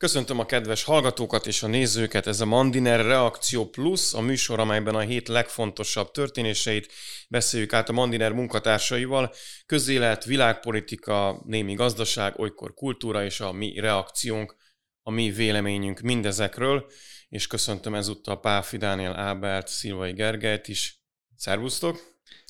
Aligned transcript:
Köszöntöm 0.00 0.38
a 0.38 0.46
kedves 0.46 0.84
hallgatókat 0.84 1.46
és 1.46 1.62
a 1.62 1.66
nézőket, 1.66 2.26
ez 2.26 2.40
a 2.40 2.44
Mandiner 2.44 3.04
Reakció 3.04 3.66
Plus, 3.66 4.14
a 4.14 4.20
műsor, 4.20 4.60
amelyben 4.60 4.94
a 4.94 5.00
hét 5.00 5.28
legfontosabb 5.28 6.10
történéseit 6.10 6.92
beszéljük 7.28 7.72
át 7.72 7.88
a 7.88 7.92
Mandiner 7.92 8.32
munkatársaival. 8.32 9.32
Közélet, 9.66 10.24
világpolitika, 10.24 11.42
némi 11.46 11.74
gazdaság, 11.74 12.38
olykor 12.38 12.74
kultúra 12.74 13.24
és 13.24 13.40
a 13.40 13.52
mi 13.52 13.80
reakciónk, 13.80 14.56
a 15.02 15.10
mi 15.10 15.30
véleményünk 15.30 16.00
mindezekről, 16.00 16.90
és 17.28 17.46
köszöntöm 17.46 17.94
ezúttal 17.94 18.40
Páfi 18.40 18.76
Dániel 18.76 19.16
Ábert, 19.16 19.68
Szilvai 19.68 20.12
Gergelyt 20.12 20.68
is. 20.68 21.02
Szervusztok! 21.36 22.00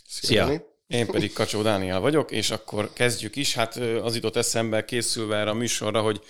Szia! 0.08 0.68
Én 0.86 1.06
pedig 1.06 1.32
Kacsó 1.32 1.62
Dániel 1.62 2.00
vagyok, 2.00 2.30
és 2.30 2.50
akkor 2.50 2.92
kezdjük 2.92 3.36
is. 3.36 3.54
Hát 3.54 3.76
az 3.76 4.14
jutott 4.14 4.36
eszembe 4.36 4.84
készülve 4.84 5.36
erre 5.36 5.50
a 5.50 5.54
műsorra, 5.54 6.00
hogy 6.00 6.20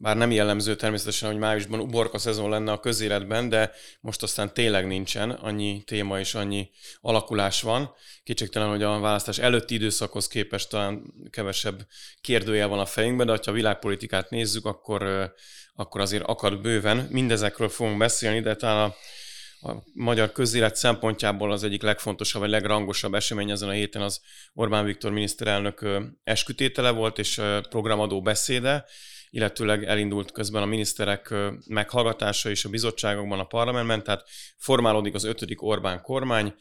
bár 0.00 0.16
nem 0.16 0.30
jellemző 0.30 0.76
természetesen, 0.76 1.28
hogy 1.30 1.38
májusban 1.38 1.80
uborka 1.80 2.18
szezon 2.18 2.50
lenne 2.50 2.72
a 2.72 2.80
közéletben, 2.80 3.48
de 3.48 3.72
most 4.00 4.22
aztán 4.22 4.54
tényleg 4.54 4.86
nincsen, 4.86 5.30
annyi 5.30 5.82
téma 5.86 6.18
és 6.18 6.34
annyi 6.34 6.70
alakulás 7.00 7.62
van. 7.62 7.94
Kétségtelen, 8.22 8.68
hogy 8.68 8.82
a 8.82 8.98
választás 8.98 9.38
előtti 9.38 9.74
időszakhoz 9.74 10.28
képest 10.28 10.68
talán 10.68 11.02
kevesebb 11.30 11.86
kérdője 12.20 12.66
van 12.66 12.78
a 12.78 12.86
fejünkben, 12.86 13.26
de 13.26 13.32
ha 13.32 13.50
a 13.50 13.52
világpolitikát 13.52 14.30
nézzük, 14.30 14.66
akkor, 14.66 15.32
akkor 15.74 16.00
azért 16.00 16.24
akad 16.24 16.60
bőven. 16.60 17.08
Mindezekről 17.10 17.68
fogunk 17.68 17.98
beszélni, 17.98 18.40
de 18.40 18.54
talán 18.54 18.90
a 18.90 18.94
a 19.62 19.72
magyar 19.94 20.32
közélet 20.32 20.76
szempontjából 20.76 21.52
az 21.52 21.64
egyik 21.64 21.82
legfontosabb, 21.82 22.40
vagy 22.40 22.50
legrangosabb 22.50 23.14
esemény 23.14 23.50
ezen 23.50 23.68
a 23.68 23.72
héten 23.72 24.02
az 24.02 24.20
Orbán 24.52 24.84
Viktor 24.84 25.10
miniszterelnök 25.10 25.86
eskütétele 26.24 26.90
volt, 26.90 27.18
és 27.18 27.40
programadó 27.68 28.22
beszéde, 28.22 28.84
illetőleg 29.30 29.84
elindult 29.84 30.32
közben 30.32 30.62
a 30.62 30.66
miniszterek 30.66 31.34
meghallgatása 31.66 32.50
is 32.50 32.64
a 32.64 32.68
bizottságokban, 32.68 33.38
a 33.38 33.44
parlamentben, 33.44 34.02
tehát 34.02 34.28
formálódik 34.56 35.14
az 35.14 35.24
ötödik 35.24 35.62
Orbán 35.62 36.02
kormány. 36.02 36.54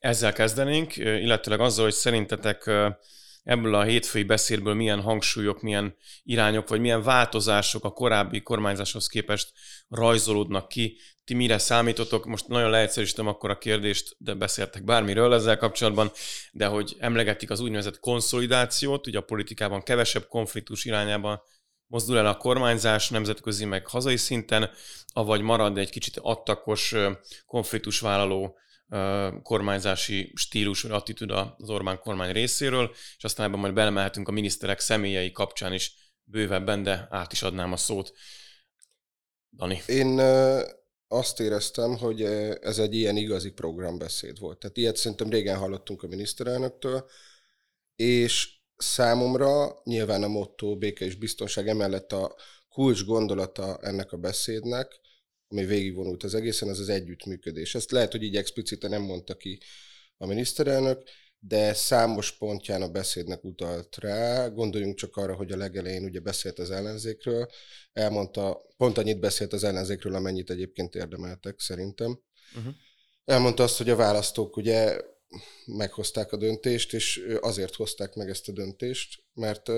Ezzel 0.00 0.32
kezdenénk, 0.32 0.96
illetőleg 0.96 1.60
azzal, 1.60 1.84
hogy 1.84 1.94
szerintetek 1.94 2.70
ebből 3.48 3.74
a 3.74 3.82
hétfői 3.82 4.22
beszédből 4.22 4.74
milyen 4.74 5.00
hangsúlyok, 5.00 5.62
milyen 5.62 5.96
irányok, 6.22 6.68
vagy 6.68 6.80
milyen 6.80 7.02
változások 7.02 7.84
a 7.84 7.90
korábbi 7.90 8.42
kormányzáshoz 8.42 9.06
képest 9.06 9.52
rajzolódnak 9.88 10.68
ki. 10.68 10.98
Ti 11.24 11.34
mire 11.34 11.58
számítotok? 11.58 12.26
Most 12.26 12.48
nagyon 12.48 12.70
leegyszerűsítem 12.70 13.26
akkor 13.26 13.50
a 13.50 13.58
kérdést, 13.58 14.16
de 14.18 14.34
beszéltek 14.34 14.84
bármiről 14.84 15.34
ezzel 15.34 15.56
kapcsolatban, 15.56 16.10
de 16.52 16.66
hogy 16.66 16.96
emlegetik 16.98 17.50
az 17.50 17.60
úgynevezett 17.60 18.00
konszolidációt, 18.00 19.06
ugye 19.06 19.18
a 19.18 19.22
politikában 19.22 19.82
kevesebb 19.82 20.26
konfliktus 20.26 20.84
irányában 20.84 21.42
mozdul 21.86 22.18
el 22.18 22.26
a 22.26 22.36
kormányzás 22.36 23.08
nemzetközi 23.08 23.64
meg 23.64 23.86
hazai 23.86 24.16
szinten, 24.16 24.70
avagy 25.06 25.40
marad 25.40 25.78
egy 25.78 25.90
kicsit 25.90 26.18
attakos 26.22 26.94
konfliktusvállaló 27.46 28.58
kormányzási 29.42 30.32
stílus 30.34 30.82
vagy 30.82 30.90
attitűd 30.90 31.30
az 31.30 31.70
Orbán 31.70 31.98
kormány 31.98 32.32
részéről, 32.32 32.90
és 33.16 33.24
aztán 33.24 33.46
ebben 33.46 33.58
majd 33.60 33.74
belemelhetünk 33.74 34.28
a 34.28 34.32
miniszterek 34.32 34.80
személyei 34.80 35.32
kapcsán 35.32 35.72
is 35.72 35.94
bővebben, 36.24 36.82
de 36.82 37.06
át 37.10 37.32
is 37.32 37.42
adnám 37.42 37.72
a 37.72 37.76
szót. 37.76 38.12
Dani. 39.56 39.82
Én 39.86 40.20
azt 41.08 41.40
éreztem, 41.40 41.96
hogy 41.96 42.22
ez 42.60 42.78
egy 42.78 42.94
ilyen 42.94 43.16
igazi 43.16 43.50
programbeszéd 43.50 44.38
volt. 44.38 44.58
Tehát 44.58 44.76
ilyet 44.76 44.96
szerintem 44.96 45.30
régen 45.30 45.56
hallottunk 45.56 46.02
a 46.02 46.06
miniszterelnöktől, 46.06 47.10
és 47.96 48.48
számomra 48.76 49.80
nyilván 49.84 50.22
a 50.22 50.28
motto 50.28 50.76
béke 50.76 51.04
és 51.04 51.14
biztonság 51.14 51.68
emellett 51.68 52.12
a 52.12 52.36
kulcs 52.68 53.04
gondolata 53.04 53.78
ennek 53.80 54.12
a 54.12 54.16
beszédnek, 54.16 55.00
ami 55.48 55.64
végigvonult 55.64 56.22
az 56.22 56.34
egészen, 56.34 56.68
az 56.68 56.80
az 56.80 56.88
együttműködés. 56.88 57.74
Ezt 57.74 57.90
lehet, 57.90 58.12
hogy 58.12 58.22
így 58.22 58.36
explicite 58.36 58.88
nem 58.88 59.02
mondta 59.02 59.36
ki 59.36 59.60
a 60.16 60.26
miniszterelnök, 60.26 61.02
de 61.38 61.74
számos 61.74 62.36
pontján 62.36 62.82
a 62.82 62.88
beszédnek 62.88 63.44
utalt 63.44 63.96
rá. 63.96 64.48
Gondoljunk 64.48 64.96
csak 64.96 65.16
arra, 65.16 65.34
hogy 65.34 65.52
a 65.52 65.56
legelején 65.56 66.04
ugye 66.04 66.20
beszélt 66.20 66.58
az 66.58 66.70
ellenzékről, 66.70 67.48
elmondta, 67.92 68.66
pont 68.76 68.98
annyit 68.98 69.20
beszélt 69.20 69.52
az 69.52 69.64
ellenzékről, 69.64 70.14
amennyit 70.14 70.50
egyébként 70.50 70.94
érdemeltek 70.94 71.60
szerintem. 71.60 72.20
Uh-huh. 72.56 72.74
Elmondta 73.24 73.62
azt, 73.62 73.76
hogy 73.76 73.90
a 73.90 73.96
választók 73.96 74.56
ugye 74.56 75.00
meghozták 75.66 76.32
a 76.32 76.36
döntést, 76.36 76.92
és 76.92 77.26
azért 77.40 77.74
hozták 77.74 78.14
meg 78.14 78.28
ezt 78.28 78.48
a 78.48 78.52
döntést, 78.52 79.22
mert 79.32 79.68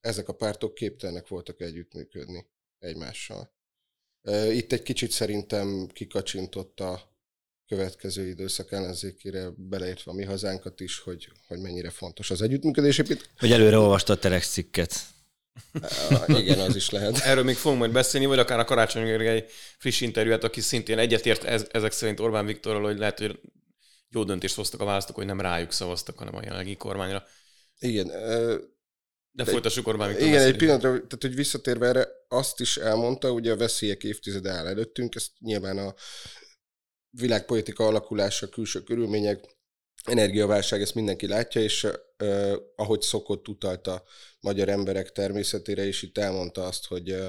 ezek 0.00 0.28
a 0.28 0.32
pártok 0.32 0.74
képtelenek 0.74 1.28
voltak 1.28 1.60
együttműködni 1.60 2.46
egymással. 2.78 3.56
Itt 4.50 4.72
egy 4.72 4.82
kicsit 4.82 5.10
szerintem 5.10 5.88
kikacsintott 5.92 6.80
a 6.80 7.16
következő 7.66 8.26
időszak 8.28 8.72
ellenzékére, 8.72 9.48
beleértve 9.56 10.10
a 10.10 10.14
mi 10.14 10.24
hazánkat 10.24 10.80
is, 10.80 10.98
hogy, 10.98 11.28
hogy 11.46 11.58
mennyire 11.58 11.90
fontos 11.90 12.30
az 12.30 12.42
együttműködés. 12.42 13.02
Hogy 13.38 13.52
előre 13.52 13.78
olvasta 13.78 14.12
a 14.12 14.18
Telex 14.18 14.50
cikket. 14.50 15.00
Igen, 16.26 16.58
az 16.58 16.76
is 16.76 16.90
lehet. 16.90 17.18
Erről 17.18 17.44
még 17.44 17.56
fogunk 17.56 17.80
majd 17.80 17.92
beszélni, 17.92 18.26
vagy 18.26 18.38
akár 18.38 18.58
a 18.58 18.64
Karácsony 18.64 19.04
Gergely 19.04 19.44
friss 19.78 20.00
interjúját, 20.00 20.44
aki 20.44 20.60
szintén 20.60 20.98
egyetért 20.98 21.44
ez, 21.44 21.66
ezek 21.70 21.92
szerint 21.92 22.20
Orbán 22.20 22.46
Viktorral, 22.46 22.82
hogy 22.82 22.98
lehet, 22.98 23.18
hogy 23.18 23.40
jó 24.08 24.24
döntést 24.24 24.54
hoztak 24.54 24.80
a 24.80 24.84
választók, 24.84 25.16
hogy 25.16 25.26
nem 25.26 25.40
rájuk 25.40 25.72
szavaztak, 25.72 26.18
hanem 26.18 26.36
a 26.36 26.42
jelenlegi 26.42 26.76
kormányra. 26.76 27.24
Igen, 27.78 28.10
de, 29.44 29.50
folytassuk 29.50 29.86
Orbán 29.86 30.08
Viktor 30.08 30.26
Igen, 30.26 30.42
egy 30.42 30.56
pillanatra, 30.56 30.90
tehát 30.90 31.18
hogy 31.20 31.34
visszatérve 31.34 31.86
erre, 31.86 32.08
azt 32.28 32.60
is 32.60 32.76
elmondta, 32.76 33.30
ugye 33.30 33.52
a 33.52 33.56
veszélyek 33.56 34.04
évtizede 34.04 34.50
áll 34.50 34.66
előttünk, 34.66 35.14
ezt 35.14 35.30
nyilván 35.38 35.78
a 35.78 35.94
világpolitika 37.10 37.86
alakulása, 37.86 38.48
külső 38.48 38.82
körülmények, 38.82 39.56
energiaválság, 40.04 40.80
ezt 40.80 40.94
mindenki 40.94 41.26
látja, 41.26 41.60
és 41.60 41.86
uh, 42.18 42.54
ahogy 42.76 43.00
szokott 43.00 43.48
utalta 43.48 44.02
magyar 44.40 44.68
emberek 44.68 45.12
természetére, 45.12 45.84
és 45.84 46.02
itt 46.02 46.18
elmondta 46.18 46.64
azt, 46.64 46.86
hogy 46.86 47.12
uh, 47.12 47.28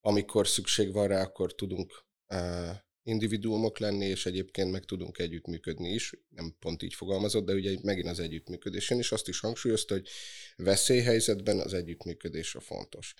amikor 0.00 0.48
szükség 0.48 0.92
van 0.92 1.06
rá, 1.06 1.22
akkor 1.22 1.54
tudunk 1.54 2.04
uh, 2.34 2.70
individuumok 3.02 3.78
lenni, 3.78 4.06
és 4.06 4.26
egyébként 4.26 4.70
meg 4.70 4.84
tudunk 4.84 5.18
együttműködni 5.18 5.88
is. 5.88 6.12
Nem 6.28 6.56
pont 6.58 6.82
így 6.82 6.94
fogalmazott, 6.94 7.44
de 7.44 7.52
ugye 7.52 7.78
megint 7.82 8.08
az 8.08 8.20
együttműködésen 8.20 8.98
is 8.98 9.12
azt 9.12 9.28
is 9.28 9.40
hangsúlyozta, 9.40 9.94
hogy 9.94 10.08
veszélyhelyzetben 10.56 11.58
az 11.58 11.74
együttműködés 11.74 12.54
a 12.54 12.60
fontos. 12.60 13.14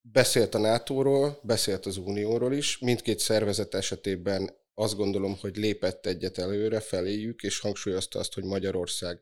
Beszélt 0.00 0.54
a 0.54 0.58
NATO-ról, 0.58 1.40
beszélt 1.42 1.86
az 1.86 1.96
Unióról 1.96 2.52
is, 2.52 2.78
mindkét 2.78 3.18
szervezet 3.18 3.74
esetében 3.74 4.60
azt 4.74 4.96
gondolom, 4.96 5.36
hogy 5.40 5.56
lépett 5.56 6.06
egyet 6.06 6.38
előre 6.38 6.80
feléjük, 6.80 7.42
és 7.42 7.58
hangsúlyozta 7.58 8.18
azt, 8.18 8.34
hogy 8.34 8.44
Magyarország 8.44 9.20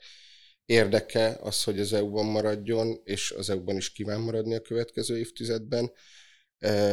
érdeke 0.64 1.38
az, 1.40 1.64
hogy 1.64 1.80
az 1.80 1.92
EU-ban 1.92 2.26
maradjon, 2.26 3.00
és 3.04 3.30
az 3.30 3.50
EU-ban 3.50 3.76
is 3.76 3.92
kíván 3.92 4.20
maradni 4.20 4.54
a 4.54 4.60
következő 4.60 5.18
évtizedben 5.18 5.92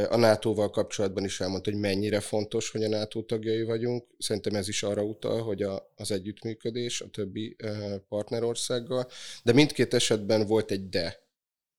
a 0.10 0.18
NATO-val 0.18 0.70
kapcsolatban 0.70 1.24
is 1.24 1.40
elmondta, 1.40 1.72
hogy 1.72 1.80
mennyire 1.80 2.20
fontos, 2.20 2.70
hogy 2.70 2.84
a 2.84 2.90
NATO 2.90 3.22
tagjai 3.22 3.64
vagyunk. 3.64 4.06
Szerintem 4.18 4.56
ez 4.56 4.68
is 4.68 4.84
arra 4.84 5.04
utal, 5.04 5.44
hogy 5.44 5.62
a, 5.62 5.92
az 5.96 6.12
együttműködés 6.12 7.02
a 7.02 7.10
többi 7.10 7.56
partnerországgal. 8.08 9.08
De 9.44 9.54
mindkét 9.54 9.94
esetben 9.94 10.48
volt 10.48 10.72
egy 10.72 10.90
de. 10.90 11.26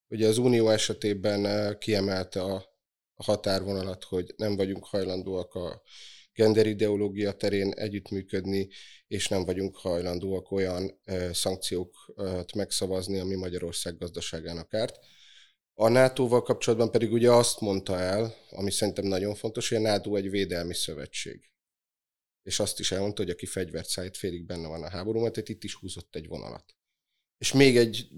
Ugye 0.08 0.28
az 0.28 0.38
Unió 0.38 0.68
esetében 0.68 1.76
kiemelte 1.78 2.42
a, 2.42 2.54
a 3.14 3.24
határvonalat, 3.24 4.04
hogy 4.04 4.34
nem 4.36 4.56
vagyunk 4.56 4.84
hajlandóak 4.84 5.54
a 5.54 5.82
genderideológia 6.32 7.32
terén 7.32 7.72
együttműködni, 7.72 8.68
és 9.06 9.28
nem 9.28 9.44
vagyunk 9.44 9.76
hajlandóak 9.76 10.50
olyan 10.50 11.00
szankciókat 11.32 12.54
megszavazni, 12.54 13.18
ami 13.18 13.34
Magyarország 13.34 13.98
gazdaságának 13.98 14.74
árt. 14.74 14.98
A 15.80 15.88
NATO-val 15.88 16.42
kapcsolatban 16.42 16.90
pedig 16.90 17.12
ugye 17.12 17.30
azt 17.30 17.60
mondta 17.60 17.98
el, 17.98 18.34
ami 18.50 18.70
szerintem 18.70 19.04
nagyon 19.04 19.34
fontos, 19.34 19.68
hogy 19.68 19.78
a 19.78 19.80
NATO 19.80 20.16
egy 20.16 20.30
védelmi 20.30 20.74
szövetség. 20.74 21.50
És 22.42 22.60
azt 22.60 22.78
is 22.78 22.92
elmondta, 22.92 23.22
hogy 23.22 23.30
aki 23.30 23.46
fegyvert 23.46 23.88
szállít, 23.88 24.16
félig 24.16 24.46
benne 24.46 24.68
van 24.68 24.82
a 24.82 24.90
háborúban, 24.90 25.32
tehát 25.32 25.48
itt 25.48 25.64
is 25.64 25.74
húzott 25.74 26.14
egy 26.14 26.28
vonalat. 26.28 26.76
És 27.38 27.52
még 27.52 27.76
egy 27.76 28.08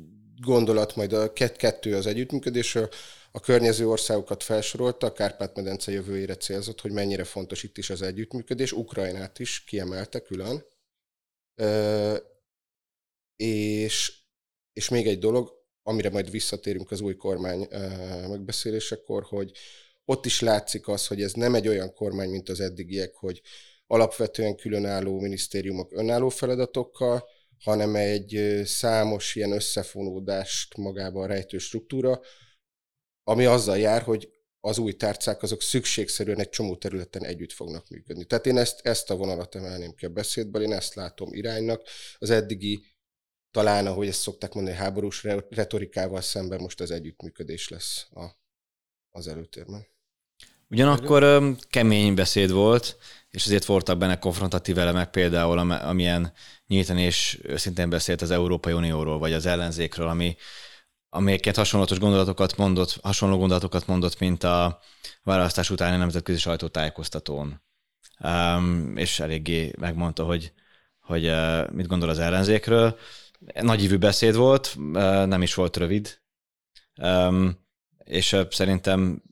gondolat, 0.43 0.97
majd 0.97 1.13
a 1.13 1.33
kettő 1.33 1.97
az 1.97 2.07
együttműködésről, 2.07 2.89
a 3.33 3.41
környező 3.41 3.89
országokat 3.89 4.43
felsorolta, 4.43 5.07
a 5.07 5.13
Kárpát-medence 5.13 5.93
jövőjére 5.93 6.37
célzott, 6.37 6.81
hogy 6.81 6.93
mennyire 6.93 7.25
fontos 7.25 7.63
itt 7.63 7.79
is 7.79 7.91
az 7.91 8.03
együttműködés, 8.03 8.73
Ukrajnát 8.73 9.39
is 9.39 9.65
kiemelte 9.65 10.21
külön. 10.21 10.65
és, 13.37 14.23
és 14.73 14.89
még 14.89 15.07
egy 15.07 15.19
dolog, 15.19 15.60
amire 15.83 16.11
majd 16.11 16.31
visszatérünk 16.31 16.91
az 16.91 17.01
új 17.01 17.17
kormány 17.17 17.69
megbeszélésekor, 18.29 19.23
hogy 19.23 19.53
ott 20.05 20.27
is 20.27 20.41
látszik 20.41 20.89
az, 20.89 21.07
hogy 21.07 21.23
ez 21.23 21.33
nem 21.33 21.55
egy 21.55 21.69
olyan 21.69 21.93
kormány, 21.93 22.31
mint 22.31 22.49
az 22.49 22.61
eddigiek, 22.61 23.15
hogy 23.15 23.41
alapvetően 23.87 24.57
különálló 24.57 25.21
minisztériumok 25.21 25.93
önálló 25.93 26.29
feladatokkal, 26.29 27.29
hanem 27.59 27.95
egy 27.95 28.61
számos 28.65 29.35
ilyen 29.35 29.53
összefonódást 29.53 30.77
magában 30.77 31.27
rejtő 31.27 31.59
struktúra, 31.59 32.21
ami 33.25 33.45
azzal 33.45 33.79
jár, 33.79 34.03
hogy 34.03 34.29
az 34.61 34.79
új 34.79 34.93
tárcák 34.93 35.43
azok 35.43 35.63
szükségszerűen 35.63 36.41
egy 36.41 36.49
csomó 36.49 36.77
területen 36.77 37.25
együtt 37.25 37.53
fognak 37.53 37.89
működni. 37.89 38.25
Tehát 38.25 38.47
én 38.47 38.59
ezt, 38.59 38.81
ezt 38.83 39.11
a 39.11 39.17
vonalat 39.17 39.55
emelném 39.55 39.95
ki 39.95 40.05
a 40.05 40.09
beszédből, 40.09 40.63
én 40.63 40.73
ezt 40.73 40.95
látom 40.95 41.33
iránynak. 41.33 41.83
Az 42.19 42.31
eddigi, 42.31 42.85
talán, 43.51 43.87
ahogy 43.87 44.09
ezt 44.09 44.21
szokták 44.21 44.55
mondani, 44.55 44.77
háborús 44.77 45.25
retorikával 45.51 46.21
szemben 46.21 46.61
most 46.61 46.81
az 46.81 46.91
együttműködés 46.91 47.69
lesz 47.69 48.07
a, 48.15 48.25
az 49.11 49.29
előtérben. 49.29 49.87
Ugyanakkor 50.69 51.55
kemény 51.71 52.15
beszéd 52.15 52.51
volt, 52.51 52.97
és 53.31 53.45
ezért 53.45 53.65
voltak 53.65 53.99
benne 53.99 54.19
konfrontatív 54.19 54.79
elemek, 54.79 55.11
például 55.11 55.59
amilyen 55.73 56.33
nyíltan 56.67 56.99
és 56.99 57.39
őszintén 57.43 57.91
beszélt 57.91 58.23
az 58.23 58.31
Európai 58.31 58.73
Unióról, 58.73 59.19
vagy 59.19 59.33
az 59.33 59.47
ellenzékről, 59.47 60.09
ami, 60.09 60.37
amelyeket 61.09 61.57
hasonlatos 61.57 61.99
gondolatokat 61.99 62.57
mondott, 62.57 62.99
hasonló 63.03 63.37
gondolatokat 63.39 63.87
mondott, 63.87 64.19
mint 64.19 64.45
a 64.45 64.81
választás 65.23 65.71
utáni 65.71 65.97
nemzetközi 65.97 66.39
sajtótájékoztatón. 66.39 67.63
Um, 68.25 68.97
és 68.97 69.21
eléggé 69.21 69.73
megmondta, 69.79 70.25
hogy, 70.25 70.53
hogy 71.01 71.27
uh, 71.27 71.71
mit 71.71 71.87
gondol 71.87 72.09
az 72.09 72.19
ellenzékről. 72.19 72.99
Nagyívű 73.61 73.97
beszéd 73.97 74.35
volt, 74.35 74.77
nem 75.27 75.43
is 75.43 75.55
volt 75.55 75.77
rövid, 75.77 76.21
és 78.05 78.37
szerintem 78.51 79.23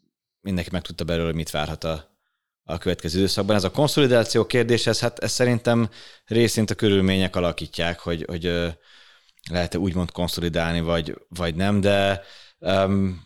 mindenki 0.40 0.70
meg 0.72 0.82
tudta 0.82 1.04
belőle, 1.04 1.32
mit 1.32 1.50
várhat 1.50 1.84
a, 1.84 2.16
a 2.64 2.78
következő 2.78 3.18
időszakban. 3.18 3.56
Ez 3.56 3.64
a 3.64 3.70
konszolidáció 3.70 4.46
kérdés, 4.46 4.86
ez, 4.86 5.00
hát 5.00 5.18
ez 5.18 5.32
szerintem 5.32 5.90
részint 6.24 6.70
a 6.70 6.74
körülmények 6.74 7.36
alakítják, 7.36 7.98
hogy, 7.98 8.24
hogy 8.26 8.74
lehet-e 9.50 9.78
úgymond 9.78 10.10
konszolidálni, 10.10 10.80
vagy, 10.80 11.18
vagy 11.28 11.54
nem, 11.54 11.80
de 11.80 12.22
um, 12.58 13.24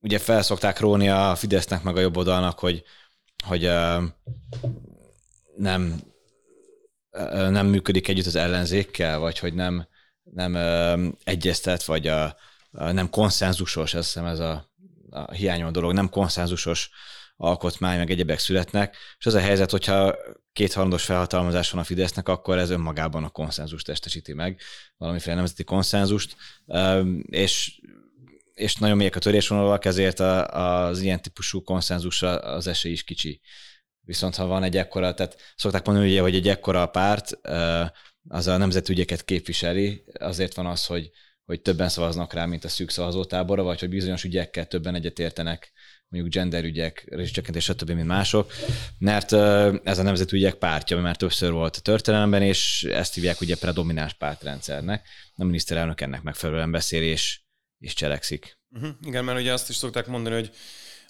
ugye 0.00 0.18
felszokták 0.18 0.80
róni 0.80 1.08
a 1.08 1.34
Fidesznek 1.34 1.82
meg 1.82 1.96
a 1.96 2.00
jobb 2.00 2.16
oldalnak, 2.16 2.58
hogy, 2.58 2.82
hogy 3.44 3.66
uh, 3.66 4.02
nem, 5.56 6.00
uh, 7.10 7.50
nem 7.50 7.66
működik 7.66 8.08
együtt 8.08 8.26
az 8.26 8.36
ellenzékkel, 8.36 9.18
vagy 9.18 9.38
hogy 9.38 9.54
nem, 9.54 9.86
nem 10.32 10.54
uh, 10.54 11.12
egyeztet, 11.24 11.84
vagy 11.84 12.06
a, 12.06 12.36
uh, 12.70 12.92
nem 12.92 13.10
konszenzusos, 13.10 13.94
azt 13.94 14.04
hiszem 14.04 14.26
ez 14.26 14.38
a, 14.38 14.70
a 15.10 15.32
hiányoló 15.32 15.70
dolog, 15.70 15.92
nem 15.92 16.08
konszenzusos 16.08 16.90
alkotmány, 17.36 17.98
meg 17.98 18.10
egyebek 18.10 18.38
születnek, 18.38 18.96
és 19.18 19.26
az 19.26 19.34
a 19.34 19.40
helyzet, 19.40 19.70
hogyha 19.70 20.16
kétharmados 20.52 21.04
felhatalmazás 21.04 21.70
van 21.70 21.80
a 21.80 21.84
Fidesznek, 21.84 22.28
akkor 22.28 22.58
ez 22.58 22.70
önmagában 22.70 23.24
a 23.24 23.28
konszenzust 23.28 23.86
testesíti 23.86 24.32
meg, 24.32 24.60
valamiféle 24.96 25.36
nemzeti 25.36 25.64
konszenzust, 25.64 26.36
és 27.22 27.80
és 28.56 28.74
nagyon 28.74 28.96
mélyek 28.96 29.16
a 29.16 29.18
törésvonalak, 29.18 29.84
ezért 29.84 30.20
az 30.20 31.00
ilyen 31.00 31.22
típusú 31.22 31.62
konszenzusra 31.62 32.38
az 32.38 32.66
esély 32.66 32.92
is 32.92 33.04
kicsi. 33.04 33.40
Viszont 34.00 34.34
ha 34.34 34.46
van 34.46 34.62
egy 34.62 34.76
ekkora, 34.76 35.14
tehát 35.14 35.36
szokták 35.56 35.86
mondani, 35.86 36.10
ugye, 36.10 36.20
hogy 36.20 36.34
egy 36.34 36.48
ekkora 36.48 36.86
párt, 36.86 37.38
az 38.28 38.46
a 38.46 38.56
nemzetügyeket 38.56 39.24
képviseli, 39.24 40.04
azért 40.18 40.54
van 40.54 40.66
az, 40.66 40.86
hogy, 40.86 41.10
hogy 41.44 41.60
többen 41.60 41.88
szavaznak 41.88 42.32
rá, 42.32 42.46
mint 42.46 42.64
a 42.64 42.68
szűk 42.68 42.90
szavazótábora, 42.90 43.62
vagy 43.62 43.80
hogy 43.80 43.88
bizonyos 43.88 44.24
ügyekkel 44.24 44.66
többen 44.66 44.94
egyetértenek 44.94 45.72
mondjuk 46.08 46.32
genderügyek, 46.32 47.04
rezsicsökkentés, 47.10 47.64
stb., 47.64 47.90
mint 47.90 48.06
mások, 48.06 48.52
mert 48.98 49.32
ez 49.86 49.98
a 49.98 50.02
nemzetügyek 50.02 50.54
pártja, 50.54 50.96
mert 50.96 51.08
már 51.08 51.16
többször 51.16 51.52
volt 51.52 51.76
a 51.76 51.80
történelemben, 51.80 52.42
és 52.42 52.84
ezt 52.84 53.14
hívják 53.14 53.40
ugye 53.40 53.56
predomináns 53.56 54.14
pártrendszernek. 54.14 55.08
A 55.34 55.44
miniszterelnök 55.44 56.00
ennek 56.00 56.22
megfelelően 56.22 56.70
beszél 56.70 57.02
és, 57.02 57.40
és 57.78 57.94
cselekszik. 57.94 58.58
Uh-huh. 58.70 58.90
Igen, 59.02 59.24
mert 59.24 59.38
ugye 59.38 59.52
azt 59.52 59.68
is 59.68 59.76
szokták 59.76 60.06
mondani, 60.06 60.34
hogy 60.34 60.50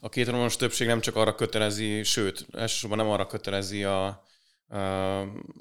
a 0.00 0.08
kétronos 0.08 0.56
többség 0.56 0.86
nem 0.86 1.00
csak 1.00 1.16
arra 1.16 1.34
kötelezi, 1.34 2.02
sőt, 2.02 2.46
elsősorban 2.52 2.98
nem 2.98 3.08
arra 3.08 3.26
kötelezi 3.26 3.84
a, 3.84 4.25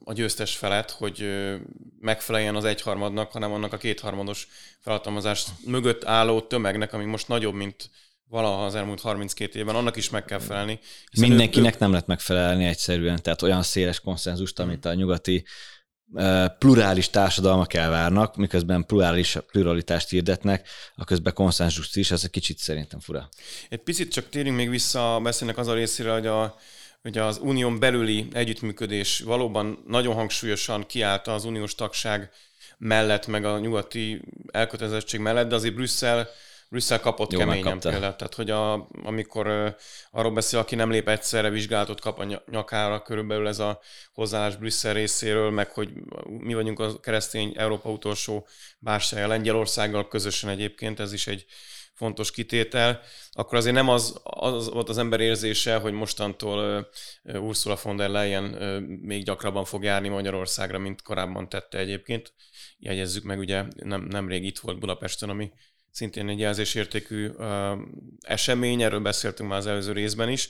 a 0.03 0.13
győztes 0.13 0.55
felet, 0.55 0.91
hogy 0.91 1.29
megfeleljen 1.99 2.55
az 2.55 2.65
egyharmadnak, 2.65 3.31
hanem 3.31 3.51
annak 3.51 3.73
a 3.73 3.77
kétharmados 3.77 4.47
felhatalmazás 4.79 5.45
mögött 5.65 6.05
álló 6.05 6.41
tömegnek, 6.41 6.93
ami 6.93 7.05
most 7.05 7.27
nagyobb, 7.27 7.53
mint 7.53 7.89
valaha 8.27 8.65
az 8.65 8.75
elmúlt 8.75 9.01
32 9.01 9.59
évben, 9.59 9.75
annak 9.75 9.95
is 9.95 10.09
meg 10.09 10.25
kell 10.25 10.39
felelni. 10.39 10.79
Mindenkinek 11.19 11.75
ő... 11.75 11.77
nem 11.79 11.91
lehet 11.91 12.07
megfelelni 12.07 12.65
egyszerűen, 12.65 13.21
tehát 13.21 13.41
olyan 13.41 13.63
széles 13.63 13.99
konszenzust, 13.99 14.59
amit 14.59 14.85
a 14.85 14.93
nyugati 14.93 15.45
plurális 16.59 17.09
társadalmak 17.09 17.73
elvárnak, 17.73 18.35
miközben 18.35 18.85
plurális, 18.85 19.37
pluralitást 19.51 20.09
hirdetnek, 20.09 20.67
a 20.95 21.03
közben 21.03 21.33
konszenzust 21.33 21.95
is, 21.95 22.11
ez 22.11 22.23
egy 22.23 22.29
kicsit 22.29 22.57
szerintem 22.57 22.99
fura. 22.99 23.29
Egy 23.69 23.83
picit 23.83 24.11
csak 24.11 24.29
térjünk 24.29 24.57
még 24.57 24.69
vissza 24.69 25.15
a 25.15 25.19
beszélnek 25.19 25.57
az 25.57 25.67
a 25.67 25.73
részére, 25.73 26.11
hogy 26.11 26.27
a, 26.27 26.55
hogy 27.05 27.17
az 27.17 27.37
unión 27.37 27.79
belüli 27.79 28.27
együttműködés 28.33 29.19
valóban 29.19 29.83
nagyon 29.87 30.13
hangsúlyosan 30.13 30.85
kiállta 30.85 31.33
az 31.33 31.45
uniós 31.45 31.75
tagság 31.75 32.31
mellett, 32.77 33.27
meg 33.27 33.45
a 33.45 33.59
nyugati 33.59 34.21
elkötelezettség 34.51 35.19
mellett, 35.19 35.47
de 35.47 35.55
azért 35.55 35.75
Brüsszel 35.75 36.29
Brüsszel 36.69 36.99
kapott 36.99 37.31
Jó, 37.31 37.39
keményen 37.39 37.63
megkapta. 37.63 37.89
például. 37.89 38.15
Tehát, 38.15 38.33
hogy 38.33 38.49
a, 38.49 38.87
amikor 39.03 39.47
uh, 39.47 39.73
arról 40.11 40.31
beszél, 40.31 40.59
aki 40.59 40.75
nem 40.75 40.91
lép 40.91 41.09
egyszerre, 41.09 41.49
vizsgálatot 41.49 42.01
kap 42.01 42.19
a 42.19 42.41
nyakára, 42.51 43.01
körülbelül 43.01 43.47
ez 43.47 43.59
a 43.59 43.79
hozzáállás 44.13 44.55
Brüsszel 44.55 44.93
részéről, 44.93 45.51
meg 45.51 45.71
hogy 45.71 45.89
mi 46.27 46.53
vagyunk 46.53 46.79
a 46.79 46.99
keresztény 46.99 47.53
Európa 47.57 47.89
utolsó 47.89 48.47
bársája 48.79 49.27
Lengyelországgal 49.27 50.07
közösen 50.07 50.49
egyébként, 50.49 50.99
ez 50.99 51.13
is 51.13 51.27
egy 51.27 51.45
fontos 51.95 52.31
kitétel, 52.31 53.01
akkor 53.31 53.57
azért 53.57 53.75
nem 53.75 53.89
az, 53.89 54.19
az 54.23 54.69
volt 54.69 54.89
az 54.89 54.97
ember 54.97 55.19
érzése, 55.19 55.75
hogy 55.75 55.93
mostantól 55.93 56.89
Ursula 57.23 57.77
von 57.83 57.95
der 57.95 58.09
Leyen 58.09 58.43
még 58.83 59.23
gyakrabban 59.23 59.65
fog 59.65 59.83
járni 59.83 60.07
Magyarországra, 60.07 60.79
mint 60.79 61.01
korábban 61.01 61.49
tette 61.49 61.77
egyébként. 61.77 62.33
Jegyezzük 62.77 63.23
meg, 63.23 63.39
ugye 63.39 63.63
nem, 63.75 64.01
nemrég 64.01 64.43
itt 64.43 64.59
volt 64.59 64.79
Budapesten, 64.79 65.29
ami 65.29 65.51
szintén 65.91 66.29
egy 66.29 66.39
jelzésértékű 66.39 67.31
esemény, 68.19 68.81
erről 68.81 68.99
beszéltünk 68.99 69.49
már 69.49 69.57
az 69.57 69.67
előző 69.67 69.91
részben 69.91 70.29
is. 70.29 70.49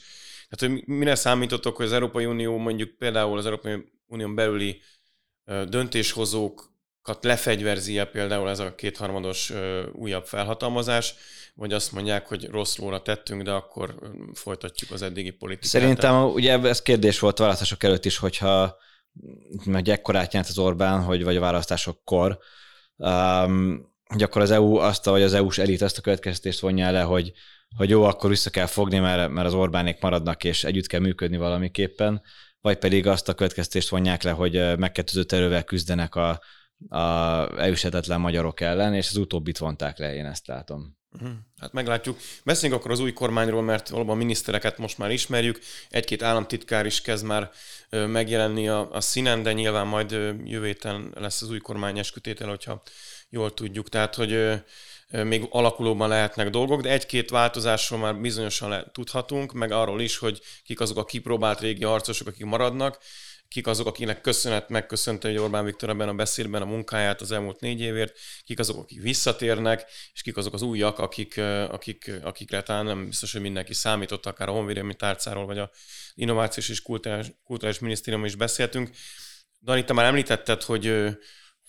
Tehát, 0.50 0.76
hogy 0.76 0.88
mire 0.88 1.16
számítottok, 1.16 1.76
hogy 1.76 1.86
az 1.86 1.94
Európai 1.94 2.26
Unió 2.26 2.58
mondjuk 2.58 2.98
például 2.98 3.38
az 3.38 3.46
Európai 3.46 3.84
Unión 4.08 4.36
belüli 4.36 4.82
döntéshozókat 5.46 6.74
lefegyverzi-e 7.22 8.06
például 8.06 8.50
ez 8.50 8.60
a 8.60 8.76
kétharmados 8.76 9.54
újabb 9.94 10.26
felhatalmazás, 10.26 11.16
vagy 11.56 11.74
azt 11.74 11.92
mondják, 11.92 12.28
hogy 12.28 12.48
rossz 12.50 12.78
lóra 12.78 13.02
tettünk, 13.02 13.42
de 13.42 13.52
akkor 13.52 13.96
folytatjuk 14.34 14.92
az 14.92 15.02
eddigi 15.02 15.32
politikát. 15.32 15.70
Szerintem 15.70 16.24
ugye 16.24 16.60
ez 16.60 16.82
kérdés 16.82 17.20
volt 17.20 17.38
választások 17.38 17.84
előtt 17.84 18.06
is, 18.06 18.18
hogyha 18.18 18.78
meg 19.66 19.88
ekkorát 19.88 20.32
nyert 20.32 20.48
az 20.48 20.58
Orbán, 20.58 21.04
hogy 21.04 21.24
vagy 21.24 21.36
a 21.36 21.40
választásokkor, 21.40 22.38
um, 22.96 23.94
hogy 24.06 24.24
akkor 24.24 24.42
az 24.42 24.52
EU 24.52 24.76
azt, 24.76 25.06
vagy 25.06 25.22
az 25.22 25.34
EU-s 25.34 25.58
elit 25.58 25.82
azt 25.82 25.98
a 25.98 26.02
következtetést 26.02 26.60
vonja 26.60 26.92
le, 26.92 27.02
hogy, 27.02 27.32
hogy 27.78 27.90
jó, 27.90 28.04
akkor 28.04 28.30
vissza 28.30 28.50
kell 28.50 28.66
fogni, 28.66 29.00
mert, 29.00 29.30
mert 29.32 29.48
az 29.48 29.54
Orbánék 29.54 30.02
maradnak, 30.02 30.44
és 30.44 30.64
együtt 30.64 30.88
kell 30.88 31.00
működni 31.00 31.38
valamiképpen, 31.38 32.22
vagy 32.62 32.78
pedig 32.78 33.08
azt 33.08 33.30
a 33.30 33.34
következtetést 33.34 33.90
vonják 33.90 34.24
le, 34.24 34.32
hogy 34.32 34.78
megkettőzött 34.78 35.32
erővel 35.32 35.64
küzdenek 35.64 36.16
a, 36.16 36.42
a 36.90 37.62
EU-setetlen 37.62 38.20
magyarok 38.20 38.60
ellen, 38.60 38.94
és 38.94 39.10
az 39.10 39.16
utóbbit 39.16 39.58
vonták 39.58 39.98
le, 39.98 40.16
én 40.16 40.26
ezt 40.26 40.48
látom. 40.48 40.98
Mhm. 41.20 41.32
Hát 41.60 41.74
meglátjuk. 41.74 42.18
Beszéljünk 42.44 42.82
akkor 42.82 42.92
az 42.92 43.00
új 43.00 43.14
kormányról, 43.14 43.62
mert 43.62 43.90
valóban 43.90 44.18
minisztereket 44.18 44.78
most 44.78 44.98
már 44.98 45.12
ismerjük. 45.12 45.60
Egy-két 45.90 46.24
államtitkár 46.24 46.86
is 46.86 47.02
kezd 47.02 47.26
már 47.26 47.52
megjelenni 47.90 48.68
a, 48.68 48.92
a 48.92 49.02
színen, 49.02 49.44
de 49.44 49.54
nyilván 49.54 49.88
majd 49.88 50.12
jövő 50.46 50.66
héten 50.66 51.12
lesz 51.16 51.42
az 51.42 51.50
új 51.50 51.60
kormány 51.60 52.00
eskütétel, 52.00 52.48
hogyha 52.50 52.82
jól 53.30 53.54
tudjuk. 53.54 53.90
Tehát, 53.90 54.16
hogy 54.16 54.62
még 55.24 55.48
alakulóban 55.50 56.10
lehetnek 56.10 56.50
dolgok, 56.50 56.82
de 56.82 56.90
egy-két 56.90 57.30
változásról 57.30 58.00
már 58.00 58.16
bizonyosan 58.16 58.70
le, 58.70 58.86
tudhatunk, 58.92 59.54
meg 59.54 59.72
arról 59.72 60.02
is, 60.02 60.18
hogy 60.18 60.42
kik 60.64 60.80
azok 60.80 60.98
a 60.98 61.06
kipróbált 61.06 61.60
régi 61.60 61.84
harcosok, 61.84 62.28
akik 62.28 62.46
maradnak, 62.46 62.98
kik 63.48 63.68
azok, 63.68 63.88
akinek 63.88 64.22
köszönet 64.22 64.70
megköszönte 64.70 65.28
hogy 65.28 65.38
Orbán 65.38 65.66
Viktor 65.66 65.90
ebben 65.90 66.10
a 66.10 66.14
beszédben 66.14 66.62
a 66.62 66.66
munkáját 66.66 67.22
az 67.22 67.32
elmúlt 67.32 67.60
négy 67.60 67.82
évért, 67.82 68.18
kik 68.44 68.60
azok, 68.60 68.78
akik 68.78 69.02
visszatérnek, 69.02 69.86
és 70.14 70.22
kik 70.22 70.38
azok 70.38 70.54
az 70.54 70.62
újak, 70.62 71.00
akik, 71.00 71.38
akik, 71.70 72.12
akikre 72.24 72.62
talán 72.62 72.86
nem 72.86 73.06
biztos, 73.06 73.32
hogy 73.32 73.42
mindenki 73.42 73.74
számított, 73.74 74.26
akár 74.26 74.50
a 74.50 74.52
Honvédelmi 74.52 74.96
Tárcáról, 74.96 75.46
vagy 75.46 75.58
a 75.58 75.72
Innovációs 76.14 76.70
és 76.70 76.82
Kulturális, 76.82 77.28
Kulturális 77.44 77.80
Minisztérium 77.80 78.26
is 78.26 78.36
beszéltünk. 78.36 78.90
Dani, 79.62 79.84
te 79.84 79.94
már 79.94 80.06
említetted, 80.06 80.62
hogy 80.62 81.16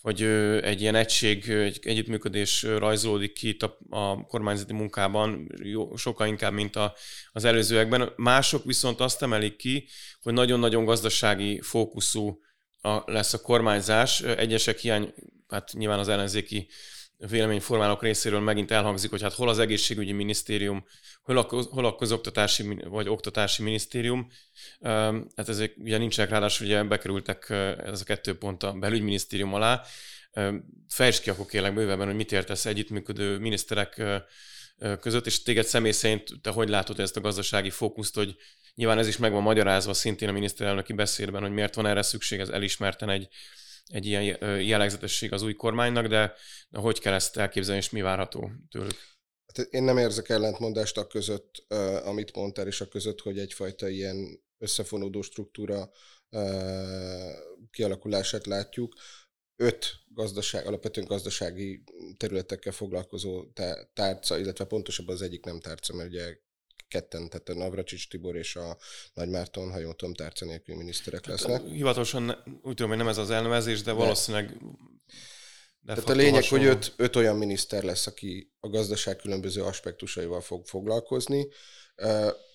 hogy 0.01 0.21
egy 0.61 0.81
ilyen 0.81 0.95
egység, 0.95 1.49
egy 1.49 1.79
együttműködés 1.83 2.63
rajzolódik 2.63 3.33
ki 3.33 3.47
itt 3.47 3.63
a, 3.63 3.77
a 3.89 4.25
kormányzati 4.25 4.73
munkában, 4.73 5.51
jó, 5.63 5.95
sokkal 5.95 6.27
inkább, 6.27 6.53
mint 6.53 6.75
a, 6.75 6.95
az 7.31 7.43
előzőekben. 7.43 8.13
Mások 8.15 8.63
viszont 8.63 8.99
azt 8.99 9.21
emelik 9.21 9.55
ki, 9.55 9.87
hogy 10.21 10.33
nagyon-nagyon 10.33 10.85
gazdasági 10.85 11.61
fókuszú 11.61 12.39
a, 12.81 13.11
lesz 13.11 13.33
a 13.33 13.41
kormányzás. 13.41 14.21
Egyesek 14.21 14.79
hiány, 14.79 15.13
hát 15.47 15.73
nyilván 15.73 15.99
az 15.99 16.07
ellenzéki 16.07 16.67
véleményformálók 17.17 18.01
részéről 18.01 18.39
megint 18.39 18.71
elhangzik, 18.71 19.09
hogy 19.09 19.21
hát 19.21 19.33
hol 19.33 19.49
az 19.49 19.59
egészségügyi 19.59 20.11
minisztérium, 20.11 20.85
hol 21.21 21.37
a, 21.37 21.41
hol 21.69 21.85
a 21.85 21.95
közoktatási 21.95 22.77
vagy 22.83 23.09
oktatási 23.09 23.63
minisztérium. 23.63 24.27
Hát 25.35 25.49
ezek 25.49 25.73
ugye 25.77 25.97
nincsenek, 25.97 26.31
ráadásul 26.31 26.65
ugye 26.65 26.83
bekerültek 26.83 27.49
ez 27.85 28.01
a 28.01 28.03
kettő 28.03 28.37
pont 28.37 28.63
a 28.63 28.71
belügyminisztérium 28.71 29.53
alá. 29.53 29.83
Fejtsd 30.89 31.21
ki 31.21 31.29
akkor 31.29 31.45
kérlek 31.45 31.73
bővebben, 31.73 32.07
hogy 32.07 32.15
mit 32.15 32.31
értesz 32.31 32.65
együttműködő 32.65 33.37
miniszterek 33.37 34.01
között, 34.99 35.25
és 35.25 35.43
téged 35.43 35.65
személy 35.65 35.91
szerint 35.91 36.29
te 36.41 36.49
hogy 36.49 36.69
látod 36.69 36.99
ezt 36.99 37.17
a 37.17 37.21
gazdasági 37.21 37.69
fókuszt, 37.69 38.15
hogy 38.15 38.35
nyilván 38.75 38.97
ez 38.97 39.07
is 39.07 39.17
meg 39.17 39.31
van 39.31 39.41
magyarázva 39.41 39.93
szintén 39.93 40.29
a 40.29 40.31
miniszterelnöki 40.31 40.93
beszédben, 40.93 41.41
hogy 41.41 41.51
miért 41.51 41.75
van 41.75 41.85
erre 41.85 42.01
szükség, 42.01 42.39
ez 42.39 42.49
elismerten 42.49 43.09
egy, 43.09 43.27
egy 43.87 44.05
ilyen 44.05 44.23
jellegzetesség 44.61 45.33
az 45.33 45.41
új 45.41 45.53
kormánynak, 45.53 46.07
de 46.07 46.33
hogy 46.71 46.99
kell 46.99 47.13
ezt 47.13 47.37
elképzelni, 47.37 47.81
és 47.81 47.89
mi 47.89 48.01
várható 48.01 48.51
tőlük? 48.69 49.15
Hát 49.53 49.67
én 49.67 49.83
nem 49.83 49.97
érzek 49.97 50.29
ellentmondást 50.29 50.97
a 50.97 51.07
között, 51.07 51.65
amit 52.03 52.35
mondtál, 52.35 52.67
és 52.67 52.81
a 52.81 52.87
között, 52.87 53.19
hogy 53.19 53.39
egyfajta 53.39 53.87
ilyen 53.87 54.43
összefonódó 54.57 55.21
struktúra 55.21 55.89
kialakulását 57.71 58.45
látjuk. 58.45 58.93
Öt 59.55 59.93
gazdaság, 60.13 60.65
alapvetően 60.65 61.07
gazdasági 61.07 61.83
területekkel 62.17 62.71
foglalkozó 62.71 63.45
tárca, 63.93 64.37
illetve 64.37 64.65
pontosabban 64.65 65.15
az 65.15 65.21
egyik 65.21 65.45
nem 65.45 65.59
tárca, 65.59 65.93
mert 65.95 66.09
ugye 66.09 66.37
ketten, 66.87 67.29
tehát 67.29 67.49
a 67.49 67.53
Navracsics 67.53 68.09
Tibor 68.09 68.35
és 68.35 68.55
a 68.55 68.77
Nagy 69.13 69.29
Márton, 69.29 69.71
ha 69.71 69.77
jól 69.77 69.95
tudom, 69.95 70.13
tárca 70.13 70.45
nélkül 70.45 70.75
miniszterek 70.75 71.25
hát, 71.25 71.41
lesznek. 71.41 71.71
Hivatalosan 71.71 72.29
úgy 72.45 72.75
tudom, 72.75 72.87
hogy 72.87 72.97
nem 72.97 73.07
ez 73.07 73.17
az 73.17 73.29
elnevezés, 73.29 73.81
de 73.81 73.91
valószínűleg 73.91 74.57
de 75.87 75.93
Tehát 75.93 76.09
a 76.09 76.13
lényeg, 76.13 76.33
hasonló. 76.33 76.65
hogy 76.65 76.75
öt, 76.75 76.93
öt 76.97 77.15
olyan 77.15 77.37
miniszter 77.37 77.83
lesz, 77.83 78.07
aki 78.07 78.53
a 78.59 78.69
gazdaság 78.69 79.15
különböző 79.15 79.63
aspektusaival 79.63 80.41
fog 80.41 80.65
foglalkozni. 80.65 81.47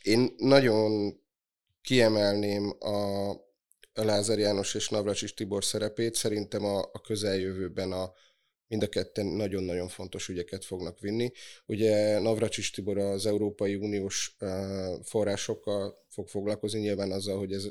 Én 0.03 0.35
nagyon 0.37 1.15
kiemelném 1.83 2.77
a, 2.79 3.31
a 3.95 4.05
Lázár 4.05 4.39
János 4.39 4.75
és 4.75 4.89
Navracsis 4.89 5.35
Tibor 5.35 5.65
szerepét. 5.65 6.15
Szerintem 6.15 6.65
a, 6.65 6.79
a 6.79 7.01
közeljövőben 7.01 7.93
a, 7.93 8.13
mind 8.69 8.83
a 8.83 8.89
ketten 8.89 9.27
nagyon-nagyon 9.27 9.89
fontos 9.89 10.29
ügyeket 10.29 10.65
fognak 10.65 11.01
vinni. 11.01 11.33
Ugye 11.67 12.19
Navracsis 12.19 12.71
Tibor 12.71 12.99
az 12.99 13.27
Európai 13.27 13.75
Uniós 13.75 14.37
forrásokkal 15.03 15.95
fog 16.09 16.29
foglalkozni, 16.29 16.81
nyilván 16.81 17.11
azzal, 17.11 17.39
hogy 17.39 17.53
ez, 17.53 17.69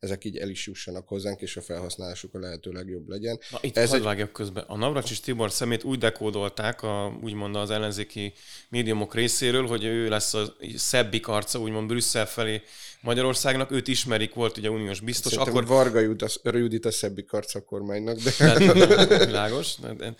ezek 0.00 0.24
így 0.24 0.36
el 0.36 0.48
is 0.48 0.66
jussanak 0.66 1.08
hozzánk, 1.08 1.40
és 1.40 1.56
a 1.56 1.60
felhasználásuk 1.60 2.34
a 2.34 2.38
lehető 2.38 2.70
legjobb 2.70 3.08
legyen. 3.08 3.40
Na, 3.50 3.58
itt 3.60 3.76
ez 3.76 3.92
egy... 3.92 4.02
vágjak 4.02 4.32
közben. 4.32 4.64
A 4.66 4.76
Navracsis 4.76 5.20
Tibor 5.20 5.50
szemét 5.50 5.84
úgy 5.84 5.98
dekódolták, 5.98 6.82
a, 6.82 7.18
úgymond 7.22 7.56
az 7.56 7.70
ellenzéki 7.70 8.32
médiumok 8.68 9.14
részéről, 9.14 9.66
hogy 9.66 9.84
ő 9.84 10.08
lesz 10.08 10.34
a 10.34 10.54
szebbik 10.76 11.28
arca, 11.28 11.58
úgymond 11.58 11.86
Brüsszel 11.86 12.26
felé 12.26 12.62
Magyarországnak, 13.02 13.70
őt 13.70 13.88
ismerik, 13.88 14.34
volt 14.34 14.58
ugye 14.58 14.70
uniós 14.70 15.00
biztos. 15.00 15.32
Szerintem 15.32 15.54
akkor 15.56 15.66
Varga 15.66 16.58
Judit 16.58 16.84
a 16.84 16.90
szebbik 16.90 17.32
arca 17.32 17.58
a 17.58 17.62
kormánynak. 17.62 18.16
De... 18.16 18.30
Tehát, 18.30 18.58
világos, 19.26 19.74
de, 19.76 20.14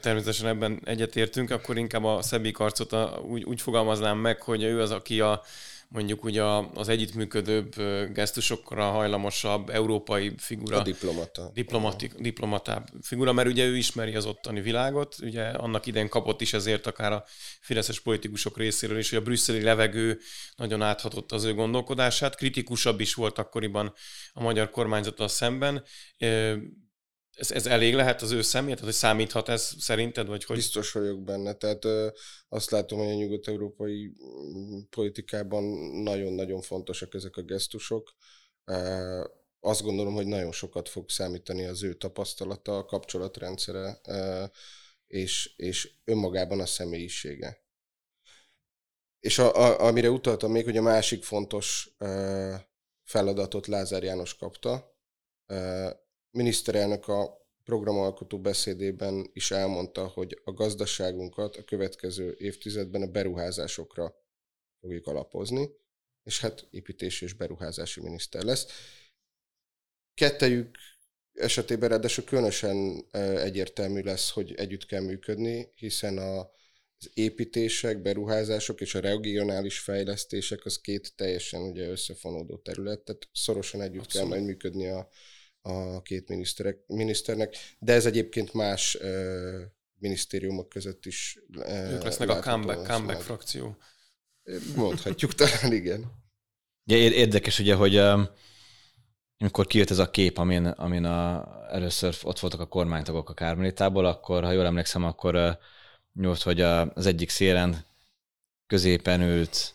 természetesen 0.00 0.48
ebben 0.48 0.80
egyetértünk, 0.84 1.50
akkor 1.50 1.78
inkább 1.78 2.04
a 2.04 2.22
szebbik 2.22 2.58
arcot 2.58 2.92
a, 2.92 3.22
úgy, 3.28 3.44
úgy 3.44 3.60
fogalmaznám 3.60 4.18
meg, 4.18 4.42
hogy 4.42 4.62
ő 4.62 4.80
az, 4.80 4.90
aki 4.90 5.20
a 5.20 5.42
mondjuk 5.88 6.24
ugye 6.24 6.42
az 6.74 6.88
együttműködőbb, 6.88 7.74
gesztusokra 8.12 8.90
hajlamosabb 8.90 9.70
európai 9.70 10.34
figura. 10.38 10.78
A 10.78 10.82
diplomata. 10.82 11.50
Diplomatik, 11.54 12.14
diplomatább 12.14 12.88
figura, 13.02 13.32
mert 13.32 13.48
ugye 13.48 13.64
ő 13.64 13.76
ismeri 13.76 14.14
az 14.14 14.26
ottani 14.26 14.60
világot, 14.60 15.16
ugye 15.22 15.44
annak 15.44 15.86
idején 15.86 16.08
kapott 16.08 16.40
is 16.40 16.52
ezért 16.52 16.86
akár 16.86 17.12
a 17.12 17.24
fideszes 17.60 18.00
politikusok 18.00 18.56
részéről 18.56 18.98
is, 18.98 19.10
hogy 19.10 19.18
a 19.18 19.22
brüsszeli 19.22 19.62
levegő 19.62 20.18
nagyon 20.56 20.82
áthatott 20.82 21.32
az 21.32 21.44
ő 21.44 21.54
gondolkodását, 21.54 22.36
kritikusabb 22.36 23.00
is 23.00 23.14
volt 23.14 23.38
akkoriban 23.38 23.92
a 24.32 24.42
magyar 24.42 24.70
kormányzata 24.70 25.28
szemben, 25.28 25.84
ez, 27.36 27.50
ez 27.50 27.66
elég 27.66 27.94
lehet 27.94 28.22
az 28.22 28.30
ő 28.30 28.42
személyet? 28.42 28.78
Tehát, 28.78 28.92
hogy 28.92 29.00
számíthat 29.00 29.48
ez 29.48 29.74
szerinted? 29.78 30.26
Vagy 30.26 30.44
hogy? 30.44 30.56
Biztos 30.56 30.92
vagyok 30.92 31.22
benne. 31.22 31.52
Tehát 31.52 31.84
ö, 31.84 32.08
azt 32.48 32.70
látom, 32.70 32.98
hogy 32.98 33.08
a 33.08 33.14
nyugat-európai 33.14 34.06
mm, 34.06 34.78
politikában 34.90 35.64
nagyon-nagyon 36.02 36.60
fontosak 36.60 37.14
ezek 37.14 37.36
a 37.36 37.42
gesztusok. 37.42 38.14
Ö, 38.64 39.24
azt 39.60 39.82
gondolom, 39.82 40.14
hogy 40.14 40.26
nagyon 40.26 40.52
sokat 40.52 40.88
fog 40.88 41.10
számítani 41.10 41.64
az 41.64 41.82
ő 41.82 41.94
tapasztalata, 41.94 42.78
a 42.78 42.84
kapcsolatrendszere, 42.84 44.00
ö, 44.08 44.44
és, 45.06 45.52
és 45.56 45.94
önmagában 46.04 46.60
a 46.60 46.66
személyisége. 46.66 47.64
És 49.20 49.38
a, 49.38 49.54
a, 49.54 49.86
amire 49.86 50.10
utaltam 50.10 50.50
még, 50.50 50.64
hogy 50.64 50.76
a 50.76 50.82
másik 50.82 51.24
fontos 51.24 51.94
ö, 51.98 52.54
feladatot 53.04 53.66
Lázár 53.66 54.02
János 54.02 54.34
kapta, 54.34 54.94
miniszterelnök 56.36 57.08
a 57.08 57.46
programalkotó 57.64 58.40
beszédében 58.40 59.30
is 59.32 59.50
elmondta, 59.50 60.06
hogy 60.06 60.40
a 60.44 60.52
gazdaságunkat 60.52 61.56
a 61.56 61.64
következő 61.64 62.34
évtizedben 62.38 63.02
a 63.02 63.06
beruházásokra 63.06 64.14
fogjuk 64.80 65.06
alapozni, 65.06 65.70
és 66.22 66.40
hát 66.40 66.66
építési 66.70 67.24
és 67.24 67.32
beruházási 67.32 68.00
miniszter 68.00 68.42
lesz. 68.42 68.66
Kettejük 70.14 70.76
esetében 71.32 71.88
ráadásul 71.88 72.24
különösen 72.24 73.04
egyértelmű 73.36 74.00
lesz, 74.02 74.30
hogy 74.30 74.54
együtt 74.54 74.86
kell 74.86 75.02
működni, 75.02 75.72
hiszen 75.74 76.18
a, 76.18 76.38
az 76.98 77.10
építések, 77.14 78.02
beruházások 78.02 78.80
és 78.80 78.94
a 78.94 79.00
regionális 79.00 79.78
fejlesztések 79.78 80.64
az 80.64 80.80
két 80.80 81.16
teljesen 81.16 81.62
ugye 81.62 81.88
összefonódó 81.88 82.56
terület, 82.56 83.00
tehát 83.00 83.28
szorosan 83.32 83.80
együtt 83.80 84.04
Abszolút. 84.04 84.28
kell 84.28 84.38
majd 84.38 84.48
működni 84.50 84.86
a, 84.88 85.08
a 85.66 86.02
két 86.02 86.28
miniszterek, 86.28 86.78
miniszternek, 86.86 87.56
de 87.78 87.92
ez 87.92 88.06
egyébként 88.06 88.52
más 88.52 88.98
uh, 89.00 89.60
minisztériumok 89.98 90.68
között 90.68 91.06
is 91.06 91.38
uh, 91.56 91.92
Ők 91.92 92.02
lesznek 92.02 92.28
a 92.28 92.40
comeback, 92.40 92.86
comeback 92.86 93.20
frakció. 93.20 93.76
Mondhatjuk 94.76 95.34
talán, 95.40 95.72
igen. 95.72 96.04
Ja, 96.84 96.96
érdekes 96.96 97.58
ugye, 97.58 97.74
hogy 97.74 97.96
amikor 99.38 99.66
kijött 99.66 99.90
ez 99.90 99.98
a 99.98 100.10
kép, 100.10 100.38
amin, 100.38 100.66
amin 100.66 101.04
a, 101.04 101.46
először 101.70 102.16
ott 102.22 102.38
voltak 102.38 102.60
a 102.60 102.66
kormánytagok 102.66 103.30
a 103.30 103.34
Kármelitából, 103.34 104.06
akkor, 104.06 104.44
ha 104.44 104.52
jól 104.52 104.66
emlékszem, 104.66 105.04
akkor 105.04 105.58
nyújt, 106.12 106.42
hogy 106.42 106.60
a, 106.60 106.92
az 106.92 107.06
egyik 107.06 107.30
szélen 107.30 107.84
középen 108.66 109.20
ült 109.20 109.74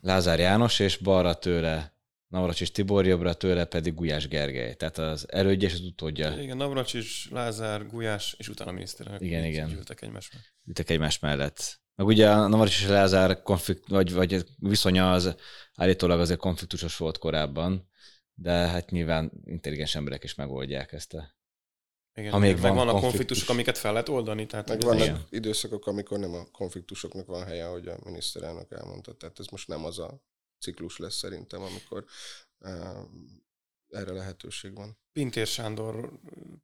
Lázár 0.00 0.38
János, 0.38 0.78
és 0.78 0.96
balra 0.96 1.34
tőle 1.34 1.91
Navracsis 2.32 2.70
Tibor, 2.70 3.06
jobbra 3.06 3.34
tőle 3.34 3.64
pedig 3.64 3.94
Gulyás 3.94 4.28
Gergely. 4.28 4.74
Tehát 4.74 4.98
az 4.98 5.32
elődje 5.32 5.68
és 5.68 5.74
az 5.74 5.80
utódja. 5.80 6.40
Igen, 6.40 6.56
Navracsis, 6.56 7.28
Lázár, 7.30 7.86
Gulyás, 7.86 8.34
és 8.38 8.48
utána 8.48 8.70
a 8.70 8.72
miniszterelnök. 8.72 9.22
Igen, 9.22 9.44
igen. 9.44 9.70
Ültek 9.70 10.02
egymás 10.02 10.30
mellett. 10.30 10.52
Ültek 10.66 10.90
egymás 10.90 11.18
mellett. 11.18 11.80
Meg 11.94 12.06
ugye 12.06 12.30
a 12.30 12.46
Navracsis 12.46 12.82
és 12.82 12.88
Lázár 12.88 13.42
konflikt, 13.42 13.88
vagy, 13.88 14.12
vagy 14.12 14.44
viszonya 14.56 15.12
az 15.12 15.34
állítólag 15.74 16.20
azért 16.20 16.38
konfliktusos 16.38 16.96
volt 16.96 17.18
korábban, 17.18 17.88
de 18.34 18.52
hát 18.52 18.90
nyilván 18.90 19.32
intelligens 19.44 19.94
emberek 19.94 20.24
is 20.24 20.34
megoldják 20.34 20.92
ezt 20.92 21.14
a 21.14 21.40
igen, 22.14 22.32
ha 22.32 22.38
még 22.38 22.60
van 22.60 22.74
vannak 22.74 23.00
konfliktusok, 23.00 23.48
amiket 23.48 23.78
fel 23.78 23.92
lehet 23.92 24.08
oldani. 24.08 24.46
Tehát 24.46 24.68
meg 24.68 24.80
vannak 24.80 25.04
igen. 25.04 25.26
időszakok, 25.30 25.86
amikor 25.86 26.18
nem 26.18 26.34
a 26.34 26.44
konfliktusoknak 26.52 27.26
van 27.26 27.44
helye, 27.44 27.66
ahogy 27.66 27.86
a 27.86 27.98
miniszterelnök 28.04 28.70
elmondta. 28.70 29.14
Tehát 29.14 29.38
ez 29.38 29.46
most 29.46 29.68
nem 29.68 29.84
az 29.84 29.98
a 29.98 30.22
ciklus 30.62 30.98
lesz 30.98 31.16
szerintem, 31.16 31.62
amikor 31.62 32.04
erre 33.88 34.12
lehetőség 34.12 34.74
van. 34.74 34.98
Pintér 35.12 35.46
Sándor 35.46 36.12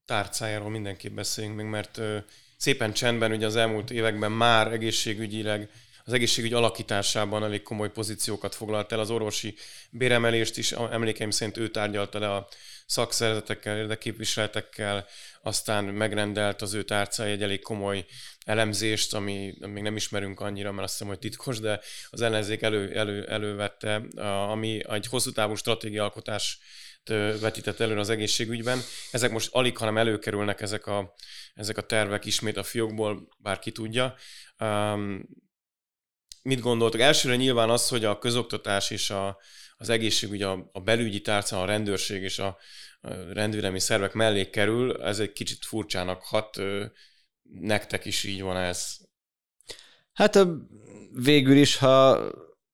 tárcájáról 0.05 0.71
mindenképp 0.71 1.14
beszéljünk 1.14 1.57
még, 1.57 1.67
mert 1.67 2.00
szépen 2.57 2.93
csendben 2.93 3.33
ugye 3.33 3.47
az 3.47 3.57
elmúlt 3.57 3.90
években 3.90 4.33
már 4.33 4.73
egészségügyileg 4.73 5.71
az 6.05 6.14
egészségügy 6.14 6.52
alakításában 6.52 7.45
elég 7.45 7.62
komoly 7.62 7.90
pozíciókat 7.93 8.55
foglalt 8.55 8.93
el. 8.93 9.00
Az 9.00 9.11
orvosi 9.11 9.55
béremelést 9.90 10.57
is 10.57 10.73
emlékeim 10.73 11.31
szerint 11.31 11.57
ő 11.57 11.71
tárgyalta 11.71 12.19
le 12.19 12.35
a 12.35 12.49
szakszervezetekkel, 12.88 13.76
érdeképviseletekkel, 13.76 15.07
aztán 15.42 15.85
megrendelt 15.85 16.62
az 16.62 16.75
ő 16.75 16.83
tárcája 16.83 17.33
egy 17.33 17.42
elég 17.42 17.62
komoly 17.62 18.07
elemzést, 18.45 19.14
ami 19.14 19.54
még 19.59 19.83
nem 19.83 19.97
ismerünk 19.97 20.40
annyira, 20.40 20.73
mert 20.73 20.83
azt 20.83 20.92
hiszem, 20.92 21.09
hogy 21.09 21.18
titkos, 21.18 21.61
de 21.61 21.80
az 22.11 22.21
ellenzék 22.21 22.62
elő, 22.62 22.97
elő, 22.97 23.26
elővette, 23.26 23.95
ami 24.49 24.80
egy 24.88 25.07
hosszú 25.07 25.33
távú 25.33 25.54
stratégiaalkotás 25.54 26.59
vetített 27.40 27.80
előre 27.80 28.00
az 28.00 28.11
egészségügyben. 28.11 28.80
Ezek 29.11 29.30
most 29.30 29.49
alig, 29.52 29.76
hanem 29.76 29.99
előkerülnek 29.99 30.61
ezek 30.61 30.87
a, 30.87 31.14
ezek 31.54 31.76
a 31.76 31.83
tervek 31.87 32.25
ismét 32.25 32.57
a 32.57 32.62
fiókból, 32.62 33.28
bárki 33.38 33.73
tudja. 33.73 34.14
Um, 34.59 35.28
mit 36.42 36.61
gondoltok? 36.61 37.00
Elsőre 37.00 37.37
nyilván 37.37 37.71
az, 37.71 37.88
hogy 37.88 38.04
a 38.04 38.18
közoktatás 38.18 38.90
és 38.90 39.11
a, 39.11 39.38
az 39.80 39.88
egészségügy, 39.88 40.42
a, 40.42 40.70
a 40.73 40.80
belügyi 40.80 41.20
tárca, 41.20 41.61
a 41.61 41.64
rendőrség 41.64 42.23
és 42.23 42.38
a, 42.38 42.56
a 43.00 43.11
rendvédelmi 43.32 43.80
szervek 43.80 44.12
mellé 44.12 44.50
kerül, 44.50 45.02
ez 45.02 45.18
egy 45.18 45.32
kicsit 45.32 45.64
furcsának 45.64 46.23
hat 46.23 46.61
nektek 47.42 48.04
is 48.04 48.25
így 48.25 48.42
van 48.42 48.56
ez? 48.56 48.97
Hát 50.12 50.38
végül 51.12 51.56
is, 51.56 51.76
ha, 51.76 52.18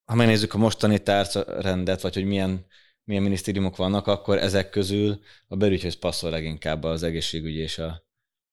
ha 0.05 0.15
megnézzük 0.15 0.55
a 0.55 0.59
mostani 0.59 0.99
tárcarendet, 0.99 2.01
vagy 2.01 2.15
hogy 2.15 2.25
milyen, 2.25 2.67
milyen 3.05 3.23
minisztériumok 3.23 3.77
vannak, 3.77 4.07
akkor 4.07 4.39
ezek 4.39 4.71
közül 4.71 5.21
a 5.49 5.57
belügyhöz 5.57 5.95
passzol 5.95 6.31
leginkább 6.31 6.83
az 6.83 7.03
egészségügy 7.03 7.57
és 7.57 7.79
a, 7.79 8.05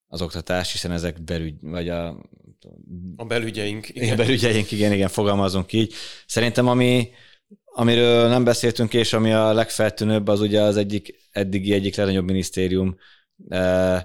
az 0.07 0.21
oktatás, 0.21 0.71
hiszen 0.71 0.91
ezek 0.91 1.21
belügy, 1.21 1.55
vagy 1.61 1.89
a... 1.89 2.29
A 3.15 3.25
belügyeink. 3.25 3.89
Igen. 3.89 4.13
A 4.13 4.15
belügyeink, 4.15 4.71
igen, 4.71 4.91
igen, 4.91 5.07
fogalmazunk 5.07 5.73
így. 5.73 5.93
Szerintem 6.25 6.67
ami, 6.67 7.09
amiről 7.73 8.27
nem 8.27 8.43
beszéltünk, 8.43 8.93
és 8.93 9.13
ami 9.13 9.33
a 9.33 9.53
legfeltűnőbb, 9.53 10.27
az 10.27 10.39
ugye 10.39 10.61
az 10.61 10.77
egyik, 10.77 11.15
eddigi 11.31 11.73
egyik 11.73 11.95
legnagyobb 11.95 12.25
minisztérium 12.25 12.97
eh, 13.49 14.01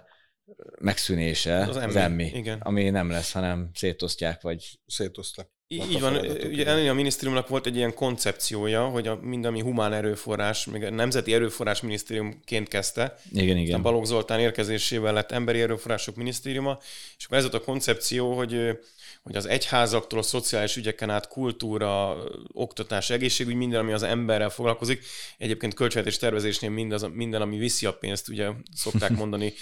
megszűnése, 0.80 1.58
az, 1.58 1.76
az 1.76 1.96
emmi, 1.96 2.30
igen. 2.34 2.58
ami 2.60 2.90
nem 2.90 3.10
lesz, 3.10 3.32
hanem 3.32 3.70
szétosztják, 3.74 4.42
vagy 4.42 4.78
szétosztják. 4.86 5.48
Így 5.68 6.00
van, 6.00 6.16
ugye 6.44 6.66
ennél 6.66 6.90
a 6.90 6.94
minisztériumnak 6.94 7.48
volt 7.48 7.66
egy 7.66 7.76
ilyen 7.76 7.94
koncepciója, 7.94 8.88
hogy 8.88 9.06
a, 9.06 9.18
mind 9.22 9.44
ami 9.44 9.60
humán 9.60 9.92
erőforrás, 9.92 10.66
még 10.66 10.82
a 10.82 10.90
Nemzeti 10.90 11.34
Erőforrás 11.34 11.80
Minisztériumként 11.80 12.68
kezdte. 12.68 13.18
Igen, 13.32 13.56
igen. 13.56 13.78
A 13.78 13.82
Balogh 13.82 14.06
Zoltán 14.06 14.40
érkezésével 14.40 15.12
lett 15.12 15.32
Emberi 15.32 15.60
Erőforrások 15.60 16.16
Minisztériuma, 16.16 16.78
és 17.18 17.24
akkor 17.24 17.36
ez 17.36 17.42
volt 17.42 17.62
a 17.62 17.64
koncepció, 17.64 18.36
hogy 18.36 18.78
hogy 19.26 19.36
az 19.36 19.46
egyházaktól 19.46 20.18
a 20.18 20.22
szociális 20.22 20.76
ügyeken 20.76 21.10
át 21.10 21.28
kultúra, 21.28 22.16
oktatás, 22.52 23.10
egészségügy, 23.10 23.54
minden, 23.54 23.80
ami 23.80 23.92
az 23.92 24.02
emberrel 24.02 24.50
foglalkozik. 24.50 25.04
Egyébként 25.38 25.74
költségvetés 25.74 26.18
tervezésnél 26.18 26.70
mindaz, 26.70 27.06
minden, 27.12 27.42
ami 27.42 27.58
viszi 27.58 27.86
a 27.86 27.96
pénzt, 27.96 28.28
ugye 28.28 28.50
szokták 28.74 29.10
mondani 29.22 29.52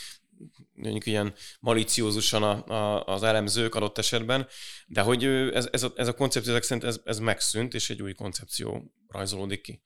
mondjuk 0.73 1.07
ilyen 1.07 1.35
maliciózusan 1.61 2.43
a, 2.43 2.67
a, 2.67 3.05
az 3.05 3.23
elemzők 3.23 3.75
adott 3.75 3.99
esetben, 3.99 4.47
de 4.87 5.01
hogy 5.01 5.25
ez, 5.25 5.69
ez, 5.73 5.83
a, 5.83 5.93
ez 5.97 6.09
a 6.09 6.15
koncepció 6.15 6.51
ezek 6.51 6.63
szerint 6.63 6.87
ez, 6.87 7.01
ez 7.05 7.19
megszűnt, 7.19 7.75
és 7.75 7.91
egy 7.91 8.03
új 8.03 8.13
koncepció 8.13 8.93
rajzolódik 9.09 9.61
ki. 9.61 9.83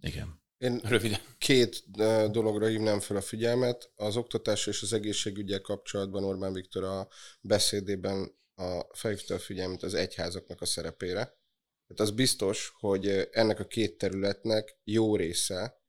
Igen. 0.00 0.40
Én 0.58 0.80
Röviden. 0.84 1.20
két 1.38 1.84
dologra 2.30 2.66
hívnám 2.66 3.00
fel 3.00 3.16
a 3.16 3.20
figyelmet. 3.20 3.90
Az 3.94 4.16
oktatás 4.16 4.66
és 4.66 4.82
az 4.82 4.92
egészségügyel 4.92 5.60
kapcsolatban 5.60 6.24
Orbán 6.24 6.52
Viktor 6.52 6.84
a 6.84 7.08
beszédében 7.40 8.40
a 8.62 8.88
felhívta 8.92 9.34
a 9.34 9.38
figyelmet 9.38 9.82
az 9.82 9.94
egyházaknak 9.94 10.60
a 10.60 10.64
szerepére. 10.64 11.22
Tehát 11.86 12.10
az 12.10 12.10
biztos, 12.10 12.72
hogy 12.78 13.28
ennek 13.30 13.60
a 13.60 13.66
két 13.66 13.98
területnek 13.98 14.76
jó 14.84 15.16
része 15.16 15.80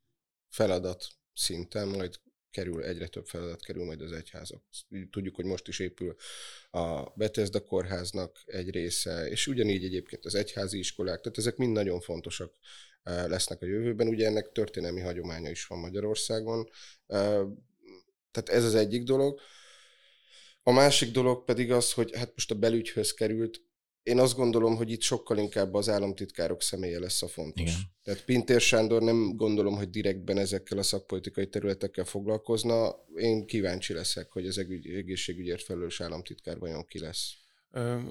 feladat 0.49 1.07
szinten 1.33 1.87
majd 1.87 2.19
kerül, 2.51 2.83
egyre 2.83 3.07
több 3.07 3.25
feladat 3.25 3.61
kerül 3.61 3.85
majd 3.85 4.01
az 4.01 4.11
egyházak. 4.11 4.63
Tudjuk, 5.11 5.35
hogy 5.35 5.45
most 5.45 5.67
is 5.67 5.79
épül 5.79 6.15
a 6.71 7.09
Bethesda 7.15 7.63
kórháznak 7.63 8.41
egy 8.45 8.69
része, 8.69 9.27
és 9.29 9.47
ugyanígy 9.47 9.83
egyébként 9.83 10.25
az 10.25 10.35
egyházi 10.35 10.77
iskolák, 10.77 11.21
tehát 11.21 11.37
ezek 11.37 11.55
mind 11.55 11.71
nagyon 11.71 11.99
fontosak 11.99 12.53
lesznek 13.03 13.61
a 13.61 13.65
jövőben. 13.65 14.07
Ugye 14.07 14.25
ennek 14.25 14.51
történelmi 14.51 15.01
hagyománya 15.01 15.49
is 15.49 15.65
van 15.65 15.79
Magyarországon. 15.79 16.69
Eh, 17.07 17.41
tehát 18.31 18.49
ez 18.49 18.63
az 18.63 18.75
egyik 18.75 19.03
dolog. 19.03 19.39
A 20.63 20.71
másik 20.71 21.11
dolog 21.11 21.45
pedig 21.45 21.71
az, 21.71 21.93
hogy 21.93 22.15
hát 22.15 22.31
most 22.35 22.51
a 22.51 22.55
belügyhöz 22.55 23.13
került, 23.13 23.61
én 24.03 24.19
azt 24.19 24.35
gondolom, 24.35 24.75
hogy 24.75 24.91
itt 24.91 25.01
sokkal 25.01 25.37
inkább 25.37 25.73
az 25.73 25.89
államtitkárok 25.89 26.61
személye 26.61 26.99
lesz 26.99 27.21
a 27.21 27.27
fontos. 27.27 27.69
Igen. 27.69 27.81
Tehát 28.03 28.25
Pintér 28.25 28.61
Sándor 28.61 29.01
nem 29.01 29.35
gondolom, 29.35 29.75
hogy 29.75 29.89
direktben 29.89 30.37
ezekkel 30.37 30.77
a 30.77 30.83
szakpolitikai 30.83 31.47
területekkel 31.47 32.05
foglalkozna. 32.05 32.95
Én 33.15 33.45
kíváncsi 33.45 33.93
leszek, 33.93 34.31
hogy 34.31 34.47
az 34.47 34.57
egészségügyért 34.97 35.63
felelős 35.63 36.01
államtitkár 36.01 36.57
vajon 36.57 36.85
ki 36.85 36.99
lesz. 36.99 37.33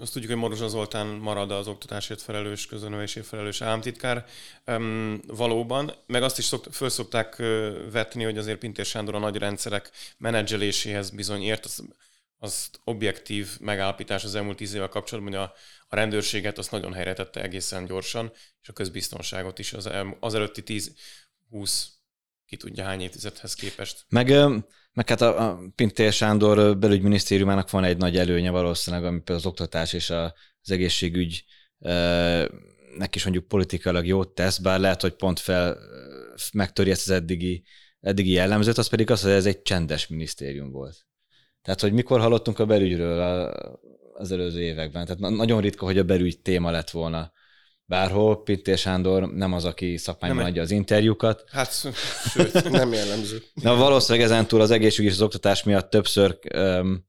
Azt 0.01 0.13
tudjuk, 0.13 0.31
hogy 0.31 0.41
Morozsa 0.41 0.69
Zoltán 0.69 1.07
marad 1.07 1.51
az 1.51 1.69
oktatásért 1.69 2.21
felelős, 2.21 2.67
közönövésért 2.67 3.27
felelős 3.27 3.61
államtitkár. 3.61 4.27
Üm, 4.67 5.21
valóban, 5.27 5.93
meg 6.07 6.23
azt 6.23 6.39
is 6.39 6.45
szokt, 6.45 6.77
föl 6.77 6.89
szokták 6.89 7.37
vetni, 7.93 8.25
hogy 8.25 8.39
azért 8.39 8.59
Pintér 8.59 8.85
Sándor 8.85 9.15
a 9.15 9.19
nagy 9.19 9.37
rendszerek 9.37 9.91
menedzseléséhez 10.19 11.11
bizony 11.11 11.43
ért. 11.43 11.65
Az, 11.65 11.85
azt 12.43 12.81
objektív 12.85 13.49
megállapítás 13.61 14.25
az 14.25 14.35
elmúlt 14.35 14.57
tíz 14.57 14.75
évvel 14.75 14.89
kapcsolatban, 14.89 15.33
hogy 15.33 15.43
a, 15.43 15.53
a 15.89 15.97
rendőrséget 15.97 16.59
azt 16.59 16.71
nagyon 16.71 16.93
helyre 16.93 17.13
tette 17.13 17.43
egészen 17.43 17.85
gyorsan, 17.85 18.33
és 18.63 18.69
a 18.69 18.73
közbiztonságot 18.73 19.59
is 19.59 19.73
az, 19.73 19.87
el, 19.87 20.17
az 20.21 20.35
előtti 20.35 20.63
10-20 21.51 21.85
ki 22.47 22.57
tudja 22.57 22.85
hány 22.85 23.01
évtizedhez 23.01 23.55
képest. 23.55 24.05
Meg, 24.09 24.29
meg 24.93 25.09
hát 25.09 25.21
a, 25.21 25.51
a 25.51 25.61
Pintér 25.75 26.13
Sándor 26.13 26.79
belügyminisztériumának 26.79 27.71
van 27.71 27.85
egy 27.85 27.97
nagy 27.97 28.17
előnye 28.17 28.51
valószínűleg, 28.51 29.05
ami 29.05 29.17
például 29.17 29.39
az 29.39 29.47
oktatás 29.47 29.93
és 29.93 30.11
a, 30.11 30.25
az 30.63 30.71
egészségügy 30.71 31.45
neki 32.97 33.19
is 33.19 33.23
mondjuk 33.23 33.49
politikailag 33.49 34.07
jót 34.07 34.35
tesz, 34.35 34.59
bár 34.59 34.81
lehet, 34.81 35.01
hogy 35.01 35.15
pont 35.15 35.39
fel 35.39 35.79
megtöri 36.53 36.91
ezt 36.91 37.09
az 37.09 37.15
eddigi, 37.15 37.65
eddigi 38.01 38.31
jellemzőt, 38.31 38.79
az 38.79 38.89
pedig 38.89 39.11
az, 39.11 39.23
hogy 39.23 39.31
ez 39.31 39.47
egy 39.47 39.63
csendes 39.63 40.07
minisztérium 40.07 40.71
volt. 40.71 41.07
Tehát, 41.63 41.81
hogy 41.81 41.93
mikor 41.93 42.21
hallottunk 42.21 42.59
a 42.59 42.67
belügyről 42.67 43.21
az 44.15 44.33
előző 44.33 44.61
években. 44.61 45.07
Tehát 45.07 45.37
nagyon 45.37 45.61
ritka, 45.61 45.85
hogy 45.85 45.99
a 45.99 46.05
belügy 46.05 46.41
téma 46.41 46.71
lett 46.71 46.91
volna 46.91 47.33
bárhol. 47.85 48.43
Pittér 48.43 48.79
Sándor 48.79 49.33
nem 49.33 49.53
az, 49.53 49.65
aki 49.65 49.97
szakmányban 49.97 50.45
adja 50.45 50.63
az 50.63 50.71
interjúkat. 50.71 51.45
Hát, 51.51 51.73
sőt, 52.31 52.71
nem 52.71 52.93
jellemző. 52.93 53.43
Na, 53.55 53.75
valószínűleg 53.75 54.27
ezentúl 54.27 54.61
az 54.61 54.71
egészsügy 54.71 55.05
és 55.05 55.13
az 55.13 55.23
oktatás 55.23 55.63
miatt 55.63 55.91
többször 55.91 56.39
um, 56.55 57.07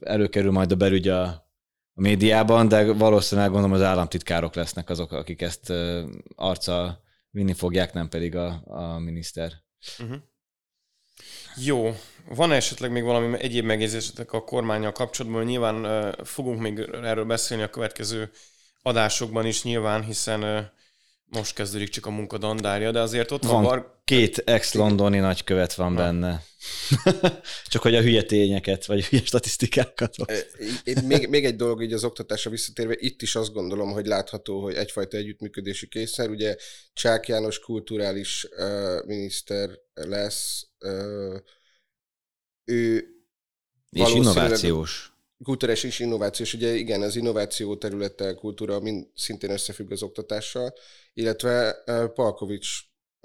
előkerül 0.00 0.50
majd 0.50 0.72
a 0.72 0.76
belügy 0.76 1.08
a, 1.08 1.22
a 1.94 2.00
médiában, 2.00 2.68
de 2.68 2.92
valószínűleg 2.92 3.50
gondolom 3.50 3.76
az 3.76 3.82
államtitkárok 3.82 4.54
lesznek 4.54 4.90
azok, 4.90 5.12
akik 5.12 5.42
ezt 5.42 5.72
arca 6.34 7.02
vinni 7.30 7.52
fogják, 7.52 7.92
nem 7.92 8.08
pedig 8.08 8.36
a, 8.36 8.62
a 8.64 8.98
miniszter. 8.98 9.52
Uh-huh. 9.98 10.16
Jó. 11.56 11.94
Van 12.28 12.52
esetleg 12.52 12.90
még 12.90 13.02
valami 13.02 13.36
egyéb 13.40 13.64
megjegyzésetek 13.64 14.32
a 14.32 14.44
kormányjal 14.44 14.92
kapcsolatban? 14.92 15.44
Nyilván 15.44 16.12
fogunk 16.24 16.60
még 16.60 16.78
erről 17.02 17.24
beszélni 17.24 17.62
a 17.62 17.70
következő 17.70 18.30
adásokban 18.82 19.46
is 19.46 19.62
nyilván, 19.62 20.04
hiszen 20.04 20.70
most 21.32 21.54
kezdődik 21.54 21.88
csak 21.88 22.06
a 22.06 22.10
munka 22.10 22.38
dandárja, 22.38 22.90
de 22.90 23.00
azért 23.00 23.30
ott 23.30 23.42
van... 23.42 23.52
van 23.52 23.62
bar... 23.62 24.00
Két 24.04 24.38
ex-londoni 24.38 25.18
nagykövet 25.18 25.74
van 25.74 25.92
Na. 25.92 25.98
benne. 25.98 26.42
csak 27.70 27.82
hogy 27.82 27.94
a 27.94 28.00
hülye 28.00 28.22
tényeket, 28.22 28.86
vagy 28.86 28.98
a 28.98 29.06
hülye 29.08 29.22
statisztikákat. 29.24 30.16
még, 31.06 31.28
még 31.28 31.44
egy 31.44 31.56
dolog 31.56 31.82
így 31.82 31.92
az 31.92 32.04
oktatásra 32.04 32.50
visszatérve, 32.50 32.94
itt 32.98 33.22
is 33.22 33.34
azt 33.34 33.52
gondolom, 33.52 33.92
hogy 33.92 34.06
látható, 34.06 34.62
hogy 34.62 34.74
egyfajta 34.74 35.16
együttműködési 35.16 35.88
készer. 35.88 36.28
Ugye 36.28 36.56
Csák 36.92 37.28
János 37.28 37.58
kulturális 37.58 38.46
uh, 38.58 39.06
miniszter 39.06 39.70
lesz, 39.94 40.66
uh, 40.80 41.36
ő 42.64 43.12
és 43.90 44.14
innovációs. 44.14 45.12
Kulturális 45.44 45.84
és 45.84 45.98
innovációs, 45.98 46.54
ugye 46.54 46.74
igen, 46.74 47.02
az 47.02 47.16
innováció 47.16 47.76
területe, 47.76 48.34
kultúra 48.34 48.80
mind 48.80 49.06
szintén 49.14 49.50
összefügg 49.50 49.90
az 49.90 50.02
oktatással, 50.02 50.74
illetve 51.12 51.82
uh, 51.86 52.12
Palkovics 52.12 52.68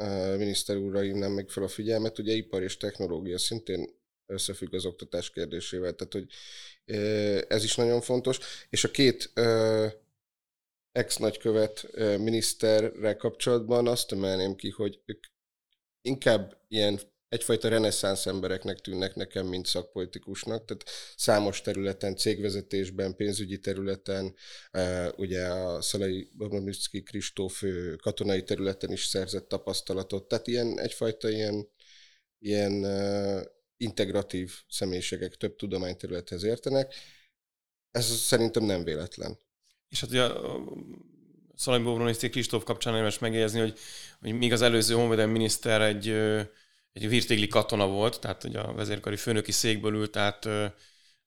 uh, 0.04 0.38
miniszter 0.38 0.78
úrra 0.78 1.00
hívnám 1.00 1.32
meg 1.32 1.50
fel 1.50 1.64
a 1.64 1.68
figyelmet, 1.68 2.20
ugye 2.20 2.34
ipar 2.34 2.64
és 2.64 2.78
technológia 2.78 3.38
szintén 3.38 3.90
összefügg 4.26 4.74
az 4.74 4.86
oktatás 4.86 5.30
kérdésével, 5.30 5.94
tehát 5.94 6.14
hogy 6.14 6.28
uh, 6.96 7.42
ez 7.48 7.64
is 7.64 7.76
nagyon 7.76 8.02
fontos, 8.02 8.40
és 8.70 8.84
a 8.84 8.92
két 8.92 9.32
ex-nagykövet 10.92 11.88
miniszterrel 11.98 13.18
kapcsolatban 13.18 13.88
azt 13.88 14.12
emelném 14.12 14.56
ki, 14.56 14.70
hogy 14.70 15.02
ők 15.06 15.24
inkább 16.02 16.62
ilyen 16.68 17.00
egyfajta 17.30 17.70
reneszánsz 17.70 18.26
embereknek 18.26 18.80
tűnnek 18.80 19.16
nekem, 19.16 19.48
mint 19.48 19.66
szakpolitikusnak, 19.66 20.66
tehát 20.66 20.90
számos 21.16 21.62
területen, 21.62 22.16
cégvezetésben, 22.16 23.16
pénzügyi 23.16 23.60
területen, 23.60 24.36
ugye 25.16 25.46
a 25.46 25.82
Szalai 25.82 26.32
Babonitsky 26.38 27.02
Kristóf 27.04 27.64
katonai 28.02 28.44
területen 28.44 28.92
is 28.92 29.06
szerzett 29.06 29.48
tapasztalatot, 29.48 30.28
tehát 30.28 30.48
ilyen 30.48 30.80
egyfajta 30.80 31.30
ilyen, 31.30 31.68
ilyen 32.40 32.86
integratív 33.78 34.54
személyiségek 34.70 35.36
több 35.36 35.56
tudományterülethez 35.56 36.44
értenek. 36.44 36.94
Ez 37.92 38.06
szerintem 38.06 38.64
nem 38.64 38.84
véletlen. 38.84 39.38
És 39.90 40.02
hát 40.02 40.10
ugye 40.10 40.24
a 40.24 40.60
Szalai 41.56 41.84
Babonitsky 41.84 42.30
Kristóf 42.30 42.64
kapcsán 42.64 42.94
érdemes 42.94 43.20
megjegyezni, 43.20 43.60
hogy, 43.60 43.80
hogy 44.20 44.34
még 44.34 44.52
az 44.52 44.62
előző 44.62 44.94
honvédelmi 44.94 45.32
miniszter 45.32 45.82
egy 45.82 46.16
egy 46.98 47.10
virtégli 47.10 47.48
katona 47.48 47.88
volt, 47.88 48.20
tehát 48.20 48.42
hogy 48.42 48.56
a 48.56 48.74
vezérkari 48.76 49.16
főnöki 49.16 49.52
székből 49.52 49.94
ült 49.94 50.16
át 50.16 50.46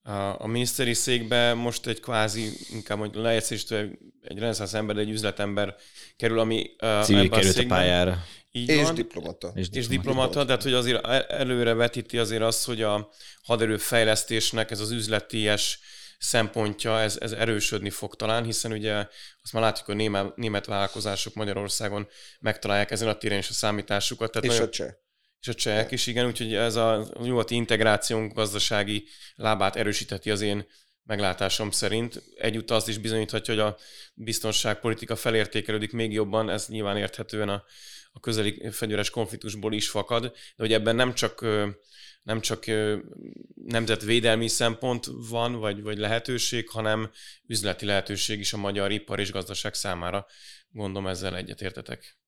a, 0.02 0.42
a 0.42 0.46
miniszteri 0.46 0.94
székbe, 0.94 1.54
most 1.54 1.87
egy 1.87 2.00
kvázi, 2.00 2.50
inkább 2.70 2.98
hogy 2.98 3.14
leegyszerűsítve 3.14 3.88
egy 4.22 4.38
reneszánsz 4.38 4.74
ember, 4.74 4.96
egy 4.96 5.11
üzletember 5.11 5.74
kerül, 6.16 6.38
ami 6.38 6.70
Civil 7.02 7.28
került 7.28 7.59
a 7.59 7.66
pályára. 7.66 8.24
Így 8.50 8.68
és 8.68 8.83
van. 8.83 8.94
diplomata. 8.94 9.52
És, 9.54 9.66
és 9.72 9.87
diplomata, 9.87 10.44
tehát 10.44 10.62
hogy 10.62 10.72
azért 10.72 11.06
előre 11.30 11.74
vetíti 11.74 12.18
azért 12.18 12.42
azt, 12.42 12.64
hogy 12.64 12.83
a 12.83 13.11
haderőfejlesztésnek 13.42 14.70
ez 14.70 14.80
az 14.80 14.90
üzleties 14.90 15.78
szempontja, 16.18 17.00
ez, 17.00 17.16
ez 17.20 17.33
erősödni 17.33 17.90
fog 17.90 18.14
talán, 18.16 18.44
hiszen 18.44 18.72
ugye 18.72 19.06
azt 19.42 19.52
már 19.52 19.62
látjuk, 19.62 19.87
hogy 19.87 19.96
német, 19.96 20.37
német 20.37 20.66
vállalkozások 20.66 21.35
Magyarországon 21.35 22.09
megtalálják 22.40 22.90
ezen 22.90 23.09
a 23.09 23.18
téren 23.18 23.38
is 23.38 23.48
a 23.48 23.52
számításukat. 23.52 24.30
Tehát 24.30 24.48
és 24.48 24.52
nagyon, 24.52 24.66
a 24.66 24.70
cseh. 24.70 24.88
És 25.40 25.48
a 25.48 25.55
csehek 25.55 25.90
is, 25.90 26.07
igen, 26.07 26.26
úgyhogy 26.26 26.55
ez 26.55 26.76
a 26.76 27.12
nyugati 27.22 27.55
integrációnk 27.55 28.35
gazdasági 28.35 29.05
lábát 29.35 29.76
erősíteti 29.76 30.31
az 30.31 30.40
én 30.40 30.66
meglátásom 31.03 31.70
szerint. 31.70 32.22
Egyúttal 32.37 32.76
azt 32.76 32.88
is 32.88 32.98
bizonyíthatja, 32.98 33.55
hogy 33.55 33.62
a 33.62 33.76
biztonságpolitika 34.14 35.16
felértékelődik 35.16 35.92
még 35.92 36.12
jobban, 36.12 36.50
ez 36.50 36.68
nyilván 36.68 36.96
érthetően 36.96 37.48
a, 37.48 37.64
a 38.12 38.20
közeli 38.20 38.70
fegyveres 38.70 39.11
konfliktusból 39.11 39.72
is 39.72 39.88
fakad, 39.88 40.22
de 40.22 40.33
hogy 40.57 40.72
ebben 40.72 40.96
nem 40.96 41.14
csak 41.14 41.44
nem 42.22 42.40
csak 42.40 42.64
nemzetvédelmi 43.55 44.48
szempont 44.48 45.07
van, 45.29 45.55
vagy, 45.55 45.83
vagy 45.83 45.98
lehetőség, 45.98 46.68
hanem 46.68 47.11
üzleti 47.46 47.87
lehetőség 47.87 48.38
is 48.38 48.53
a 48.53 48.57
magyar 48.57 48.92
ipar 48.92 49.20
és 49.20 49.33
gazdaság 49.33 49.74
számára. 49.74 50.26
Gondolom 50.68 51.09
ezzel 51.09 51.37
egyetértetek. 51.37 52.18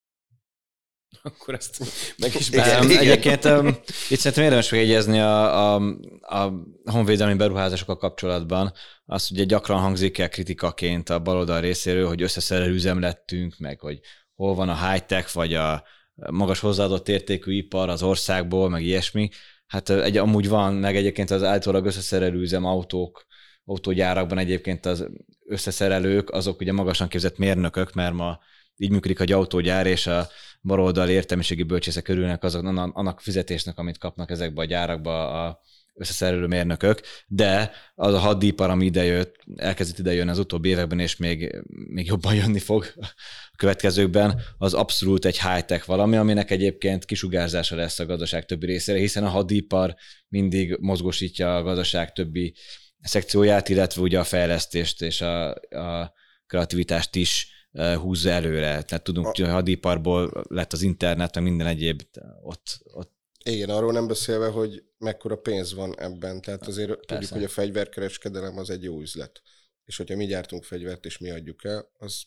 Akkor 1.23 1.55
ezt 1.55 1.79
meg 2.17 2.35
is 2.35 2.49
igen. 2.49 2.91
Egyébként 2.91 3.45
um, 3.45 3.67
itt 4.09 4.19
szerintem 4.19 4.45
érdemes 4.45 4.71
megjegyezni 4.71 5.21
a, 5.21 5.75
a, 5.75 5.83
a 6.21 6.53
honvédelmi 6.85 7.35
beruházásokkal 7.35 7.97
kapcsolatban. 7.97 8.73
Azt 9.05 9.31
ugye 9.31 9.45
gyakran 9.45 9.81
hangzik 9.81 10.19
el 10.19 10.29
kritikaként 10.29 11.09
a 11.11 11.19
baloldal 11.19 11.61
részéről, 11.61 12.07
hogy 12.07 12.23
összeszerelő 12.23 12.73
üzem 12.73 13.01
lettünk, 13.01 13.55
meg 13.59 13.81
hogy 13.81 14.01
hol 14.35 14.55
van 14.55 14.69
a 14.69 14.89
high-tech, 14.89 15.35
vagy 15.35 15.55
a 15.55 15.85
magas 16.15 16.61
hozzáadott 16.61 17.09
értékű 17.09 17.53
ipar 17.53 17.89
az 17.89 18.03
országból, 18.03 18.69
meg 18.69 18.83
ilyesmi. 18.83 19.29
Hát 19.67 19.91
egy, 19.91 20.17
amúgy 20.17 20.49
van, 20.49 20.75
meg 20.75 20.97
egyébként 20.97 21.31
az 21.31 21.43
állítólag 21.43 21.87
összeszerelő 21.87 22.41
üzem 22.41 22.65
autók, 22.65 23.27
autógyárakban 23.65 24.39
egyébként 24.39 24.87
az 24.87 25.09
összeszerelők, 25.47 26.31
azok 26.31 26.61
ugye 26.61 26.73
magasan 26.73 27.09
képzett 27.09 27.39
mérnökök, 27.39 27.93
mert 27.93 28.15
ma 28.15 28.39
így 28.77 28.91
működik 28.91 29.21
egy 29.21 29.33
autógyár, 29.33 29.87
és 29.87 30.07
a 30.07 30.29
baloldali 30.63 31.13
értelmiségi 31.13 31.63
bölcsészek 31.63 32.09
örülnek 32.09 32.43
azok, 32.43 32.65
annak 32.93 33.21
fizetésnek, 33.21 33.79
amit 33.79 33.99
kapnak 33.99 34.31
ezekbe 34.31 34.61
a 34.61 34.65
gyárakba 34.65 35.47
a 35.47 35.61
összeszerelő 35.95 36.47
mérnökök, 36.47 37.01
de 37.27 37.71
az 37.95 38.15
a 38.15 38.19
haddípar, 38.19 38.71
ami 38.71 38.85
idejött, 38.85 39.37
elkezdett 39.57 39.99
idejönni 39.99 40.31
az 40.31 40.39
utóbbi 40.39 40.69
években, 40.69 40.99
és 40.99 41.17
még, 41.17 41.63
még 41.67 42.07
jobban 42.07 42.35
jönni 42.35 42.59
fog 42.59 42.93
a 42.97 43.57
következőkben, 43.57 44.41
az 44.59 44.75
abszolút 44.75 45.25
egy 45.25 45.41
high-tech 45.41 45.87
valami, 45.87 46.17
aminek 46.17 46.51
egyébként 46.51 47.05
kisugárzása 47.05 47.77
lesz 47.77 47.99
a 47.99 48.07
gazdaság 48.07 48.45
többi 48.45 48.67
részére, 48.67 48.99
hiszen 48.99 49.25
a 49.25 49.29
haddípar 49.29 49.95
mindig 50.29 50.77
mozgósítja 50.81 51.57
a 51.57 51.63
gazdaság 51.63 52.13
többi 52.13 52.55
szekcióját, 53.01 53.69
illetve 53.69 54.01
ugye 54.01 54.19
a 54.19 54.25
fejlesztést 54.25 55.03
és 55.03 55.21
a, 55.21 55.51
a 55.71 56.13
kreativitást 56.47 57.17
is 57.17 57.51
húzza 57.73 58.31
előre. 58.31 58.83
Tehát 58.83 59.05
tudunk, 59.05 59.27
hogy 59.27 59.43
a 59.43 59.51
hadiparból 59.51 60.45
lett 60.49 60.73
az 60.73 60.83
internet, 60.83 61.35
meg 61.35 61.45
minden 61.45 61.67
egyéb 61.67 62.03
ott, 62.43 62.81
ott 62.93 63.21
igen, 63.45 63.71
arról 63.71 63.93
nem 63.93 64.07
beszélve, 64.07 64.49
hogy 64.49 64.85
mekkora 64.99 65.37
pénz 65.37 65.75
van 65.75 65.99
ebben. 65.99 66.41
Tehát 66.41 66.67
azért 66.67 66.89
Persze. 66.89 67.07
tudjuk, 67.07 67.33
hogy 67.33 67.45
a 67.45 67.49
fegyverkereskedelem 67.49 68.59
az 68.59 68.71
egy 68.71 68.83
jó 68.83 69.01
üzlet. 69.01 69.43
És 69.85 69.97
hogyha 69.97 70.17
mi 70.17 70.27
gyártunk 70.27 70.65
fegyvert, 70.65 71.05
és 71.05 71.19
mi 71.19 71.31
adjuk 71.31 71.65
el, 71.65 71.91
az 71.99 72.27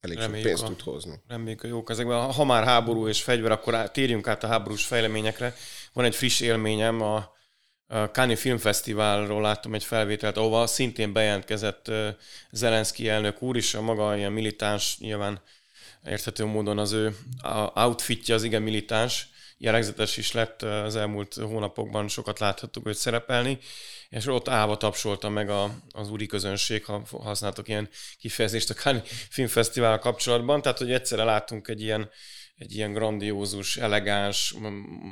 elég 0.00 0.16
reméljük 0.16 0.48
sok 0.48 0.56
pénzt 0.56 0.62
a, 0.62 0.66
tud 0.66 0.80
hozni. 0.80 1.20
Reméljük 1.26 1.62
a 1.62 1.66
jók 1.66 1.90
ezekben. 1.90 2.32
Ha 2.32 2.44
már 2.44 2.64
háború 2.64 3.08
és 3.08 3.22
fegyver, 3.22 3.50
akkor 3.50 3.90
térjünk 3.90 4.26
át 4.26 4.44
a 4.44 4.46
háborús 4.46 4.86
fejleményekre. 4.86 5.54
Van 5.92 6.04
egy 6.04 6.14
friss 6.14 6.40
élményem, 6.40 7.00
a, 7.00 7.16
a 7.16 7.36
Cannes 8.12 8.40
Filmfesztiválról 8.40 9.42
láttam 9.42 9.74
egy 9.74 9.84
felvételt, 9.84 10.36
ahova 10.36 10.66
szintén 10.66 11.12
bejelentkezett 11.12 11.90
Zelenszky 12.50 13.08
elnök 13.08 13.42
úr 13.42 13.56
is, 13.56 13.74
a 13.74 13.80
maga 13.80 14.16
ilyen 14.16 14.32
militáns, 14.32 14.98
nyilván 14.98 15.40
érthető 16.06 16.44
módon 16.44 16.78
az 16.78 16.92
ő 16.92 17.16
outfitje 17.74 18.34
az 18.34 18.42
igen 18.42 18.62
militáns, 18.62 19.28
jellegzetes 19.58 20.16
is 20.16 20.32
lett 20.32 20.62
az 20.62 20.96
elmúlt 20.96 21.34
hónapokban, 21.34 22.08
sokat 22.08 22.38
láthattuk 22.38 22.86
őt 22.86 22.96
szerepelni, 22.96 23.58
és 24.08 24.26
ott 24.26 24.48
állva 24.48 24.76
tapsolta 24.76 25.28
meg 25.28 25.50
a, 25.50 25.70
az 25.90 26.10
úri 26.10 26.26
közönség, 26.26 26.84
ha 26.84 27.02
használtok 27.10 27.68
ilyen 27.68 27.88
kifejezést 28.18 28.70
a 28.70 28.74
Cannes 28.74 29.08
Filmfesztivál 29.30 29.98
kapcsolatban, 29.98 30.62
tehát 30.62 30.78
hogy 30.78 30.92
egyszerre 30.92 31.24
láttunk 31.24 31.68
egy 31.68 31.80
ilyen 31.80 32.10
egy 32.58 32.74
ilyen 32.74 32.92
grandiózus, 32.92 33.76
elegáns, 33.76 34.54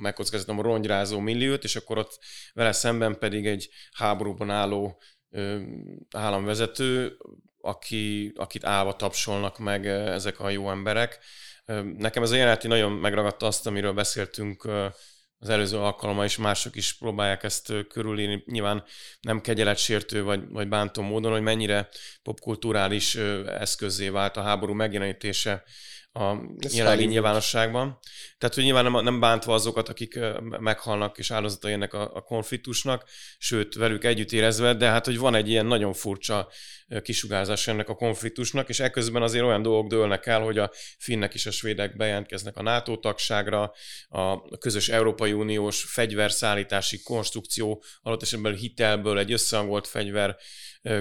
megkockáztatom 0.00 0.60
rongyrázó 0.60 1.18
milliót, 1.18 1.64
és 1.64 1.76
akkor 1.76 1.98
ott 1.98 2.18
vele 2.52 2.72
szemben 2.72 3.18
pedig 3.18 3.46
egy 3.46 3.68
háborúban 3.92 4.50
álló 4.50 5.00
ö, 5.30 5.60
államvezető, 6.10 7.16
aki, 7.60 8.32
akit 8.36 8.64
állva 8.64 8.96
tapsolnak 8.96 9.58
meg 9.58 9.86
ezek 9.86 10.40
a 10.40 10.50
jó 10.50 10.70
emberek. 10.70 11.18
Nekem 11.96 12.22
ez 12.22 12.30
a 12.30 12.36
jelenet 12.36 12.62
nagyon 12.62 12.92
megragadta 12.92 13.46
azt, 13.46 13.66
amiről 13.66 13.92
beszéltünk 13.92 14.68
az 15.38 15.48
előző 15.48 15.78
alkalommal, 15.78 16.24
és 16.24 16.36
mások 16.36 16.76
is 16.76 16.98
próbálják 16.98 17.42
ezt 17.42 17.72
körülírni. 17.88 18.42
Nyilván 18.46 18.84
nem 19.20 19.40
kegyeletsértő 19.40 20.22
vagy, 20.22 20.48
vagy 20.48 20.68
bántó 20.68 21.02
módon, 21.02 21.32
hogy 21.32 21.42
mennyire 21.42 21.88
popkulturális 22.22 23.14
eszközé 23.46 24.08
vált 24.08 24.36
a 24.36 24.42
háború 24.42 24.72
megjelenítése 24.72 25.64
a 26.16 26.42
jelenlegi 26.72 27.06
nyilvánosságban. 27.06 27.98
Tehát, 28.38 28.54
hogy 28.54 28.64
nyilván 28.64 28.92
nem, 28.92 29.04
nem 29.04 29.20
bántva 29.20 29.54
azokat, 29.54 29.88
akik 29.88 30.18
meghalnak 30.40 31.18
és 31.18 31.30
áldozatai 31.30 31.72
ennek 31.72 31.94
a, 31.94 32.14
a 32.14 32.20
konfliktusnak, 32.20 33.04
sőt, 33.38 33.74
velük 33.74 34.04
együtt 34.04 34.32
érezve, 34.32 34.74
de 34.74 34.86
hát, 34.88 35.04
hogy 35.04 35.18
van 35.18 35.34
egy 35.34 35.48
ilyen 35.48 35.66
nagyon 35.66 35.92
furcsa 35.92 36.48
kisugárzás 37.02 37.66
ennek 37.66 37.88
a 37.88 37.94
konfliktusnak, 37.94 38.68
és 38.68 38.80
ekközben 38.80 39.22
azért 39.22 39.44
olyan 39.44 39.62
dolgok 39.62 39.90
dőlnek 39.90 40.26
el, 40.26 40.40
hogy 40.40 40.58
a 40.58 40.70
finnek 40.98 41.34
és 41.34 41.46
a 41.46 41.50
svédek 41.50 41.96
bejelentkeznek 41.96 42.56
a 42.56 42.62
NATO 42.62 42.96
tagságra, 42.96 43.72
a 44.08 44.58
közös 44.58 44.88
Európai 44.88 45.32
Uniós 45.32 45.84
fegyverszállítási 45.84 47.02
konstrukció, 47.02 47.82
alatt 48.02 48.22
esetben 48.22 48.54
hitelből 48.54 49.18
egy 49.18 49.32
összehangolt 49.32 49.86
fegyver 49.86 50.36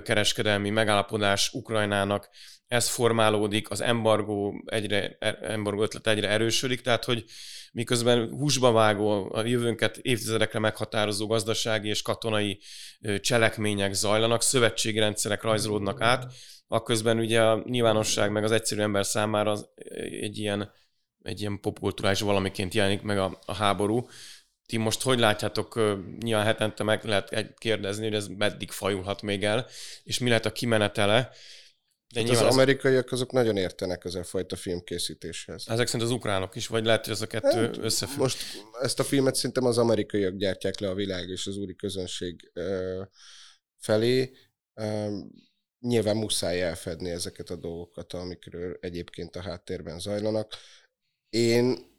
kereskedelmi 0.03 0.69
megállapodás 0.69 1.53
Ukrajnának 1.53 2.29
ez 2.67 2.89
formálódik, 2.89 3.69
az 3.69 3.81
embargó, 3.81 4.63
egyre, 4.65 5.17
embargó 5.41 5.81
ötlet 5.81 6.07
egyre 6.07 6.29
erősödik, 6.29 6.81
tehát 6.81 7.03
hogy 7.05 7.25
miközben 7.71 8.29
húsba 8.29 8.71
vágó, 8.71 9.33
a 9.33 9.45
jövőnket 9.45 9.97
évtizedekre 9.97 10.59
meghatározó 10.59 11.27
gazdasági 11.27 11.89
és 11.89 12.01
katonai 12.01 12.59
cselekmények 13.19 13.93
zajlanak, 13.93 14.41
szövetségi 14.41 14.99
rendszerek 14.99 15.41
rajzolódnak 15.41 16.01
át, 16.01 16.33
akközben 16.67 17.19
ugye 17.19 17.41
a 17.41 17.63
nyilvánosság 17.65 18.31
meg 18.31 18.43
az 18.43 18.51
egyszerű 18.51 18.81
ember 18.81 19.05
számára 19.05 19.57
egy 20.21 20.37
ilyen, 20.37 20.71
egy 21.21 21.39
ilyen 21.39 21.59
popkulturális 21.59 22.19
valamiként 22.19 22.73
jelenik 22.73 23.01
meg 23.01 23.17
a, 23.17 23.39
a 23.45 23.53
háború. 23.53 24.07
Ti 24.65 24.77
most 24.77 25.01
hogy 25.01 25.19
látjátok, 25.19 25.79
nyilván 26.19 26.45
hetente 26.45 26.83
meg 26.83 27.03
lehet 27.03 27.53
kérdezni, 27.57 28.03
hogy 28.03 28.15
ez 28.15 28.27
meddig 28.27 28.71
fajulhat 28.71 29.21
még 29.21 29.43
el, 29.43 29.65
és 30.03 30.19
mi 30.19 30.27
lehet 30.27 30.45
a 30.45 30.51
kimenetele, 30.51 31.31
de 32.13 32.21
hát 32.21 32.29
az, 32.29 32.41
az 32.41 32.53
amerikaiak 32.53 33.11
azok 33.11 33.31
nagyon 33.31 33.57
értenek 33.57 34.05
ezzel 34.05 34.21
a 34.21 34.25
fajta 34.25 34.55
filmkészítéshez. 34.55 35.63
Ezek 35.67 35.87
szerint 35.87 36.09
az 36.09 36.15
ukránok 36.15 36.55
is, 36.55 36.67
vagy 36.67 36.85
lehet, 36.85 37.03
hogy 37.03 37.13
ez 37.13 37.21
a 37.21 37.27
kettő 37.27 37.65
hát, 37.65 37.77
összefügg? 37.77 38.19
Most 38.19 38.43
ezt 38.81 38.99
a 38.99 39.03
filmet 39.03 39.35
szerintem 39.35 39.65
az 39.65 39.77
amerikaiak 39.77 40.35
gyártják 40.35 40.79
le 40.79 40.89
a 40.89 40.93
világ 40.93 41.29
és 41.29 41.47
az 41.47 41.57
úri 41.57 41.75
közönség 41.75 42.51
felé. 43.77 44.31
Nyilván 45.79 46.17
muszáj 46.17 46.61
elfedni 46.61 47.09
ezeket 47.09 47.49
a 47.49 47.55
dolgokat, 47.55 48.13
amikről 48.13 48.77
egyébként 48.79 49.35
a 49.35 49.41
háttérben 49.41 49.99
zajlanak. 49.99 50.53
Én 51.29 51.93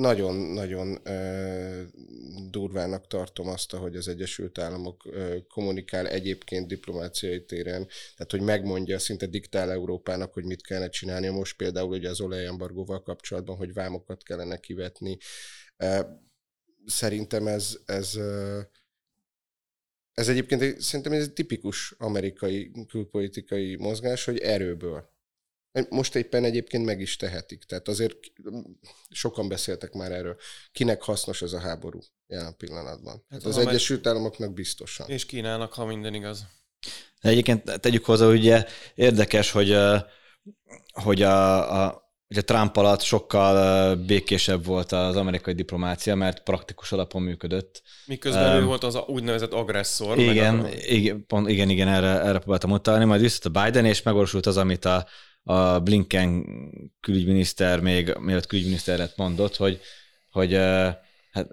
nagyon-nagyon 0.00 0.98
durvának 2.50 3.06
tartom 3.06 3.48
azt, 3.48 3.72
hogy 3.72 3.96
az 3.96 4.08
Egyesült 4.08 4.58
Államok 4.58 5.06
ö, 5.06 5.36
kommunikál 5.48 6.08
egyébként 6.08 6.66
diplomáciai 6.66 7.44
téren, 7.44 7.86
tehát 8.16 8.30
hogy 8.30 8.40
megmondja, 8.40 8.98
szinte 8.98 9.26
diktál 9.26 9.70
Európának, 9.70 10.32
hogy 10.32 10.44
mit 10.44 10.62
kellene 10.62 10.88
csinálni. 10.88 11.28
Most 11.28 11.56
például 11.56 11.90
ugye 11.90 12.08
az 12.08 12.20
olajembargóval 12.20 13.02
kapcsolatban, 13.02 13.56
hogy 13.56 13.72
vámokat 13.72 14.22
kellene 14.22 14.56
kivetni. 14.56 15.18
Szerintem 16.86 17.46
ez, 17.46 17.78
ez 17.86 18.18
ez 20.12 20.28
egyébként 20.28 20.80
szerintem 20.80 21.12
ez 21.12 21.22
egy 21.22 21.32
tipikus 21.32 21.94
amerikai 21.98 22.70
külpolitikai 22.88 23.76
mozgás, 23.76 24.24
hogy 24.24 24.38
erőből 24.38 25.08
most 25.88 26.14
éppen 26.14 26.44
egyébként 26.44 26.84
meg 26.84 27.00
is 27.00 27.16
tehetik. 27.16 27.64
Tehát 27.64 27.88
azért 27.88 28.16
sokan 29.10 29.48
beszéltek 29.48 29.92
már 29.92 30.12
erről. 30.12 30.36
Kinek 30.72 31.02
hasznos 31.02 31.42
ez 31.42 31.52
a 31.52 31.60
háború 31.60 31.98
jelen 32.26 32.56
pillanatban? 32.56 33.24
Hát 33.30 33.44
az 33.44 33.58
Egyesült 33.58 34.06
Államoknak 34.06 34.52
biztosan. 34.52 35.08
És 35.08 35.26
Kínának, 35.26 35.72
ha 35.72 35.84
minden 35.84 36.14
igaz. 36.14 36.46
Egyébként 37.20 37.80
tegyük 37.80 38.04
hozzá, 38.04 38.26
hogy 38.26 38.38
ugye 38.38 38.64
érdekes, 38.94 39.50
hogy, 39.50 39.76
hogy 40.92 41.22
a, 41.22 41.84
a 41.84 42.08
a 42.36 42.40
Trump 42.40 42.76
alatt 42.76 43.00
sokkal 43.00 43.94
békésebb 43.94 44.64
volt 44.64 44.92
az 44.92 45.16
amerikai 45.16 45.54
diplomácia, 45.54 46.14
mert 46.14 46.42
praktikus 46.42 46.92
alapon 46.92 47.22
működött. 47.22 47.82
Miközben 48.06 48.56
um, 48.56 48.62
ő 48.62 48.64
volt 48.64 48.84
az 48.84 48.94
a 48.94 49.04
úgynevezett 49.06 49.52
agresszor. 49.52 50.18
Igen, 50.18 50.58
a... 50.58 50.68
igen, 50.68 51.26
pont, 51.26 51.48
igen, 51.48 51.68
igen, 51.68 51.88
erre, 51.88 52.20
erre 52.20 52.38
próbáltam 52.38 52.70
utalni, 52.70 53.04
majd 53.04 53.20
visszat 53.20 53.54
a 53.54 53.62
Biden, 53.62 53.84
és 53.84 54.02
megvalósult 54.02 54.46
az, 54.46 54.56
amit 54.56 54.84
a, 54.84 55.06
a 55.42 55.78
Blinken 55.78 56.44
külügyminiszter 57.00 57.80
még, 57.80 58.16
mielőtt 58.18 58.46
külügyminiszter 58.46 58.98
lett 58.98 59.16
mondott, 59.16 59.56
hogy, 59.56 59.80
hogy 60.30 60.54
hát 61.32 61.46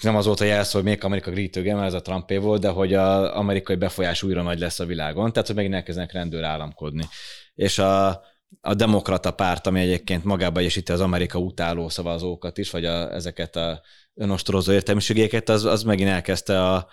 nem 0.00 0.16
az 0.16 0.26
volt 0.26 0.40
a 0.40 0.44
jelszó, 0.44 0.78
hogy 0.78 0.88
még 0.88 1.04
Amerika 1.04 1.30
grítőge, 1.30 1.74
mert 1.74 1.86
ez 1.86 1.94
a 1.94 2.02
Trumpé 2.02 2.36
volt, 2.36 2.60
de 2.60 2.68
hogy 2.68 2.94
az 2.94 3.28
amerikai 3.30 3.76
befolyás 3.76 4.22
újra 4.22 4.42
nagy 4.42 4.58
lesz 4.58 4.80
a 4.80 4.86
világon, 4.86 5.32
tehát 5.32 5.46
hogy 5.46 5.56
megint 5.56 5.74
elkezdenek 5.74 6.12
rendőr 6.12 6.44
államkodni. 6.44 7.08
És 7.54 7.78
a, 7.78 8.08
a 8.60 8.74
demokrata 8.74 9.30
párt, 9.30 9.66
ami 9.66 9.80
egyébként 9.80 10.24
magába 10.24 10.60
egyesíti 10.60 10.92
az 10.92 11.00
Amerika 11.00 11.38
utáló 11.38 11.88
szavazókat 11.88 12.58
is, 12.58 12.70
vagy 12.70 12.84
a, 12.84 13.12
ezeket 13.12 13.56
a 13.56 13.82
önostorozó 14.14 14.72
értelmiségeket, 14.72 15.48
az, 15.48 15.64
az 15.64 15.82
megint 15.82 16.08
elkezdte 16.08 16.62
a, 16.62 16.88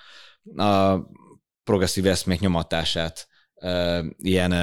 a 0.55 0.99
progresszív 1.63 2.07
eszmék 2.07 2.39
nyomatását 2.39 3.27
ilyen 4.17 4.53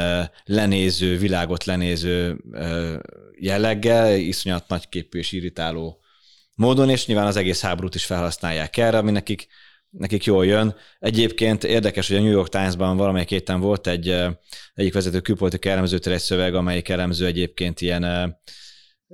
lenéző, 0.44 1.16
világot 1.18 1.64
lenéző 1.64 2.36
jelleggel, 3.38 4.16
iszonyat 4.16 4.68
nagyképű 4.68 5.18
és 5.18 5.32
irritáló 5.32 6.00
módon, 6.54 6.90
és 6.90 7.06
nyilván 7.06 7.26
az 7.26 7.36
egész 7.36 7.60
háborút 7.60 7.94
is 7.94 8.04
felhasználják 8.04 8.76
erre, 8.76 8.98
ami 8.98 9.10
nekik, 9.10 9.46
nekik 9.90 10.24
jól 10.24 10.46
jön. 10.46 10.74
Egyébként 10.98 11.64
érdekes, 11.64 12.08
hogy 12.08 12.16
a 12.16 12.20
New 12.20 12.30
York 12.30 12.48
Times-ban 12.48 12.96
valamelyik 12.96 13.28
héten 13.28 13.60
volt 13.60 13.86
egy 13.86 14.08
egyik 14.74 14.92
vezető 14.92 15.20
külpolitikai 15.20 15.72
elemzőtől 15.72 16.14
egy 16.14 16.20
szöveg, 16.20 16.54
amelyik 16.54 16.88
elemző 16.88 17.26
egyébként 17.26 17.80
ilyen, 17.80 18.36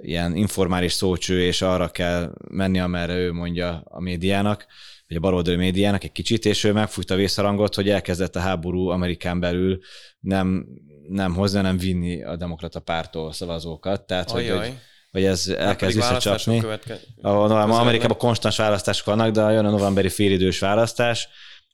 ilyen 0.00 0.36
informális 0.36 0.92
szócső, 0.92 1.42
és 1.42 1.62
arra 1.62 1.88
kell 1.88 2.32
menni, 2.50 2.78
amerre 2.78 3.14
ő 3.14 3.32
mondja 3.32 3.82
a 3.84 4.00
médiának, 4.00 4.66
vagy 5.08 5.16
a 5.16 5.20
baloldali 5.20 5.56
médiának 5.56 6.04
egy 6.04 6.12
kicsit, 6.12 6.44
és 6.44 6.64
ő 6.64 6.72
megfújta 6.72 7.14
a 7.14 7.16
vészharangot, 7.16 7.74
hogy 7.74 7.88
elkezdett 7.88 8.36
a 8.36 8.40
háború 8.40 8.88
Amerikán 8.88 9.40
belül 9.40 9.78
nem, 10.20 10.66
nem 11.08 11.34
hozni, 11.34 11.56
hanem 11.56 11.78
vinni 11.78 12.22
a 12.22 12.36
demokrata 12.36 12.80
pártól 12.80 13.32
szavazókat. 13.32 14.06
Tehát, 14.06 14.30
Ajaj. 14.30 14.58
hogy, 14.58 14.74
hogy 15.10 15.24
ez 15.24 15.46
elkezd 15.48 15.94
visszacsapni. 15.94 16.58
Követke... 16.58 16.98
A, 17.20 17.28
a, 17.28 17.78
Amerikában 17.80 18.16
konstans 18.16 18.56
választások 18.56 19.06
vannak, 19.06 19.30
de 19.30 19.42
jön 19.42 19.64
a 19.64 19.70
novemberi 19.70 20.08
félidős 20.08 20.58
választás, 20.58 21.28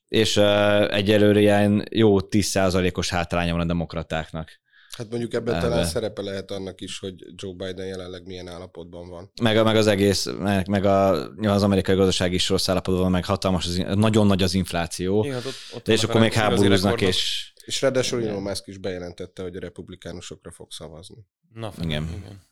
és 0.08 0.36
uh, 0.36 0.94
egyelőre 0.94 1.40
ilyen 1.40 1.86
jó 1.90 2.16
10%-os 2.20 3.08
hátránya 3.08 3.52
van 3.52 3.60
a 3.60 3.66
demokratáknak. 3.66 4.59
Hát 5.00 5.10
mondjuk 5.10 5.34
ebben 5.34 5.54
Ebbe. 5.54 5.68
talán 5.68 5.84
szerepe 5.84 6.22
lehet 6.22 6.50
annak 6.50 6.80
is, 6.80 6.98
hogy 6.98 7.14
Joe 7.34 7.52
Biden 7.52 7.86
jelenleg 7.86 8.26
milyen 8.26 8.48
állapotban 8.48 9.08
van. 9.08 9.32
Meg, 9.42 9.64
meg 9.64 9.76
az 9.76 9.86
egész, 9.86 10.26
meg, 10.38 10.68
meg 10.68 10.84
a, 10.84 11.28
az 11.30 11.62
amerikai 11.62 11.94
gazdaság 11.94 12.32
is 12.32 12.48
rossz 12.48 12.68
állapotban 12.68 13.02
van, 13.02 13.10
meg 13.10 13.24
hatalmas, 13.24 13.66
az, 13.66 13.82
nagyon 13.94 14.26
nagy 14.26 14.42
az 14.42 14.54
infláció. 14.54 15.24
Igen, 15.24 15.34
hát 15.34 15.44
ott, 15.44 15.54
ott 15.74 15.88
és 15.88 16.02
akkor 16.02 16.20
még 16.20 16.32
háborúznak, 16.32 17.00
és... 17.00 17.52
És 17.64 17.80
ráadásul 17.80 18.26
Elon 18.26 18.42
Musk 18.42 18.66
is 18.66 18.78
bejelentette, 18.78 19.42
hogy 19.42 19.56
a 19.56 19.60
republikánusokra 19.60 20.50
fog 20.50 20.72
szavazni. 20.72 21.26
Na, 21.54 21.72
igen. 21.80 22.08
igen. 22.16 22.42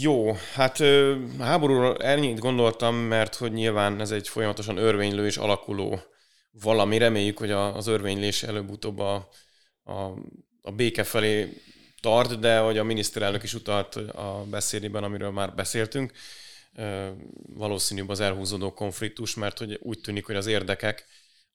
Jó, 0.00 0.32
hát 0.54 0.78
háborúról 1.38 1.96
ennyit 1.96 2.38
gondoltam, 2.38 2.94
mert 2.94 3.34
hogy 3.34 3.52
nyilván 3.52 4.00
ez 4.00 4.10
egy 4.10 4.28
folyamatosan 4.28 4.76
örvénylő 4.76 5.26
és 5.26 5.36
alakuló 5.36 6.00
valami. 6.50 6.98
Reméljük, 6.98 7.38
hogy 7.38 7.50
az 7.50 7.86
örvénylés 7.86 8.42
előbb-utóbb 8.42 8.98
a, 8.98 9.28
a, 9.84 10.12
a 10.62 10.70
béke 10.70 11.04
felé 11.04 11.62
tart, 12.00 12.38
de 12.38 12.58
hogy 12.58 12.78
a 12.78 12.84
miniszterelnök 12.84 13.42
is 13.42 13.54
utalt 13.54 13.94
a 13.96 14.46
beszédében, 14.50 15.04
amiről 15.04 15.30
már 15.30 15.54
beszéltünk, 15.54 16.12
valószínűbb 17.54 18.08
az 18.08 18.20
elhúzódó 18.20 18.72
konfliktus, 18.72 19.34
mert 19.34 19.58
hogy 19.58 19.78
úgy 19.82 20.00
tűnik, 20.00 20.26
hogy 20.26 20.36
az 20.36 20.46
érdekek 20.46 21.06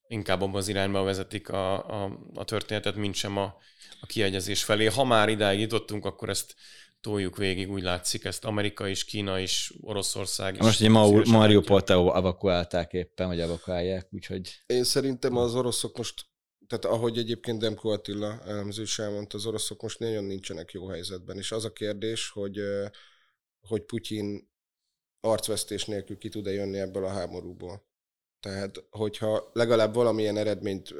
inkább 0.08 0.42
abban 0.42 0.56
az 0.56 0.68
irányba 0.68 1.04
vezetik 1.04 1.50
a, 1.50 2.04
a, 2.04 2.20
a 2.34 2.44
történetet, 2.44 2.96
mint 2.96 3.16
sem 3.16 3.38
a, 3.38 3.56
a 4.00 4.06
kiegyezés 4.06 4.64
felé. 4.64 4.86
Ha 4.86 5.04
már 5.04 5.30
idáig 5.30 5.60
jutottunk, 5.60 6.06
akkor 6.06 6.30
ezt 6.30 6.56
toljuk 7.02 7.38
végig, 7.38 7.72
úgy 7.72 7.84
látszik, 7.84 8.24
ezt 8.26 8.46
Amerika 8.46 8.88
is, 8.88 9.06
Kína 9.06 9.40
is, 9.40 9.74
Oroszország 9.82 10.54
is. 10.54 10.62
Most 10.62 10.80
ugye 10.80 10.90
ma, 10.90 11.10
Mariupolt 11.24 11.90
evakuálták 11.90 12.94
éppen, 12.94 13.28
vagy 13.28 13.40
evakuálják, 13.40 14.08
úgyhogy... 14.12 14.64
Én 14.66 14.84
szerintem 14.84 15.38
az 15.38 15.56
oroszok 15.56 15.98
most, 15.98 16.26
tehát 16.68 16.86
ahogy 16.86 17.18
egyébként 17.18 17.60
Demko 17.60 17.90
Attila 17.90 18.42
elemző 18.46 18.82
is 18.82 19.00
elmondta, 19.00 19.38
az 19.38 19.46
oroszok 19.46 19.82
most 19.82 20.00
nagyon 20.00 20.24
nincsenek 20.24 20.72
jó 20.72 20.88
helyzetben, 20.88 21.38
és 21.38 21.52
az 21.52 21.66
a 21.66 21.74
kérdés, 21.74 22.30
hogy, 22.30 22.60
hogy 23.68 23.82
Putyin 23.82 24.50
arcvesztés 25.20 25.86
nélkül 25.86 26.18
ki 26.18 26.30
tud-e 26.30 26.52
jönni 26.52 26.80
ebből 26.80 27.06
a 27.06 27.10
háborúból. 27.10 27.86
Tehát, 28.40 28.84
hogyha 28.90 29.50
legalább 29.54 29.94
valamilyen 29.94 30.38
eredményt 30.38 30.94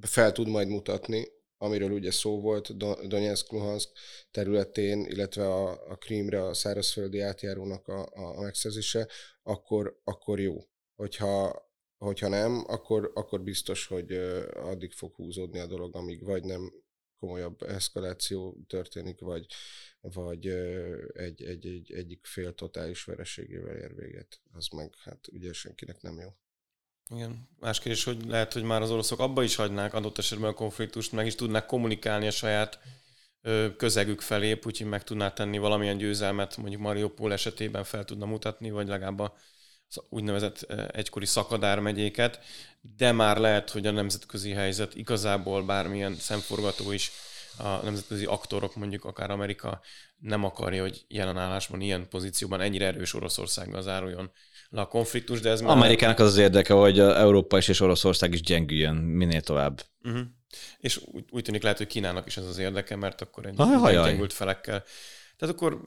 fel 0.00 0.32
tud 0.32 0.48
majd 0.48 0.68
mutatni, 0.68 1.28
amiről 1.58 1.90
ugye 1.90 2.10
szó 2.10 2.40
volt 2.40 2.76
Donetsk, 3.08 3.52
Luhansk 3.52 3.90
területén, 4.30 5.04
illetve 5.04 5.46
a, 5.46 5.90
a 5.90 5.96
Krímre, 5.96 6.44
a 6.44 6.54
szárazföldi 6.54 7.20
átjárónak 7.20 7.88
a, 7.88 8.08
a, 8.12 8.40
megszerzése, 8.40 9.08
akkor, 9.42 10.00
akkor 10.04 10.40
jó. 10.40 10.64
Hogyha, 10.96 11.65
hogyha 11.98 12.28
nem, 12.28 12.64
akkor, 12.66 13.10
akkor 13.14 13.40
biztos, 13.42 13.86
hogy 13.86 14.12
addig 14.54 14.92
fog 14.92 15.14
húzódni 15.14 15.58
a 15.58 15.66
dolog, 15.66 15.96
amíg 15.96 16.24
vagy 16.24 16.44
nem 16.44 16.72
komolyabb 17.18 17.62
eszkaláció 17.62 18.56
történik, 18.66 19.20
vagy, 19.20 19.46
vagy 20.00 20.46
egy, 21.12 21.42
egy, 21.42 21.66
egy, 21.66 21.92
egyik 21.92 22.26
fél 22.26 22.54
totális 22.54 23.04
vereségével 23.04 23.76
ér 23.76 23.94
véget. 23.94 24.40
Az 24.52 24.68
meg 24.68 24.94
hát 24.98 25.28
ugye 25.32 25.52
senkinek 25.52 26.00
nem 26.02 26.18
jó. 26.18 26.28
Igen. 27.10 27.48
Más 27.60 27.78
kérdés, 27.78 28.04
hogy 28.04 28.24
lehet, 28.26 28.52
hogy 28.52 28.62
már 28.62 28.82
az 28.82 28.90
oroszok 28.90 29.18
abba 29.18 29.42
is 29.42 29.56
hagynák 29.56 29.94
adott 29.94 30.18
esetben 30.18 30.50
a 30.50 30.54
konfliktust, 30.54 31.12
meg 31.12 31.26
is 31.26 31.34
tudnak 31.34 31.66
kommunikálni 31.66 32.26
a 32.26 32.30
saját 32.30 32.78
közegük 33.76 34.20
felé, 34.20 34.54
Putyin 34.54 34.86
meg 34.86 35.04
tudná 35.04 35.32
tenni 35.32 35.58
valamilyen 35.58 35.96
győzelmet, 35.96 36.56
mondjuk 36.56 36.80
Mariupol 36.80 37.32
esetében 37.32 37.84
fel 37.84 38.04
tudna 38.04 38.26
mutatni, 38.26 38.70
vagy 38.70 38.86
legalább 38.86 39.18
az 39.18 39.30
úgynevezett 40.08 40.60
egykori 40.92 41.26
szakadár 41.26 41.78
megyéket, 41.78 42.40
de 42.96 43.12
már 43.12 43.36
lehet, 43.36 43.70
hogy 43.70 43.86
a 43.86 43.90
nemzetközi 43.90 44.50
helyzet 44.50 44.94
igazából 44.94 45.62
bármilyen 45.62 46.14
szemforgató 46.14 46.92
is 46.92 47.10
a 47.58 47.68
nemzetközi 47.82 48.24
aktorok, 48.24 48.76
mondjuk 48.76 49.04
akár 49.04 49.30
Amerika 49.30 49.80
nem 50.18 50.44
akarja, 50.44 50.82
hogy 50.82 51.04
jelen 51.08 51.38
állásban, 51.38 51.80
ilyen 51.80 52.08
pozícióban 52.08 52.60
ennyire 52.60 52.86
erős 52.86 53.14
Oroszországgal 53.14 53.82
záruljon 53.82 54.30
le 54.68 54.80
a 54.80 54.86
konfliktus, 54.86 55.40
de 55.40 55.50
ez 55.50 55.60
már... 55.60 55.76
Amerikának 55.76 56.18
az 56.18 56.26
az 56.26 56.36
érdeke, 56.36 56.74
hogy 56.74 56.98
Európa 56.98 57.58
is 57.58 57.68
és 57.68 57.80
Oroszország 57.80 58.32
is 58.32 58.40
gyengüljön 58.40 58.94
minél 58.94 59.40
tovább. 59.40 59.82
Uh-huh. 60.02 60.22
És 60.78 61.00
úgy, 61.04 61.24
úgy 61.30 61.42
tűnik 61.42 61.62
lehet, 61.62 61.78
hogy 61.78 61.86
Kínának 61.86 62.26
is 62.26 62.36
ez 62.36 62.46
az 62.46 62.58
érdeke, 62.58 62.96
mert 62.96 63.20
akkor 63.20 63.46
egy 63.46 63.54
Ajaj. 63.56 64.08
gyengült 64.08 64.32
felekkel. 64.32 64.84
Tehát 65.36 65.54
akkor 65.54 65.80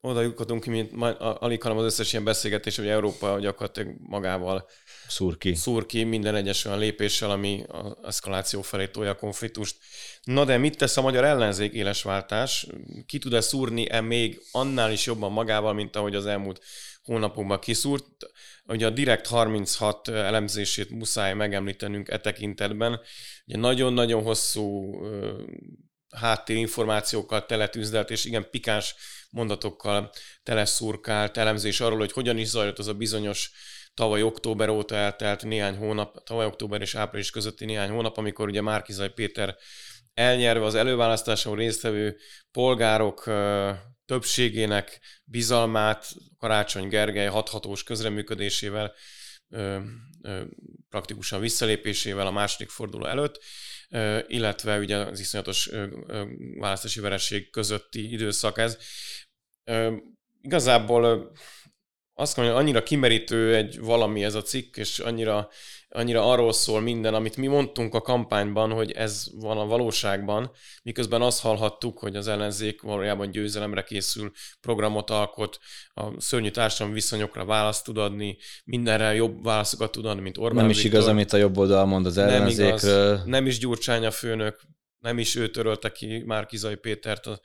oda 0.00 0.20
juthatunk 0.20 0.62
ki, 0.62 0.70
mint 0.70 0.92
alig 1.18 1.62
hanem 1.62 1.78
az 1.78 1.84
összes 1.84 2.12
ilyen 2.12 2.24
beszélgetés, 2.24 2.76
hogy 2.76 2.88
Európa 2.88 3.38
gyakorlatilag 3.38 3.94
magával 3.98 4.68
szúr 5.08 5.38
ki. 5.38 5.54
szúr 5.54 5.86
ki 5.86 6.04
minden 6.04 6.34
egyes 6.34 6.64
olyan 6.64 6.78
lépéssel, 6.78 7.30
ami 7.30 7.64
az 7.68 7.96
eszkaláció 8.04 8.62
felé 8.62 8.86
tolja 8.86 9.10
a 9.10 9.16
konfliktust. 9.16 9.76
Na 10.22 10.44
de 10.44 10.58
mit 10.58 10.76
tesz 10.76 10.96
a 10.96 11.02
magyar 11.02 11.24
ellenzék 11.24 11.72
élesváltás? 11.72 12.66
Ki 13.06 13.18
tud-e 13.18 13.40
szúrni-e 13.40 14.00
még 14.00 14.40
annál 14.50 14.92
is 14.92 15.06
jobban 15.06 15.32
magával, 15.32 15.72
mint 15.72 15.96
ahogy 15.96 16.14
az 16.14 16.26
elmúlt 16.26 16.60
hónapokban 17.02 17.58
kiszúrt. 17.58 18.04
Ugye 18.64 18.86
a 18.86 18.90
Direkt 18.90 19.26
36 19.26 20.08
elemzését 20.08 20.90
muszáj 20.90 21.34
megemlítenünk 21.34 22.08
e 22.08 22.18
tekintetben. 22.18 23.00
Ugye 23.46 23.56
nagyon-nagyon 23.56 24.22
hosszú 24.22 24.94
háttérinformációkkal 26.16 27.46
teletűzdelt, 27.46 28.10
és 28.10 28.24
igen 28.24 28.50
pikáns 28.50 28.94
mondatokkal 29.30 30.10
teleszurkált 30.42 31.36
elemzés 31.36 31.80
arról, 31.80 31.98
hogy 31.98 32.12
hogyan 32.12 32.38
is 32.38 32.48
zajlott 32.48 32.78
az 32.78 32.86
a 32.86 32.94
bizonyos 32.94 33.50
tavaly 33.94 34.22
október 34.22 34.68
óta 34.68 34.94
eltelt 34.94 35.44
néhány 35.44 35.76
hónap, 35.76 36.24
tavaly 36.24 36.46
október 36.46 36.80
és 36.80 36.94
április 36.94 37.30
közötti 37.30 37.64
néhány 37.64 37.90
hónap, 37.90 38.16
amikor 38.16 38.48
ugye 38.48 38.60
Márkizaj 38.60 39.12
Péter 39.12 39.56
elnyerve 40.14 40.64
az 40.64 40.74
előválasztáson 40.74 41.56
résztvevő 41.56 42.16
polgárok 42.50 43.24
többségének 44.06 45.00
bizalmát 45.24 46.06
Karácsony 46.38 46.88
Gergely 46.88 47.26
hathatós 47.26 47.82
közreműködésével, 47.82 48.94
praktikusan 50.88 51.40
visszalépésével 51.40 52.26
a 52.26 52.30
második 52.30 52.68
forduló 52.68 53.06
előtt, 53.06 53.42
illetve 54.26 54.78
ugye 54.78 54.96
az 54.96 55.20
iszonyatos 55.20 55.70
választási 56.58 57.00
vereség 57.00 57.50
közötti 57.50 58.12
időszak 58.12 58.58
ez. 58.58 58.78
Igazából 60.40 61.32
azt 62.14 62.36
mondom, 62.36 62.54
hogy 62.54 62.64
annyira 62.64 62.82
kimerítő 62.82 63.54
egy 63.54 63.78
valami 63.78 64.24
ez 64.24 64.34
a 64.34 64.42
cikk, 64.42 64.76
és 64.76 64.98
annyira, 64.98 65.48
annyira 65.92 66.30
arról 66.30 66.52
szól 66.52 66.80
minden, 66.80 67.14
amit 67.14 67.36
mi 67.36 67.46
mondtunk 67.46 67.94
a 67.94 68.00
kampányban, 68.00 68.70
hogy 68.70 68.90
ez 68.90 69.26
van 69.34 69.58
a 69.58 69.66
valóságban, 69.66 70.50
miközben 70.82 71.22
azt 71.22 71.40
hallhattuk, 71.40 71.98
hogy 71.98 72.16
az 72.16 72.28
ellenzék 72.28 72.82
valójában 72.82 73.30
győzelemre 73.30 73.82
készül, 73.82 74.30
programot 74.60 75.10
alkot, 75.10 75.58
a 75.94 76.20
szörnyű 76.20 76.50
társadalmi 76.50 76.94
viszonyokra 76.94 77.44
választ 77.44 77.84
tud 77.84 77.98
adni, 77.98 78.36
mindenre 78.64 79.14
jobb 79.14 79.42
válaszokat 79.42 79.90
tud 79.90 80.06
adni, 80.06 80.20
mint 80.20 80.38
Orbán 80.38 80.62
Nem 80.62 80.70
is 80.70 80.84
igaz, 80.84 81.06
amit 81.06 81.32
a 81.32 81.36
jobb 81.36 81.56
oldal 81.56 81.84
mond 81.84 82.06
az 82.06 82.14
nem 82.14 82.28
ellenzékről. 82.28 83.12
igaz, 83.12 83.24
nem 83.24 83.46
is 83.46 83.58
Gyurcsány 83.58 84.06
a 84.06 84.10
főnök, 84.10 84.60
nem 84.98 85.18
is 85.18 85.34
ő 85.34 85.50
törölte 85.50 85.92
ki 85.92 86.22
Márkizai 86.26 86.74
Pétert 86.76 87.26
a 87.26 87.40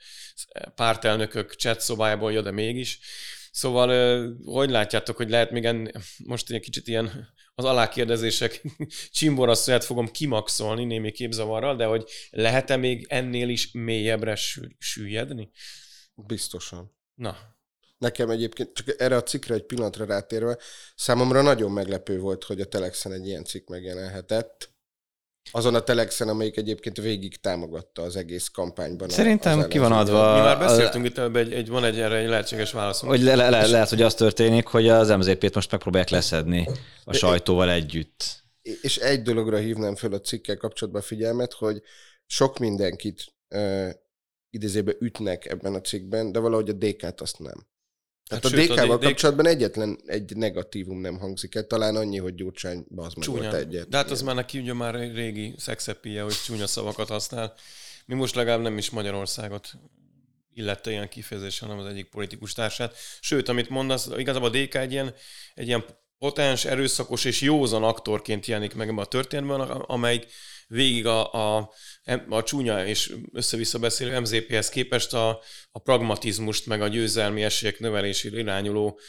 pártelnökök 0.74 1.52
chat 1.52 1.80
szobájából, 1.80 2.32
ja, 2.32 2.42
de 2.42 2.50
mégis. 2.50 2.98
Szóval, 3.50 4.36
hogy 4.44 4.70
látjátok, 4.70 5.16
hogy 5.16 5.30
lehet 5.30 5.50
még 5.50 5.64
enn, 5.64 5.86
most 6.24 6.50
egy 6.50 6.60
kicsit 6.60 6.88
ilyen 6.88 7.34
az 7.58 7.64
alákérdezések 7.64 8.62
csimborasszóját 9.18 9.84
fogom 9.84 10.06
kimaxolni 10.06 10.84
némi 10.84 11.10
képzavarral, 11.10 11.76
de 11.76 11.84
hogy 11.84 12.10
lehet-e 12.30 12.76
még 12.76 13.06
ennél 13.08 13.48
is 13.48 13.72
mélyebbre 13.72 14.34
sü- 14.34 14.76
süllyedni? 14.78 15.50
Biztosan. 16.14 16.94
Na, 17.14 17.36
Nekem 17.98 18.30
egyébként, 18.30 18.72
csak 18.72 19.00
erre 19.00 19.16
a 19.16 19.22
cikkre 19.22 19.54
egy 19.54 19.64
pillanatra 19.66 20.04
rátérve, 20.04 20.58
számomra 20.94 21.42
nagyon 21.42 21.70
meglepő 21.70 22.18
volt, 22.18 22.44
hogy 22.44 22.60
a 22.60 22.64
Telexen 22.64 23.12
egy 23.12 23.26
ilyen 23.26 23.44
cikk 23.44 23.68
megjelenhetett. 23.68 24.75
Azon 25.50 25.74
a 25.74 25.80
Telexen, 25.80 26.28
amelyik 26.28 26.56
egyébként 26.56 26.96
végig 27.00 27.36
támogatta 27.40 28.02
az 28.02 28.16
egész 28.16 28.48
kampányban. 28.48 29.08
a- 29.08 29.12
Szerintem 29.12 29.58
az 29.58 29.66
ki 29.66 29.78
van 29.78 29.92
adva- 29.92 30.34
mi 30.34 30.40
már 30.40 30.56
a- 30.56 30.58
beszéltünk 30.58 31.04
itt 31.06 31.18
ebbe, 31.18 31.38
egy, 31.38 31.52
egy, 31.52 31.68
van 31.68 31.84
egy 31.84 32.00
erre 32.00 32.16
egy 32.16 32.28
lehetséges 32.28 32.72
válaszunk. 32.72 33.12
Hogy 33.12 33.22
le, 33.22 33.34
le, 33.34 33.50
le, 33.50 33.66
lehet, 33.66 33.88
hogy 33.88 34.02
az 34.02 34.14
történik, 34.14 34.66
hogy 34.66 34.88
az 34.88 35.08
MZP-t 35.08 35.54
most 35.54 35.70
megpróbálják 35.70 36.10
leszedni 36.10 36.68
a 37.04 37.12
sajtóval 37.12 37.70
együtt. 37.70 38.44
És 38.82 38.96
egy 38.96 39.22
dologra 39.22 39.56
hívnám 39.56 39.94
föl 39.96 40.14
a 40.14 40.20
cikkel 40.20 40.56
kapcsolatban 40.56 41.02
a 41.02 41.04
figyelmet, 41.04 41.52
hogy 41.52 41.82
sok 42.26 42.58
mindenkit 42.58 43.24
uh, 43.50 43.88
idézébe 44.50 44.92
ütnek 45.00 45.44
ebben 45.46 45.74
a 45.74 45.80
cikkben, 45.80 46.32
de 46.32 46.38
valahogy 46.38 46.68
a 46.68 46.72
DK-t 46.72 47.20
azt 47.20 47.38
nem. 47.38 47.66
Hát, 48.30 48.42
Hát 48.42 48.52
a 48.52 48.56
sőt, 48.56 48.70
a 48.70 48.74
DK-val 48.74 48.98
kapcsolatban 48.98 49.46
egyetlen 49.46 49.98
egy 50.06 50.36
negatívum 50.36 51.00
nem 51.00 51.18
hangzik 51.18 51.54
el, 51.54 51.66
talán 51.66 51.96
annyi, 51.96 52.18
hogy 52.18 52.34
Gyurcsány 52.34 52.86
meg 52.88 53.10
volt 53.24 53.54
egyet. 53.54 53.88
De 53.88 53.96
hát 53.96 54.10
az 54.10 54.22
már 54.22 54.34
neki 54.34 54.58
ugye 54.58 54.72
már 54.72 54.94
régi 54.94 55.54
szexepie, 55.56 56.22
hogy 56.22 56.34
csúnya 56.44 56.66
szavakat 56.66 57.08
használ. 57.08 57.54
Mi 58.06 58.14
most 58.14 58.34
legalább 58.34 58.60
nem 58.60 58.78
is 58.78 58.90
Magyarországot 58.90 59.72
illette 60.54 60.90
ilyen 60.90 61.08
kifejezés, 61.08 61.58
hanem 61.58 61.78
az 61.78 61.86
egyik 61.86 62.08
politikus 62.08 62.52
társát. 62.52 62.96
Sőt, 63.20 63.48
amit 63.48 63.68
mondasz, 63.68 64.08
igazából 64.16 64.48
a 64.48 64.58
DK 64.58 64.74
egy 64.74 64.92
ilyen, 64.92 65.14
egy 65.54 65.66
ilyen 65.66 65.84
potens, 66.18 66.64
erőszakos 66.64 67.24
és 67.24 67.40
józan 67.40 67.84
aktorként 67.84 68.46
jelenik 68.46 68.74
meg 68.74 68.88
ebben 68.88 69.04
a 69.04 69.04
történetben, 69.04 69.60
amelyik 69.70 70.26
végig 70.66 71.06
a, 71.06 71.32
a, 71.32 71.72
a 72.28 72.42
csúnya 72.42 72.86
és 72.86 73.14
össze-vissza 73.32 73.78
beszélő 73.78 74.20
MZP-hez 74.20 74.68
képest 74.68 75.12
a, 75.12 75.42
a 75.70 75.78
pragmatizmust, 75.78 76.66
meg 76.66 76.82
a 76.82 76.88
győzelmi 76.88 77.42
esélyek 77.42 77.78
növelésére 77.78 78.38
irányuló 78.38 79.00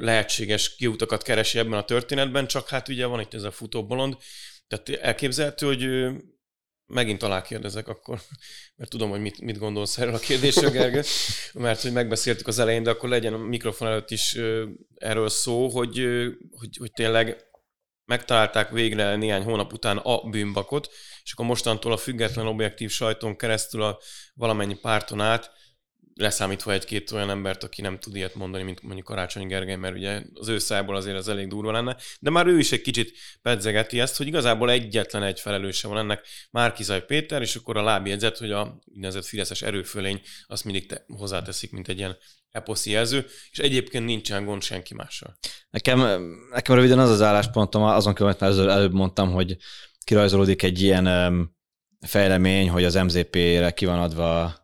lehetséges 0.00 0.74
kiutakat 0.74 1.22
keresi 1.22 1.58
ebben 1.58 1.78
a 1.78 1.84
történetben, 1.84 2.46
csak 2.46 2.68
hát 2.68 2.88
ugye 2.88 3.06
van 3.06 3.20
itt 3.20 3.34
ez 3.34 3.42
a 3.42 3.50
futóbolond, 3.50 4.16
tehát 4.68 5.02
elképzelhető, 5.02 5.66
hogy 5.66 6.12
megint 6.86 7.22
alá 7.22 7.42
kérdezek 7.42 7.88
akkor, 7.88 8.20
mert 8.76 8.90
tudom, 8.90 9.10
hogy 9.10 9.20
mit, 9.20 9.40
mit 9.40 9.58
gondolsz 9.58 9.98
erről 9.98 10.14
a 10.14 10.18
kérdésről, 10.18 10.70
Gergő, 10.80 11.02
mert 11.52 11.82
hogy 11.82 11.92
megbeszéltük 11.92 12.46
az 12.46 12.58
elején, 12.58 12.82
de 12.82 12.90
akkor 12.90 13.08
legyen 13.08 13.34
a 13.34 13.38
mikrofon 13.38 13.88
előtt 13.88 14.10
is 14.10 14.38
erről 14.94 15.28
szó, 15.28 15.68
hogy, 15.68 16.06
hogy, 16.50 16.76
hogy 16.76 16.92
tényleg 16.92 17.50
megtalálták 18.04 18.70
végre 18.70 19.16
néhány 19.16 19.42
hónap 19.42 19.72
után 19.72 19.96
a 19.96 20.28
bűnbakot, 20.28 20.88
és 21.22 21.32
akkor 21.32 21.46
mostantól 21.46 21.92
a 21.92 21.96
független 21.96 22.46
objektív 22.46 22.90
sajton 22.90 23.36
keresztül 23.36 23.82
a 23.82 23.98
valamennyi 24.34 24.74
párton 24.74 25.20
át, 25.20 25.50
leszámítva 26.14 26.72
egy-két 26.72 27.10
olyan 27.10 27.30
embert, 27.30 27.64
aki 27.64 27.82
nem 27.82 27.98
tud 27.98 28.16
ilyet 28.16 28.34
mondani, 28.34 28.62
mint 28.62 28.82
mondjuk 28.82 29.06
Karácsony 29.06 29.46
Gergely, 29.46 29.76
mert 29.76 29.94
ugye 29.94 30.22
az 30.34 30.48
ő 30.48 30.58
szájából 30.58 30.96
azért 30.96 31.16
az 31.16 31.28
elég 31.28 31.48
durva 31.48 31.72
lenne, 31.72 31.96
de 32.20 32.30
már 32.30 32.46
ő 32.46 32.58
is 32.58 32.72
egy 32.72 32.80
kicsit 32.80 33.12
pedzegeti 33.42 34.00
ezt, 34.00 34.16
hogy 34.16 34.26
igazából 34.26 34.70
egyetlen 34.70 35.22
egy 35.22 35.40
felelőse 35.40 35.88
van 35.88 35.98
ennek, 35.98 36.26
Márkizaj 36.50 37.04
Péter, 37.04 37.42
és 37.42 37.56
akkor 37.56 37.76
a 37.76 37.82
lábjegyzet, 37.82 38.38
hogy 38.38 38.50
a 38.50 38.78
úgynevezett 38.84 39.24
Fideszes 39.24 39.62
erőfölény 39.62 40.20
azt 40.46 40.64
mindig 40.64 40.86
te, 40.86 41.04
hozzáteszik, 41.06 41.72
mint 41.72 41.88
egy 41.88 41.98
ilyen 41.98 42.16
eposzi 42.50 42.90
jelző, 42.90 43.26
és 43.50 43.58
egyébként 43.58 44.04
nincsen 44.04 44.44
gond 44.44 44.62
senki 44.62 44.94
mással. 44.94 45.38
Nekem, 45.70 45.98
nekem 46.50 46.74
röviden 46.74 46.98
az 46.98 47.10
az 47.10 47.20
álláspontom, 47.22 47.82
azon 47.82 48.14
már 48.18 48.36
előbb- 48.40 48.92
mondtam, 48.92 49.32
hogy 49.32 49.56
kirajzolódik 50.04 50.62
egy 50.62 50.82
ilyen 50.82 51.06
em, 51.06 51.54
fejlemény, 52.00 52.70
hogy 52.70 52.84
az 52.84 52.94
MZP-re 52.94 53.70
ki 53.70 53.84
van 53.84 53.98
adva 53.98 54.60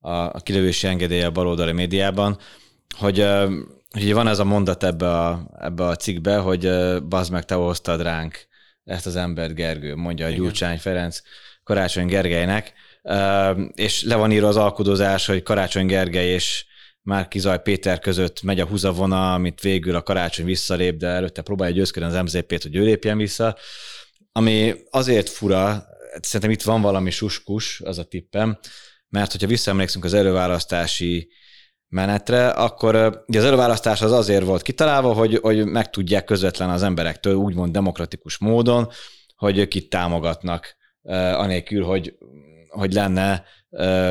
a, 0.00 0.10
a 0.10 0.40
kilövési 0.42 0.86
engedélye 0.86 1.26
a 1.26 1.30
baloldali 1.30 1.72
médiában, 1.72 2.38
hogy, 2.98 3.18
ugye 3.94 4.14
van 4.14 4.28
ez 4.28 4.38
a 4.38 4.44
mondat 4.44 4.84
ebbe 4.84 5.10
a, 5.10 5.50
ebbe 5.60 5.84
a 5.84 5.96
cikkbe, 5.96 6.36
hogy 6.36 6.70
bazd 7.08 7.32
meg, 7.32 7.44
te 7.44 7.54
hoztad 7.54 8.02
ránk 8.02 8.46
ezt 8.84 9.06
az 9.06 9.16
embert, 9.16 9.54
Gergő, 9.54 9.94
mondja 9.94 10.26
a 10.26 10.28
Igen. 10.28 10.40
Gyurcsány 10.40 10.78
Ferenc 10.78 11.20
Karácsony 11.62 12.06
Gergelynek, 12.06 12.72
és 13.74 14.02
le 14.02 14.16
van 14.16 14.32
írva 14.32 14.48
az 14.48 14.56
alkudozás, 14.56 15.26
hogy 15.26 15.42
Karácsony 15.42 15.86
Gergely 15.86 16.28
és 16.28 16.66
Márki 17.02 17.38
Zaj 17.38 17.62
Péter 17.62 17.98
között 17.98 18.42
megy 18.42 18.60
a 18.60 18.66
húzavona, 18.66 19.34
amit 19.34 19.60
végül 19.60 19.94
a 19.94 20.02
karácsony 20.02 20.44
visszalép, 20.44 20.96
de 20.96 21.06
előtte 21.06 21.42
próbálja 21.42 21.74
győzködni 21.74 22.08
az 22.08 22.22
MZP-t, 22.22 22.62
hogy 22.62 22.76
ő 22.76 22.82
lépjen 22.82 23.16
vissza. 23.16 23.56
Ami 24.32 24.74
azért 24.90 25.28
fura, 25.28 25.86
szerintem 26.20 26.50
itt 26.50 26.62
van 26.62 26.80
valami 26.80 27.10
suskus, 27.10 27.80
az 27.80 27.98
a 27.98 28.04
tippem, 28.04 28.58
mert 29.08 29.32
hogyha 29.32 29.46
visszaemlékszünk 29.46 30.04
az 30.04 30.14
előválasztási 30.14 31.28
menetre, 31.88 32.48
akkor 32.48 33.24
ugye 33.26 33.38
az 33.38 33.44
előválasztás 33.44 34.02
az 34.02 34.12
azért 34.12 34.44
volt 34.44 34.62
kitalálva, 34.62 35.12
hogy, 35.12 35.38
hogy 35.42 35.66
megtudják 35.66 36.24
közvetlen 36.24 36.70
az 36.70 36.82
emberektől, 36.82 37.34
úgymond 37.34 37.72
demokratikus 37.72 38.38
módon, 38.38 38.88
hogy 39.36 39.58
ők 39.58 39.74
itt 39.74 39.90
támogatnak, 39.90 40.76
anélkül, 41.32 41.84
hogy, 41.84 42.14
hogy 42.68 42.92
lenne 42.92 43.44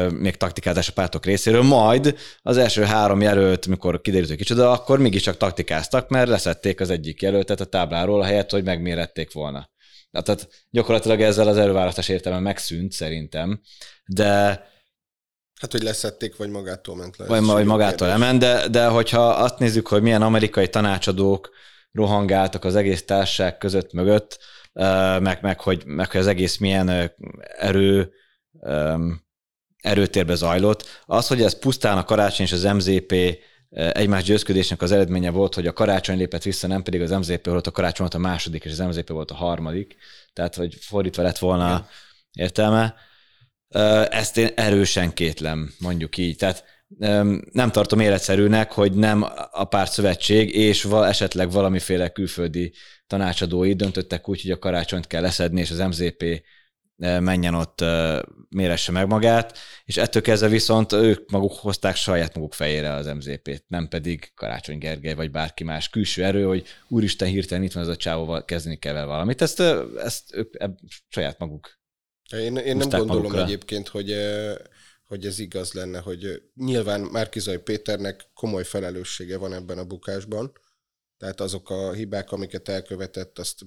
még 0.10 0.36
taktikázás 0.36 0.90
a 0.90 0.94
pártok 0.94 1.26
részéről, 1.26 1.62
majd 1.62 2.16
az 2.42 2.58
első 2.58 2.84
három 2.84 3.22
jelölt, 3.22 3.68
mikor 3.68 4.02
kiderült, 4.02 4.30
hogy 4.30 4.38
kicsoda, 4.38 4.72
akkor 4.72 5.00
mégiscsak 5.00 5.38
taktikáztak, 5.38 6.10
mert 6.10 6.30
leszették 6.30 6.80
az 6.80 6.90
egyik 6.90 7.22
jelöltet 7.22 7.60
a 7.60 7.66
tábláról, 7.66 8.22
helyett, 8.22 8.52
hogy 8.52 8.64
megmérették 8.64 9.34
volna. 9.34 9.70
Na, 10.10 10.22
Tehát 10.22 10.48
gyakorlatilag 10.70 11.22
ezzel 11.22 11.48
az 11.48 11.58
előválasztás 11.58 12.10
értelme 12.10 12.40
megszűnt 12.40 12.92
szerintem, 12.92 13.62
de 14.06 14.64
Hát, 15.60 15.72
hogy 15.72 15.82
leszették, 15.82 16.36
vagy 16.36 16.50
magától 16.50 16.96
ment 16.96 17.18
le. 17.18 17.26
vagy, 17.26 17.46
vagy 17.46 17.66
magától 17.66 18.08
kérdés. 18.08 18.20
lement, 18.20 18.40
de, 18.40 18.68
de 18.68 18.88
hogyha 18.88 19.30
azt 19.30 19.60
nézzük, 19.60 19.88
hogy 19.88 20.02
milyen 20.02 20.22
amerikai 20.22 20.70
tanácsadók 20.70 21.50
rohangáltak 21.92 22.64
az 22.64 22.76
egész 22.76 23.06
társaság 23.06 23.58
között 23.58 23.94
mögött, 23.94 24.40
meg, 25.20 25.38
meg, 25.42 25.60
hogy, 25.60 25.84
meg 25.86 26.12
hogy 26.12 26.20
az 26.20 26.28
egész 26.28 26.58
milyen 26.58 27.12
erő, 27.58 28.12
erőtérbe 29.78 30.36
zajlott. 30.36 31.04
Az, 31.06 31.28
hogy 31.28 31.42
ez 31.42 31.60
pusztán 31.60 31.98
a 31.98 32.04
karácsony 32.04 32.46
és 32.46 32.52
az 32.52 32.64
MZP 32.64 33.16
egymás 33.70 34.24
győzködésnek 34.24 34.82
az 34.82 34.92
eredménye 34.92 35.30
volt, 35.30 35.56
hogy 35.56 35.68
a 35.68 35.74
karácsony 35.74 36.18
lépett 36.18 36.44
vissza, 36.44 36.68
nem 36.68 36.84
pedig 36.84 37.02
az 37.02 37.10
MZP 37.10 37.46
volt, 37.46 37.68
a 37.68 37.72
karácsony 37.72 38.08
volt 38.10 38.26
a 38.26 38.28
második, 38.28 38.66
és 38.66 38.72
az 38.72 38.80
MZP 38.80 39.10
volt 39.10 39.32
a 39.32 39.36
harmadik. 39.36 39.96
Tehát, 40.34 40.56
hogy 40.56 40.76
fordítva 40.80 41.24
lett 41.24 41.38
volna 41.38 41.88
értelme. 42.32 42.96
Ezt 44.10 44.38
én 44.38 44.50
erősen 44.56 45.14
kétlem, 45.14 45.74
mondjuk 45.80 46.18
így. 46.18 46.36
Tehát 46.36 46.64
nem 47.52 47.72
tartom 47.72 48.00
életszerűnek, 48.00 48.72
hogy 48.72 48.94
nem 48.94 49.26
a 49.52 49.64
párt 49.64 49.92
szövetség 49.92 50.56
és 50.56 50.84
val- 50.84 51.10
esetleg 51.10 51.52
valamiféle 51.52 52.10
külföldi 52.10 52.74
tanácsadói 53.08 53.74
döntöttek 53.74 54.30
úgy, 54.30 54.42
hogy 54.42 54.52
a 54.52 54.60
karácsonyt 54.60 55.08
kell 55.08 55.22
leszedni, 55.22 55.60
és 55.60 55.72
az 55.72 55.78
MZP 55.78 56.44
menjen 56.98 57.54
ott, 57.54 57.84
méresse 58.50 58.92
meg 58.92 59.08
magát, 59.08 59.58
és 59.86 59.98
ettől 59.98 60.22
kezdve 60.22 60.48
viszont 60.48 60.92
ők 60.92 61.32
maguk 61.32 61.54
hozták 61.54 61.96
saját 61.96 62.36
maguk 62.36 62.54
fejére 62.54 62.94
az 62.94 63.06
MZP-t, 63.06 63.64
nem 63.68 63.88
pedig 63.88 64.32
Karácsony 64.36 64.78
Gergely 64.78 65.14
vagy 65.14 65.32
bárki 65.32 65.64
más 65.64 65.90
külső 65.90 66.24
erő, 66.24 66.44
hogy 66.44 66.66
úristen 66.88 67.28
hirtelen 67.28 67.64
itt 67.64 67.72
van 67.72 67.84
ez 67.84 67.90
a 67.90 67.96
csávóval, 67.96 68.46
kezdeni 68.46 68.76
kell 68.76 69.06
valamit. 69.06 69.42
Ezt, 69.42 69.64
ezt 70.04 70.36
ők 70.36 70.54
saját 71.08 71.40
maguk 71.40 71.80
Én, 72.32 72.56
én 72.56 72.78
nem 72.78 72.90
gondolom 72.90 73.16
magukra. 73.16 73.44
egyébként, 73.44 73.88
hogy, 73.88 74.12
eh, 74.12 74.56
hogy 75.04 75.26
ez 75.26 75.40
igaz 75.40 75.74
lenne, 75.74 76.00
hogy 76.00 76.26
eh, 76.26 76.36
nyilván 76.56 77.02
Márkizaj 77.02 77.62
Péternek 77.62 78.30
komoly 78.34 78.64
felelőssége 78.64 79.38
van 79.38 79.54
ebben 79.54 79.78
a 79.78 79.86
bukásban, 79.86 80.52
tehát 81.18 81.42
azok 81.42 81.70
a 81.70 81.92
hibák, 81.92 82.32
amiket 82.32 82.70
elkövetett, 82.70 83.40
azt 83.40 83.66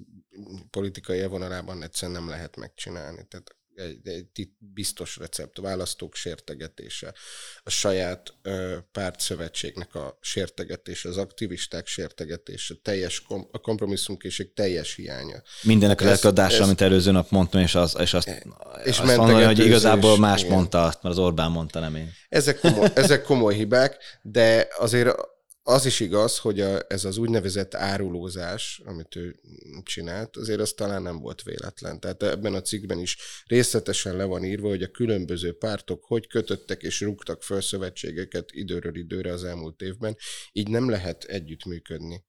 politikai 0.71 1.21
elvonalában 1.21 1.83
egyszerűen 1.83 2.21
nem 2.21 2.29
lehet 2.29 2.57
megcsinálni. 2.57 3.27
Tehát 3.29 3.57
egy, 3.81 4.09
egy 4.35 4.49
biztos 4.59 5.17
recept, 5.17 5.59
a 5.59 5.63
választók 5.63 6.15
sértegetése, 6.15 7.15
a 7.63 7.71
saját 7.71 8.35
ö, 8.43 8.77
pártszövetségnek 8.93 9.95
a 9.95 10.19
sértegetése, 10.21 11.09
az 11.09 11.17
aktivisták 11.17 11.87
sértegetése, 11.87 12.75
teljes 12.83 13.21
kom, 13.21 13.49
a 13.53 13.59
kompromisszumkészség 13.59 14.53
teljes 14.53 14.95
hiánya. 14.95 15.43
Mindenek 15.63 16.01
az 16.01 16.07
elkadása, 16.07 16.65
amit 16.65 16.81
előző 16.81 17.11
nap 17.11 17.31
mondtam, 17.31 17.61
és, 17.61 17.75
az, 17.75 17.97
és 17.99 18.15
azt, 18.15 18.45
és 18.85 18.99
azt 18.99 19.17
mondani, 19.17 19.45
hogy 19.45 19.59
igazából 19.59 20.19
más 20.19 20.41
igen. 20.41 20.53
mondta, 20.53 20.83
mert 20.83 21.03
az 21.03 21.19
Orbán 21.19 21.51
mondta, 21.51 21.81
nem 21.81 21.95
én. 21.95 22.13
Ezek 22.29 22.59
komoly, 22.61 22.89
ezek 22.95 23.23
komoly 23.23 23.55
hibák, 23.55 23.97
de 24.23 24.69
azért 24.79 25.17
az 25.63 25.87
is 25.87 26.01
igaz, 26.01 26.39
hogy 26.39 26.61
a, 26.61 26.81
ez 26.89 27.05
az 27.05 27.17
úgynevezett 27.17 27.75
árulózás, 27.75 28.83
amit 28.85 29.17
ő 29.17 29.41
csinált, 29.83 30.37
azért 30.37 30.61
az 30.61 30.73
talán 30.73 31.03
nem 31.03 31.19
volt 31.19 31.43
véletlen. 31.43 32.01
Tehát 32.01 32.23
ebben 32.23 32.55
a 32.55 32.63
cikkben 32.63 32.99
is 32.99 33.17
részletesen 33.47 34.17
le 34.17 34.25
van 34.25 34.45
írva, 34.45 34.69
hogy 34.69 34.83
a 34.83 34.91
különböző 34.91 35.53
pártok 35.53 36.05
hogy 36.05 36.27
kötöttek 36.27 36.83
és 36.83 37.01
rúgtak 37.01 37.43
föl 37.43 37.61
szövetségeket 37.61 38.53
időről 38.53 38.97
időre 38.97 39.33
az 39.33 39.45
elmúlt 39.45 39.83
évben, 39.83 40.17
így 40.53 40.69
nem 40.69 40.89
lehet 40.89 41.25
együttműködni. 41.25 42.25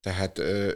Tehát 0.00 0.38
ö, 0.38 0.72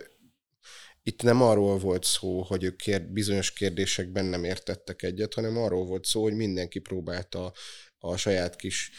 itt 1.03 1.23
nem 1.23 1.43
arról 1.43 1.79
volt 1.79 2.05
szó, 2.05 2.43
hogy 2.43 2.65
ők 2.65 2.77
kér, 2.77 3.03
bizonyos 3.03 3.53
kérdésekben 3.53 4.25
nem 4.25 4.45
értettek 4.45 5.03
egyet, 5.03 5.35
hanem 5.35 5.57
arról 5.57 5.85
volt 5.85 6.05
szó, 6.05 6.23
hogy 6.23 6.35
mindenki 6.35 6.79
próbálta 6.79 7.53
a 7.99 8.17
saját 8.17 8.57
kis 8.57 8.91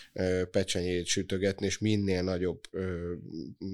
pecsenyét 0.51 1.05
sütögetni, 1.05 1.65
és 1.65 1.77
minél 1.77 2.23
nagyobb, 2.23 2.61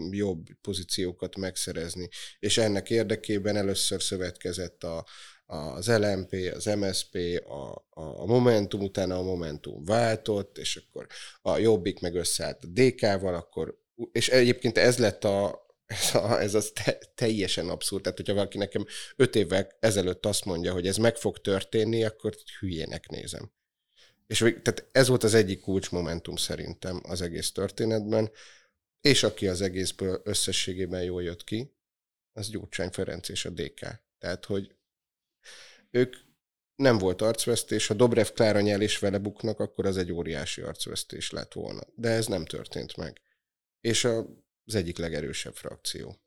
jobb 0.09 0.47
pozíciókat 0.61 1.37
megszerezni. 1.37 2.09
És 2.39 2.57
ennek 2.57 2.89
érdekében 2.89 3.55
először 3.55 4.01
szövetkezett 4.01 4.83
a, 4.83 5.05
az 5.45 5.87
LMP, 5.87 6.51
az 6.55 6.65
MSP, 6.65 7.43
a, 7.47 7.87
a 7.89 8.25
Momentum, 8.25 8.81
utána 8.81 9.17
a 9.17 9.23
Momentum 9.23 9.83
váltott, 9.83 10.57
és 10.57 10.75
akkor 10.75 11.07
a 11.41 11.57
Jobbik 11.57 11.99
meg 11.99 12.15
összeállt 12.15 12.63
a 12.63 12.67
DK-val, 12.67 13.35
akkor, 13.35 13.79
és 14.11 14.29
egyébként 14.29 14.77
ez 14.77 14.97
lett 14.97 15.23
a, 15.23 15.65
ez, 15.85 16.15
a, 16.15 16.41
ez 16.41 16.53
az 16.53 16.71
te, 16.83 16.97
teljesen 17.15 17.69
abszurd. 17.69 18.03
Tehát, 18.03 18.17
hogyha 18.17 18.33
valaki 18.33 18.57
nekem 18.57 18.85
öt 19.15 19.35
évvel 19.35 19.67
ezelőtt 19.79 20.25
azt 20.25 20.45
mondja, 20.45 20.71
hogy 20.71 20.87
ez 20.87 20.97
meg 20.97 21.15
fog 21.15 21.37
történni, 21.37 22.03
akkor 22.03 22.35
hülyének 22.59 23.07
nézem. 23.07 23.51
És 24.27 24.37
tehát 24.37 24.89
ez 24.91 25.07
volt 25.07 25.23
az 25.23 25.33
egyik 25.33 25.59
kulcsmomentum 25.59 26.35
szerintem 26.35 27.01
az 27.03 27.21
egész 27.21 27.51
történetben, 27.51 28.31
és 29.01 29.23
aki 29.23 29.47
az 29.47 29.61
egészből 29.61 30.21
összességében 30.23 31.03
jól 31.03 31.23
jött 31.23 31.43
ki, 31.43 31.75
az 32.33 32.49
Gyurcsány 32.49 32.89
Ferenc 32.89 33.29
és 33.29 33.45
a 33.45 33.49
DK. 33.49 33.79
Tehát, 34.17 34.45
hogy 34.45 34.75
ők 35.91 36.15
nem 36.75 36.97
volt 36.97 37.21
arcvesztés, 37.21 37.87
ha 37.87 37.93
Dobrev 37.93 38.27
Klára 38.27 38.61
nyel 38.61 38.81
és 38.81 38.99
vele 38.99 39.17
buknak, 39.17 39.59
akkor 39.59 39.85
az 39.85 39.97
egy 39.97 40.11
óriási 40.11 40.61
arcvesztés 40.61 41.31
lett 41.31 41.53
volna. 41.53 41.81
De 41.95 42.09
ez 42.09 42.27
nem 42.27 42.45
történt 42.45 42.95
meg. 42.95 43.21
És 43.79 44.03
az 44.03 44.75
egyik 44.75 44.97
legerősebb 44.97 45.55
frakció. 45.55 46.24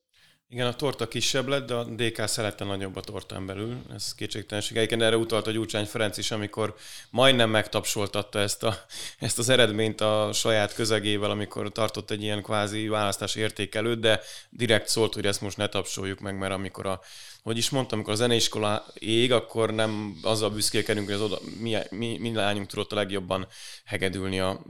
Igen, 0.51 0.66
a 0.66 0.74
torta 0.74 1.09
kisebb 1.09 1.46
lett, 1.46 1.66
de 1.66 1.74
a 1.74 1.84
DK 1.84 2.28
szerette 2.28 2.64
nagyobb 2.64 2.96
a 2.96 3.01
tortán 3.01 3.46
belül. 3.46 3.76
Ez 3.94 4.14
kétségtelenség. 4.14 4.76
Egyébként 4.76 5.03
erre 5.03 5.16
utalt 5.16 5.46
a 5.46 5.51
Gyurcsány 5.51 5.84
Ferenc 5.86 6.16
is, 6.16 6.30
amikor 6.30 6.74
majdnem 7.11 7.51
megtapsoltatta 7.51 8.38
ezt, 8.38 8.62
a, 8.62 8.84
ezt 9.18 9.38
az 9.38 9.49
eredményt 9.49 10.01
a 10.01 10.30
saját 10.32 10.74
közegével, 10.74 11.30
amikor 11.30 11.72
tartott 11.72 12.11
egy 12.11 12.22
ilyen 12.22 12.42
kvázi 12.42 12.88
választás 12.88 13.34
értékelőt, 13.34 14.01
de 14.01 14.20
direkt 14.51 14.88
szólt, 14.88 15.14
hogy 15.14 15.26
ezt 15.26 15.40
most 15.40 15.57
ne 15.57 15.68
tapsoljuk 15.68 16.20
meg, 16.20 16.38
mert 16.38 16.53
amikor 16.53 16.86
a 16.86 17.01
hogy 17.42 17.57
is 17.57 17.70
mondtam, 17.70 17.99
amikor 17.99 18.14
a 18.14 18.16
zeneiskola 18.16 18.86
ég, 18.94 19.32
akkor 19.32 19.74
nem 19.74 20.18
azzal 20.22 20.51
büszkélkedünk, 20.51 21.07
hogy 21.07 21.14
az 21.14 21.20
oda, 21.20 21.38
mi, 21.61 21.76
mi, 21.90 22.18
mi 22.18 22.32
lányunk 22.32 22.66
tudott 22.66 22.92
a 22.92 22.94
legjobban 22.94 23.46
hegedülni 23.84 24.40
a 24.40 24.61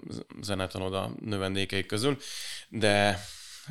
zenetanoda 0.40 1.10
növendékei 1.20 1.86
közül, 1.86 2.16
de 2.68 3.24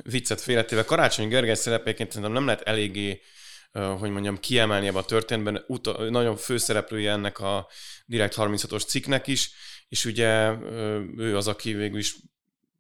viccet 0.04 0.42
félretéve, 0.42 0.84
Karácsony 0.84 1.28
Gergely 1.28 1.56
szerepéként 1.56 2.10
szerintem 2.12 2.32
nem 2.32 2.46
lehet 2.46 2.62
eléggé 2.62 3.22
hogy 4.00 4.10
mondjam, 4.10 4.40
kiemelni 4.40 4.88
ebbe 4.88 4.98
a 4.98 5.06
történetben. 5.06 5.64
Uta, 5.68 6.10
nagyon 6.10 6.36
főszereplője 6.36 7.12
ennek 7.12 7.40
a 7.40 7.68
Direkt 8.06 8.36
36-os 8.38 8.88
cikknek 8.88 9.28
is, 9.28 9.52
és 9.90 10.06
ugye 10.06 10.54
ő 11.18 11.36
az, 11.36 11.48
aki 11.48 11.74
végül 11.74 12.00
is 12.00 12.16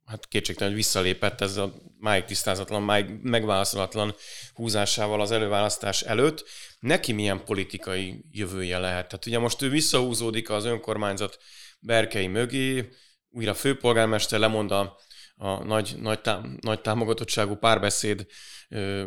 hát 0.05 0.27
kétségtelen, 0.27 0.73
hogy 0.73 0.81
visszalépett 0.81 1.41
ez 1.41 1.57
a 1.57 1.73
máig 1.99 2.23
tisztázatlan, 2.23 2.81
máig 2.81 3.09
megválaszolatlan 3.21 4.15
húzásával 4.53 5.21
az 5.21 5.31
előválasztás 5.31 6.01
előtt. 6.01 6.45
Neki 6.79 7.11
milyen 7.11 7.43
politikai 7.43 8.25
jövője 8.31 8.77
lehet? 8.77 9.07
Tehát 9.07 9.25
ugye 9.25 9.39
most 9.39 9.61
ő 9.61 9.69
visszahúzódik 9.69 10.49
az 10.49 10.65
önkormányzat 10.65 11.37
berkei 11.79 12.27
mögé, 12.27 12.89
újra 13.29 13.53
főpolgármester 13.53 14.39
lemond 14.39 14.71
a 14.71 14.97
a 15.37 15.63
nagy, 15.63 15.95
nagy, 15.99 16.19
tám, 16.21 16.57
nagy 16.61 16.81
támogatottságú 16.81 17.55
párbeszéd 17.55 18.25
ö, 18.69 19.03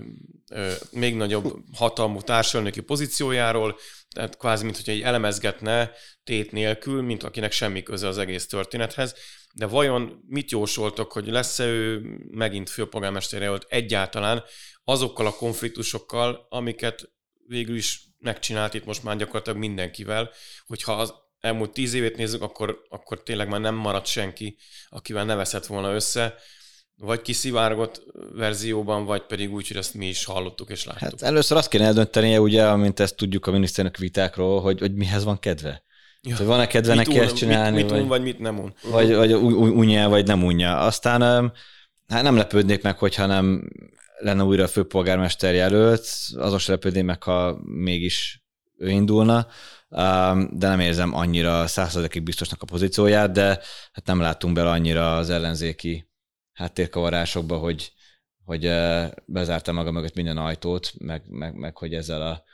ö, 0.51 0.73
még 0.91 1.17
nagyobb 1.17 1.55
hatalmú 1.73 2.21
társadalmi 2.21 2.71
pozíciójáról, 2.71 3.79
tehát 4.15 4.37
kvázi, 4.37 4.65
mint 4.65 4.77
hogy 4.77 4.95
egy 4.95 5.01
elemezgetne 5.01 5.93
tét 6.25 6.53
nélkül, 6.53 7.03
mint 7.03 7.23
akinek 7.23 7.53
semmi 7.53 7.83
köze 7.83 8.09
az 8.09 8.19
egész 8.19 8.47
történethez. 8.47 9.15
De 9.53 9.67
vajon 9.67 10.25
mit 10.27 10.51
jósoltok, 10.51 11.13
hogy 11.13 11.27
lesz-e 11.27 11.65
ő 11.65 12.01
megint 12.31 12.71
főpolgármester 12.71 13.43
jelölt 13.43 13.67
egyáltalán 13.69 14.43
azokkal 14.85 15.27
a 15.27 15.35
konfliktusokkal, 15.35 16.47
amiket 16.49 17.13
végül 17.47 17.77
is 17.77 18.09
megcsinált 18.19 18.75
itt 18.75 18.85
most 18.85 19.03
már 19.03 19.17
gyakorlatilag 19.17 19.59
mindenkivel, 19.59 20.31
hogyha 20.67 20.93
az 20.93 21.15
elmúlt 21.41 21.73
tíz 21.73 21.95
évét 21.95 22.17
nézzük, 22.17 22.43
akkor, 22.43 22.83
akkor 22.89 23.23
tényleg 23.23 23.49
már 23.49 23.61
nem 23.61 23.75
maradt 23.75 24.07
senki, 24.07 24.57
akivel 24.89 25.25
ne 25.25 25.35
veszett 25.35 25.67
volna 25.67 25.95
össze, 25.95 26.35
vagy 26.97 27.23
kiszivárgott 27.23 28.03
verzióban, 28.35 29.05
vagy 29.05 29.27
pedig 29.27 29.53
úgy, 29.53 29.69
hogy 29.69 29.77
ezt 29.77 29.95
mi 29.95 30.07
is 30.07 30.25
hallottuk 30.25 30.71
és 30.71 30.85
láttuk. 30.85 31.03
Hát 31.03 31.23
először 31.23 31.57
azt 31.57 31.69
kéne 31.69 31.85
eldöntenie, 31.85 32.41
ugye, 32.41 32.67
amint 32.67 33.01
ezt 33.01 33.17
tudjuk 33.17 33.47
a 33.47 33.51
miniszternek 33.51 33.97
vitákról, 33.97 34.61
hogy, 34.61 34.81
hogy 34.81 34.95
mihez 34.95 35.25
van 35.25 35.39
kedve. 35.39 35.83
Ja. 36.23 36.37
Hogy 36.37 36.47
van-e 36.47 36.67
kedve 36.67 36.95
neki 36.95 37.19
ezt 37.19 37.37
csinálni? 37.37 37.77
Mit, 37.77 37.83
mit 37.83 37.91
vagy, 37.91 38.01
un, 38.01 38.09
vagy 38.09 38.23
mit 38.23 38.39
nem 38.39 38.59
un. 38.59 38.75
Vagy, 38.83 39.15
vagy 39.15 39.35
unja, 39.35 40.09
vagy 40.09 40.27
nem 40.27 40.45
unja. 40.45 40.79
Aztán 40.79 41.53
hát 42.09 42.23
nem 42.23 42.37
lepődnék 42.37 42.83
meg, 42.83 42.99
hogyha 42.99 43.27
nem 43.27 43.71
lenne 44.19 44.43
újra 44.43 44.63
a 44.63 44.69
főpolgármester 44.69 45.55
jelölt, 45.55 46.07
azon 46.35 46.59
se 46.59 46.73
lepődnék 46.73 47.05
meg, 47.05 47.23
ha 47.23 47.59
mégis 47.63 48.45
ő 48.77 48.89
indulna 48.89 49.47
de 50.51 50.69
nem 50.69 50.81
érzem 50.81 51.15
annyira 51.15 51.67
százszerzekig 51.67 52.23
biztosnak 52.23 52.63
a 52.63 52.67
pozícióját, 52.67 53.33
de 53.33 53.47
hát 53.93 54.07
nem 54.07 54.21
láttunk 54.21 54.55
bele 54.55 54.71
annyira 54.71 55.17
az 55.17 55.31
ellenzéki 55.31 56.11
háttérkavarásokba, 56.53 57.59
hogy, 57.59 57.93
hogy 58.45 58.73
bezárta 59.27 59.73
maga 59.73 59.91
mögött 59.91 60.15
minden 60.15 60.37
ajtót, 60.37 60.93
meg, 60.99 61.23
meg, 61.29 61.55
meg 61.55 61.77
hogy 61.77 61.95
ezzel 61.95 62.23
a 62.23 62.45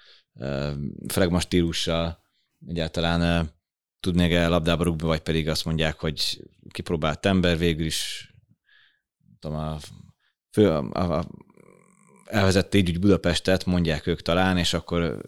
flegma 1.09 1.41
stílussal 1.41 2.25
egyáltalán 2.67 3.51
tud 4.01 4.17
még 4.17 4.33
el 4.33 4.51
labdába 4.51 4.85
rúgni, 4.85 5.07
vagy 5.07 5.21
pedig 5.21 5.49
azt 5.49 5.65
mondják, 5.65 6.01
hogy 6.01 6.43
kipróbált 6.71 7.27
ember, 7.27 7.59
végül 7.59 7.87
is 7.87 8.31
tudom, 9.39 9.57
a, 9.57 9.79
fő, 10.51 10.71
a, 10.71 11.17
a 11.17 11.27
elvezette 12.27 12.79
így 12.79 12.89
úgy 12.89 12.99
Budapestet, 12.99 13.65
mondják 13.65 14.07
ők 14.07 14.23
talán, 14.23 14.59
és 14.59 14.73
akkor 14.73 15.21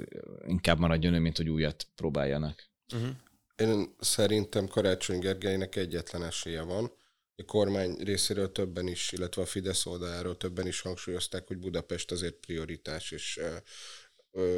inkább 0.46 0.78
maradjon 0.78 1.14
ő, 1.14 1.18
mint 1.18 1.36
hogy 1.36 1.48
újat 1.48 1.86
próbáljanak. 1.94 2.68
Uh-huh. 2.94 3.10
Én 3.56 3.94
szerintem 3.98 4.66
Karácsony 4.66 5.18
Gergelynek 5.18 5.76
egyetlen 5.76 6.24
esélye 6.24 6.62
van. 6.62 6.92
A 7.36 7.44
kormány 7.44 7.96
részéről 7.96 8.52
többen 8.52 8.86
is, 8.86 9.12
illetve 9.12 9.42
a 9.42 9.46
Fidesz 9.46 9.86
oldaláról 9.86 10.36
többen 10.36 10.66
is 10.66 10.80
hangsúlyozták, 10.80 11.46
hogy 11.46 11.58
Budapest 11.58 12.10
azért 12.10 12.34
prioritás, 12.34 13.10
és 13.10 13.40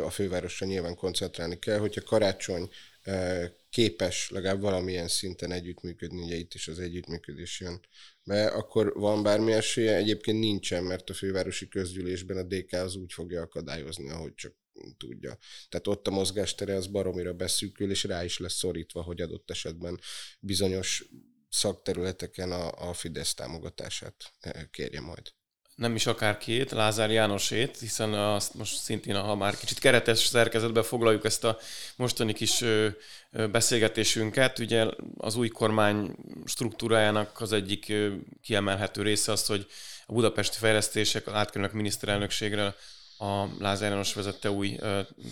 a 0.04 0.10
fővárosra 0.10 0.66
nyilván 0.66 0.94
koncentrálni 0.94 1.58
kell. 1.58 1.78
Hogyha 1.78 2.02
Karácsony 2.02 2.70
képes 3.70 4.30
legalább 4.30 4.60
valamilyen 4.60 5.08
szinten 5.08 5.52
együttműködni, 5.52 6.22
ugye 6.22 6.36
itt 6.36 6.54
is 6.54 6.68
az 6.68 6.78
együttműködés 6.78 7.60
jön 7.60 7.80
be, 8.30 8.46
akkor 8.46 8.92
van 8.94 9.22
bármi 9.22 9.52
esélye, 9.52 9.96
egyébként 9.96 10.38
nincsen, 10.38 10.84
mert 10.84 11.10
a 11.10 11.14
fővárosi 11.14 11.68
közgyűlésben 11.68 12.36
a 12.36 12.42
DK 12.42 12.72
az 12.72 12.94
úgy 12.94 13.12
fogja 13.12 13.42
akadályozni, 13.42 14.10
ahogy 14.10 14.34
csak 14.34 14.54
tudja. 14.96 15.38
Tehát 15.68 15.86
ott 15.86 16.06
a 16.06 16.10
mozgástere 16.10 16.74
az 16.74 16.86
baromira 16.86 17.32
beszűkül, 17.32 17.90
és 17.90 18.04
rá 18.04 18.24
is 18.24 18.38
lesz 18.38 18.54
szorítva, 18.54 19.02
hogy 19.02 19.20
adott 19.20 19.50
esetben 19.50 20.00
bizonyos 20.40 21.04
szakterületeken 21.48 22.52
a, 22.52 22.88
a 22.88 22.92
Fidesz 22.92 23.34
támogatását 23.34 24.32
kérje 24.70 25.00
majd 25.00 25.32
nem 25.80 25.94
is 25.94 26.06
akár 26.06 26.38
két, 26.38 26.70
Lázár 26.70 27.10
Jánosét, 27.10 27.78
hiszen 27.78 28.14
azt 28.14 28.54
most 28.54 28.76
szintén, 28.76 29.20
ha 29.20 29.34
már 29.34 29.56
kicsit 29.56 29.78
keretes 29.78 30.18
szerkezetbe 30.18 30.82
foglaljuk 30.82 31.24
ezt 31.24 31.44
a 31.44 31.58
mostani 31.96 32.32
kis 32.32 32.64
beszélgetésünket, 33.50 34.58
ugye 34.58 34.86
az 35.16 35.36
új 35.36 35.48
kormány 35.48 36.14
struktúrájának 36.44 37.40
az 37.40 37.52
egyik 37.52 37.92
kiemelhető 38.42 39.02
része 39.02 39.32
az, 39.32 39.46
hogy 39.46 39.66
a 40.06 40.12
budapesti 40.12 40.56
fejlesztések 40.58 41.28
átkerülnek 41.28 41.72
miniszterelnökségre 41.72 42.74
a 43.18 43.44
Lázár 43.58 43.90
János 43.90 44.14
vezette 44.14 44.50
új 44.50 44.78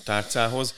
tárcához. 0.05 0.74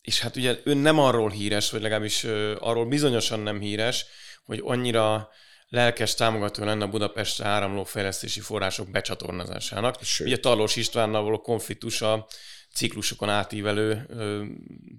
és 0.00 0.20
hát 0.20 0.36
ugye 0.36 0.60
ő 0.64 0.74
nem 0.74 0.98
arról 0.98 1.30
híres, 1.30 1.70
vagy 1.70 1.82
legalábbis 1.82 2.24
arról 2.58 2.86
bizonyosan 2.86 3.40
nem 3.40 3.60
híres, 3.60 4.06
hogy 4.44 4.60
annyira 4.64 5.30
lelkes 5.68 6.14
támogató 6.14 6.64
lenne 6.64 6.84
a 6.84 6.88
Budapestre 6.88 7.46
áramló 7.46 7.84
fejlesztési 7.84 8.40
források 8.40 8.90
becsatornázásának. 8.90 10.02
Sőt. 10.02 10.26
Ugye 10.26 10.36
Tarlós 10.36 10.76
Istvánnal 10.76 11.22
való 11.22 11.40
konfliktus 11.40 12.02
a 12.02 12.26
ciklusokon 12.74 13.28
átívelő 13.28 14.06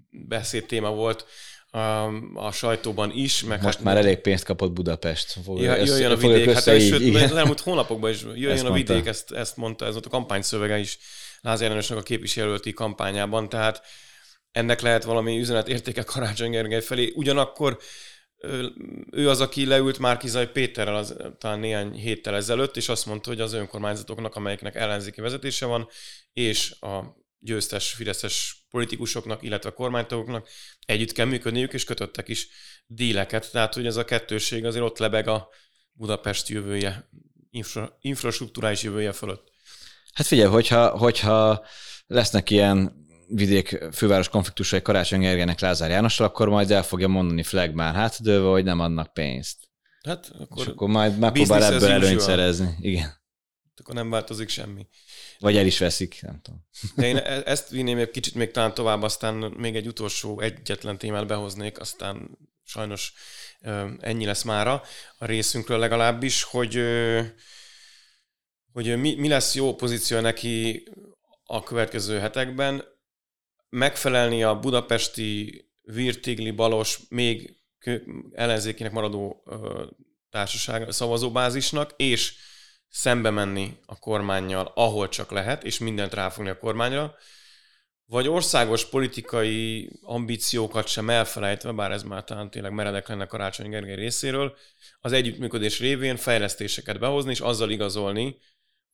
beszéd 0.10 0.66
téma 0.66 0.90
volt 0.90 1.26
a, 1.70 1.78
a 2.34 2.52
sajtóban 2.52 3.12
is. 3.14 3.44
Meg 3.44 3.62
Most 3.62 3.76
hát, 3.76 3.84
már 3.84 3.98
elég 3.98 4.18
pénzt 4.18 4.44
kapott 4.44 4.72
Budapest. 4.72 5.36
Fog, 5.44 5.62
ja, 5.62 5.76
ezt, 5.76 5.88
jöjjön 5.88 6.12
a 6.12 6.16
vidék, 6.16 6.52
hát 6.52 6.68
így, 6.68 6.90
sőt, 6.90 7.02
igen. 7.02 7.24
az 7.24 7.36
elmúlt 7.36 7.60
hónapokban 7.60 8.12
is 8.12 8.22
jöjjön 8.22 8.52
ezt 8.52 8.64
a 8.64 8.72
vidék, 8.72 8.90
mondta. 8.90 9.10
ezt, 9.10 9.32
ezt 9.32 9.58
mondta, 9.58 9.86
ez 9.86 9.92
volt 9.92 10.06
a 10.06 10.10
kampányszövege 10.10 10.78
is 10.78 10.98
Lázár 11.42 11.70
Jánosnak 11.70 11.98
a 11.98 12.04
képviselőti 12.04 12.74
kampányában, 12.74 13.50
tehát 13.50 13.82
ennek 14.52 14.82
lehet 14.82 15.04
valami 15.04 15.40
üzenet 15.40 15.68
értéke 15.68 16.04
Karácsony 16.04 16.52
Gergely 16.52 16.82
felé. 16.82 17.12
Ugyanakkor 17.16 17.78
ő 19.12 19.30
az, 19.30 19.42
aki 19.42 19.66
leült 19.66 20.00
Márkizaj 20.00 20.52
Péterrel 20.52 20.96
az, 20.96 21.16
talán 21.38 21.60
néhány 21.60 21.92
héttel 21.94 22.36
ezelőtt, 22.36 22.78
és 22.78 22.90
azt 22.90 23.06
mondta, 23.06 23.30
hogy 23.30 23.42
az 23.42 23.54
önkormányzatoknak, 23.54 24.36
amelyeknek 24.36 24.76
ellenzéki 24.76 25.22
vezetése 25.22 25.66
van, 25.66 25.90
és 26.34 26.72
a 26.80 27.18
győztes 27.40 27.92
fideszes 27.94 28.66
politikusoknak, 28.70 29.44
illetve 29.44 29.72
kormánytagoknak 29.72 30.48
együtt 30.86 31.12
kell 31.12 31.26
működniük, 31.26 31.74
és 31.74 31.84
kötöttek 31.84 32.28
is 32.28 32.48
díleket. 32.86 33.52
Tehát, 33.52 33.74
hogy 33.74 33.86
ez 33.86 33.96
a 33.96 34.06
kettőség 34.06 34.66
azért 34.66 34.84
ott 34.84 34.98
lebeg 34.98 35.28
a 35.28 35.50
Budapest 35.92 36.48
jövője, 36.48 37.10
infra, 37.50 37.98
infrastruktúrális 38.02 38.84
jövője 38.84 39.12
fölött. 39.12 39.52
Hát 40.14 40.28
figyelj, 40.28 40.50
hogyha, 40.50 40.98
hogyha 40.98 41.66
lesznek 42.08 42.50
ilyen 42.50 43.06
vidék 43.28 43.80
főváros 43.92 44.30
konfliktusai 44.30 44.82
Karácsony 44.82 45.20
Gergelynek 45.20 45.60
Lázár 45.60 45.90
Jánossal, 45.90 46.26
akkor 46.26 46.50
majd 46.50 46.72
el 46.72 46.84
fogja 46.84 47.08
mondani 47.08 47.44
flagmán 47.44 47.94
hátadőve, 47.94 48.48
hogy 48.48 48.64
nem 48.64 48.80
adnak 48.80 49.14
pénzt. 49.14 49.58
Hát 50.04 50.32
akkor, 50.40 50.62
És 50.62 50.68
akkor 50.68 50.88
majd 50.88 51.18
megpróbál 51.18 51.64
ebből 51.64 51.90
előnyt 51.90 52.20
szerezni. 52.20 52.76
Igen. 52.80 53.16
Akkor 53.80 53.96
nem 53.96 54.10
változik 54.10 54.50
semmi. 54.50 54.88
Vagy 55.40 55.58
el 55.58 55.66
is 55.66 55.80
veszik, 55.80 56.20
nem 56.22 56.40
tudom. 56.42 56.66
De 56.96 57.08
én 57.08 57.18
e- 57.18 57.42
ezt 57.46 57.70
vinném 57.70 57.98
egy 57.98 58.10
kicsit 58.10 58.36
még 58.36 58.52
talán 58.52 58.74
tovább, 58.74 59.02
aztán 59.02 59.36
még 59.36 59.76
egy 59.76 59.88
utolsó 59.88 60.40
egyetlen 60.40 60.98
témát 60.98 61.28
behoznék, 61.28 61.80
aztán 61.80 62.38
sajnos 62.64 63.14
ennyi 64.00 64.26
lesz 64.26 64.44
mára 64.44 64.84
a 65.18 65.26
részünkről 65.26 65.78
legalábbis, 65.78 66.44
hogy, 66.44 66.82
hogy 68.72 69.00
mi, 69.00 69.16
mi 69.16 69.28
lesz 69.28 69.56
jó 69.56 69.76
pozíció 69.76 70.20
neki 70.20 70.84
a 71.44 71.64
következő 71.64 72.20
hetekben 72.20 72.84
megfelelni 73.70 74.44
a 74.44 74.60
budapesti 74.60 75.62
Virtigli 75.82 76.52
Balos 76.52 77.00
még 77.10 77.58
ellenzékének 78.32 78.92
maradó 78.92 79.44
társaság 80.30 80.92
szavazóbázisnak, 80.92 81.94
és 81.96 82.34
szembe 82.90 83.30
menni 83.30 83.78
a 83.86 84.00
kormányjal, 84.00 84.72
ahol 84.76 85.10
csak 85.10 85.32
lehet, 85.32 85.64
és 85.64 85.78
mindent 85.80 86.14
ráfogni 86.14 86.50
a 86.50 86.58
kormányra, 86.58 87.16
vagy 88.06 88.28
országos 88.28 88.90
politikai 88.90 89.90
ambíciókat 90.02 90.88
sem 90.88 91.10
elfelejtve, 91.10 91.72
bár 91.72 91.92
ez 91.92 92.04
már 92.04 92.24
talán 92.24 92.50
tényleg 92.50 92.72
meredek 92.72 93.08
lenne 93.08 93.26
Karácsony 93.26 93.70
Gergely 93.70 93.96
részéről, 93.96 94.56
az 95.00 95.12
együttműködés 95.12 95.80
révén 95.80 96.16
fejlesztéseket 96.16 97.00
behozni, 97.00 97.32
és 97.32 97.40
azzal 97.40 97.70
igazolni, 97.70 98.38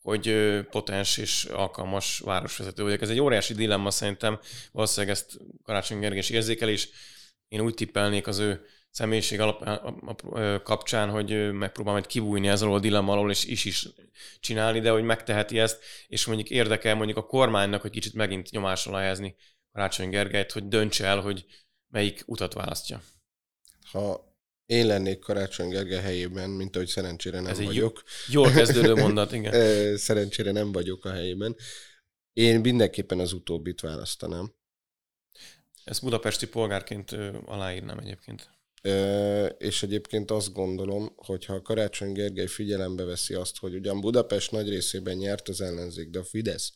hogy 0.04 0.60
potens 0.70 1.18
és 1.18 1.44
alkalmas 1.44 2.20
városvezető 2.20 2.84
vagyok. 2.84 3.02
Ez 3.02 3.10
egy 3.10 3.20
óriási 3.20 3.54
dilemma 3.54 3.92
szerintem, 3.92 4.40
valószínűleg 4.72 5.16
ezt 5.16 5.38
Karácsony 5.64 6.00
Gergely 6.00 6.20
is 6.20 6.30
érzékelés. 6.30 6.90
Én 7.48 7.62
úgy 7.62 7.74
tippelnék 7.74 8.28
az 8.28 8.38
ő 8.38 8.66
személyiség 8.90 9.40
alap, 9.40 9.84
kapcsán, 10.64 11.10
hogy 11.10 11.52
megpróbál 11.52 11.94
majd 11.94 12.06
kibújni 12.06 12.48
ez 12.48 12.62
alól 12.62 12.76
a 12.76 12.80
dilemma 12.80 13.12
alól, 13.12 13.32
és 13.32 13.46
is 13.46 13.66
is 13.66 13.88
csinálni, 14.40 14.80
de 14.80 14.92
hogy 14.92 15.04
megteheti 15.04 15.60
ezt, 15.60 15.84
és 16.08 16.26
mondjuk 16.26 16.50
érdekel 16.50 16.96
mondjuk 16.96 17.18
a 17.18 17.26
kormánynak, 17.26 17.82
hogy 17.82 17.92
kicsit 17.92 18.14
megint 18.14 18.52
nyomás 18.52 18.88
alá 18.88 19.00
helyezni 19.00 19.36
Karácsony 19.72 20.10
Gergelyt, 20.10 20.52
hogy 20.52 20.68
döntse 20.68 21.06
el, 21.06 21.22
hogy 21.22 21.46
melyik 21.88 22.24
utat 22.26 22.54
választja. 22.54 23.02
Ha 23.92 24.33
én 24.74 24.88
lennék 24.88 25.20
Karácsony 25.20 25.70
Gergely 25.70 26.02
helyében, 26.02 26.50
mint 26.50 26.76
ahogy 26.76 26.88
szerencsére 26.88 27.40
nem 27.40 27.52
Ez 27.52 27.64
vagyok. 27.64 28.04
Jól 28.28 28.52
kezdődő 28.60 28.94
mondat, 28.94 29.32
igen. 29.32 29.98
szerencsére 29.98 30.52
nem 30.52 30.72
vagyok 30.72 31.06
a 31.06 31.12
helyében. 31.12 31.56
Én 32.34 32.60
mindenképpen 32.60 33.20
az 33.20 33.34
utóbbit 33.34 33.82
választanám. 33.82 34.54
Ezt 35.84 36.02
budapesti 36.02 36.48
polgárként 36.48 37.12
aláírnám 37.46 37.98
egyébként. 37.98 38.50
És 39.58 39.84
egyébként 39.84 40.32
azt 40.32 40.54
gondolom, 40.54 41.14
hogy 41.16 41.46
ha 41.46 41.62
Karácsony 41.62 42.12
Gergely 42.12 42.48
figyelembe 42.48 43.04
veszi 43.04 43.34
azt, 43.34 43.58
hogy 43.58 43.76
ugyan 43.76 44.02
Budapest 44.02 44.52
nagy 44.52 44.70
részében 44.70 45.16
nyert 45.16 45.48
az 45.48 45.62
ellenzék, 45.62 46.10
de 46.10 46.20
a 46.20 46.24
Fidesz 46.24 46.74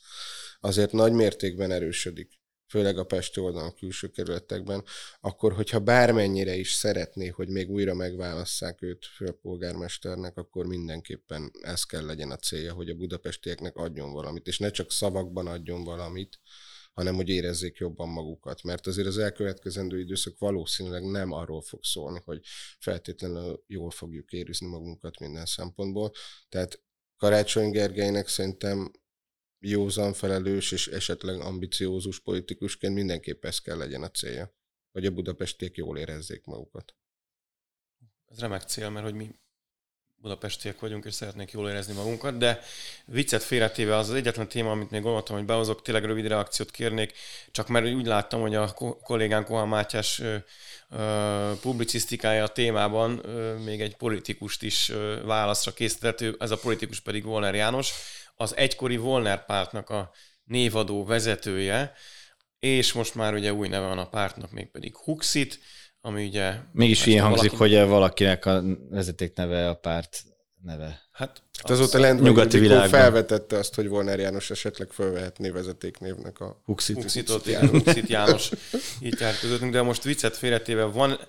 azért 0.59 0.91
nagy 0.91 1.11
mértékben 1.11 1.71
erősödik 1.71 2.29
főleg 2.67 2.97
a 2.97 3.03
Pesti 3.03 3.39
oldalon, 3.39 3.67
a 3.67 3.73
külső 3.73 4.07
kerületekben, 4.07 4.83
akkor 5.19 5.53
hogyha 5.53 5.79
bármennyire 5.79 6.55
is 6.55 6.71
szeretné, 6.71 7.27
hogy 7.27 7.49
még 7.49 7.69
újra 7.69 7.93
megválasszák 7.93 8.81
őt 8.81 9.05
főpolgármesternek, 9.05 10.37
akkor 10.37 10.65
mindenképpen 10.65 11.51
ez 11.61 11.83
kell 11.83 12.05
legyen 12.05 12.31
a 12.31 12.35
célja, 12.35 12.73
hogy 12.73 12.89
a 12.89 12.95
budapestieknek 12.95 13.75
adjon 13.75 14.11
valamit, 14.11 14.47
és 14.47 14.57
ne 14.57 14.69
csak 14.69 14.91
szavakban 14.91 15.47
adjon 15.47 15.83
valamit, 15.83 16.39
hanem 16.93 17.15
hogy 17.15 17.29
érezzék 17.29 17.77
jobban 17.77 18.09
magukat. 18.09 18.63
Mert 18.63 18.87
azért 18.87 19.07
az 19.07 19.17
elkövetkezendő 19.17 19.99
időszak 19.99 20.37
valószínűleg 20.37 21.03
nem 21.03 21.31
arról 21.31 21.61
fog 21.61 21.83
szólni, 21.83 22.21
hogy 22.25 22.41
feltétlenül 22.79 23.63
jól 23.67 23.89
fogjuk 23.89 24.31
érezni 24.31 24.67
magunkat 24.67 25.19
minden 25.19 25.45
szempontból. 25.45 26.11
Tehát 26.49 26.81
Karácsony 27.17 27.71
Gergelynek 27.71 28.27
szerintem 28.27 28.91
józan, 29.59 30.13
felelős 30.13 30.71
és 30.71 30.87
esetleg 30.87 31.39
ambiciózus 31.39 32.19
politikusként 32.19 32.93
mindenképp 32.93 33.45
ez 33.45 33.59
kell 33.59 33.77
legyen 33.77 34.03
a 34.03 34.09
célja, 34.09 34.55
hogy 34.91 35.05
a 35.05 35.11
budapestiek 35.11 35.75
jól 35.75 35.97
érezzék 35.97 36.45
magukat. 36.45 36.95
Ez 38.25 38.39
remek 38.39 38.61
cél, 38.61 38.89
mert 38.89 39.05
hogy 39.05 39.15
mi 39.15 39.39
budapestiek 40.21 40.79
vagyunk, 40.79 41.05
és 41.05 41.13
szeretnék 41.13 41.51
jól 41.51 41.69
érezni 41.69 41.93
magunkat, 41.93 42.37
de 42.37 42.59
viccet 43.05 43.43
félretéve 43.43 43.95
az 43.95 44.09
az 44.09 44.15
egyetlen 44.15 44.47
téma, 44.47 44.71
amit 44.71 44.89
még 44.89 45.01
gondoltam, 45.01 45.35
hogy 45.35 45.45
behozok, 45.45 45.81
tényleg 45.81 46.05
rövid 46.05 46.27
reakciót 46.27 46.71
kérnék, 46.71 47.13
csak 47.51 47.67
mert 47.67 47.85
úgy 47.93 48.05
láttam, 48.05 48.41
hogy 48.41 48.55
a 48.55 48.73
kollégánk 49.03 49.45
Kohán 49.45 49.67
Mátyás 49.67 50.21
publicisztikája 51.61 52.43
a 52.43 52.47
témában 52.47 53.11
még 53.63 53.81
egy 53.81 53.95
politikust 53.95 54.63
is 54.63 54.91
válaszra 55.25 55.73
készített, 55.73 56.41
ez 56.41 56.51
a 56.51 56.57
politikus 56.57 56.99
pedig 56.99 57.23
Volner 57.23 57.55
János, 57.55 57.91
az 58.37 58.55
egykori 58.55 58.97
Volner 58.97 59.45
pártnak 59.45 59.89
a 59.89 60.11
névadó 60.43 61.05
vezetője, 61.05 61.93
és 62.59 62.93
most 62.93 63.15
már 63.15 63.33
ugye 63.33 63.53
új 63.53 63.67
neve 63.67 63.87
van 63.87 63.97
a 63.97 64.09
pártnak, 64.09 64.51
mégpedig 64.51 64.95
Huxit, 64.95 65.59
ami 66.01 66.25
ugye... 66.25 66.53
Mégis 66.71 67.05
ilyen 67.05 67.23
hangzik, 67.23 67.51
valaki... 67.51 67.75
hogy 67.75 67.87
valakinek 67.87 68.45
a 68.45 68.63
vezeték 68.89 69.35
neve 69.35 69.69
a 69.69 69.73
párt 69.73 70.23
neve. 70.63 71.01
Hát, 71.11 71.41
hát 71.61 71.69
azóta 71.69 71.99
lent 71.99 72.21
nyugati 72.21 72.59
világban 72.59 72.89
felvetette 72.89 73.57
azt, 73.57 73.75
hogy 73.75 73.87
Volner 73.87 74.19
János 74.19 74.49
esetleg 74.49 74.91
felvehetné 74.91 75.49
vezetéknévnek 75.49 76.39
a 76.39 76.61
Huxit. 76.65 76.95
Huxitot, 76.95 77.43
Huxit, 77.43 77.69
Huxit 77.69 78.07
János 78.07 78.49
itt 78.99 79.19
járt 79.19 79.39
közöttünk, 79.39 79.71
de 79.71 79.81
most 79.81 80.03
viccet 80.03 80.37
félretéve 80.37 80.83
van, 80.83 81.19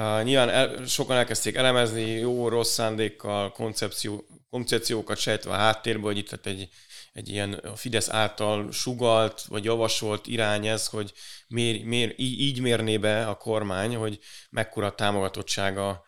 Uh, 0.00 0.22
nyilván 0.22 0.48
el, 0.48 0.86
sokan 0.86 1.16
elkezdték 1.16 1.54
elemezni 1.54 2.10
jó, 2.10 2.48
rossz 2.48 2.72
szándékkal, 2.72 3.52
koncepció, 3.52 4.24
koncepciókat 4.50 5.18
sejtve 5.18 5.50
a 5.50 5.56
háttérből, 5.56 6.04
hogy 6.04 6.18
itt 6.18 6.46
egy, 6.46 6.68
egy 7.12 7.28
ilyen 7.28 7.52
a 7.52 7.76
Fidesz 7.76 8.08
által 8.08 8.72
sugalt 8.72 9.42
vagy 9.48 9.64
javasolt 9.64 10.26
irány 10.26 10.66
ez, 10.66 10.86
hogy 10.86 11.12
mér, 11.48 11.84
mér, 11.84 12.14
így 12.16 12.60
mérné 12.60 12.98
be 12.98 13.26
a 13.26 13.34
kormány, 13.34 13.96
hogy 13.96 14.18
mekkora 14.50 14.94
támogatottsága 14.94 16.04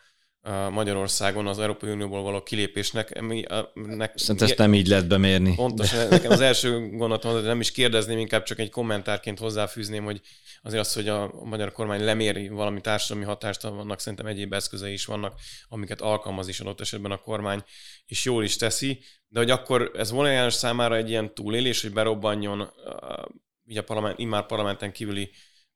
Magyarországon 0.71 1.47
az 1.47 1.59
Európai 1.59 1.91
Unióból 1.91 2.21
való 2.21 2.43
kilépésnek. 2.43 3.21
Nek, 3.73 4.11
Szerintem 4.15 4.47
ezt 4.47 4.57
nem 4.57 4.73
így 4.73 4.87
lehet 4.87 5.07
bemérni. 5.07 5.55
Pontosan, 5.55 6.07
nekem 6.09 6.31
az 6.31 6.39
első 6.39 6.89
gondolatom, 6.89 7.31
hogy 7.31 7.43
nem 7.43 7.59
is 7.59 7.71
kérdezném, 7.71 8.17
inkább 8.17 8.43
csak 8.43 8.59
egy 8.59 8.69
kommentárként 8.69 9.39
hozzáfűzném, 9.39 10.03
hogy 10.03 10.21
azért 10.61 10.81
az, 10.81 10.93
hogy 10.93 11.07
a 11.07 11.31
magyar 11.43 11.71
kormány 11.71 12.03
leméri 12.03 12.47
valami 12.47 12.81
társadalmi 12.81 13.25
hatást, 13.25 13.61
vannak 13.61 13.99
szerintem 13.99 14.27
egyéb 14.27 14.53
eszközei 14.53 14.93
is 14.93 15.05
vannak, 15.05 15.39
amiket 15.67 16.01
alkalmaz 16.01 16.47
is 16.47 16.59
adott 16.59 16.81
esetben 16.81 17.11
a 17.11 17.17
kormány, 17.17 17.63
és 18.05 18.25
jól 18.25 18.43
is 18.43 18.55
teszi, 18.55 18.99
de 19.27 19.39
hogy 19.39 19.49
akkor 19.49 19.91
ez 19.95 20.11
volna 20.11 20.29
János 20.29 20.53
számára 20.53 20.95
egy 20.95 21.09
ilyen 21.09 21.33
túlélés, 21.33 21.81
hogy 21.81 21.93
berobbanjon 21.93 22.59
uh, 22.59 22.67
ugye 23.65 23.79
a 23.79 23.83
parlament, 23.83 24.19
immár 24.19 24.45
parlamenten 24.45 24.91
kívüli 24.91 25.31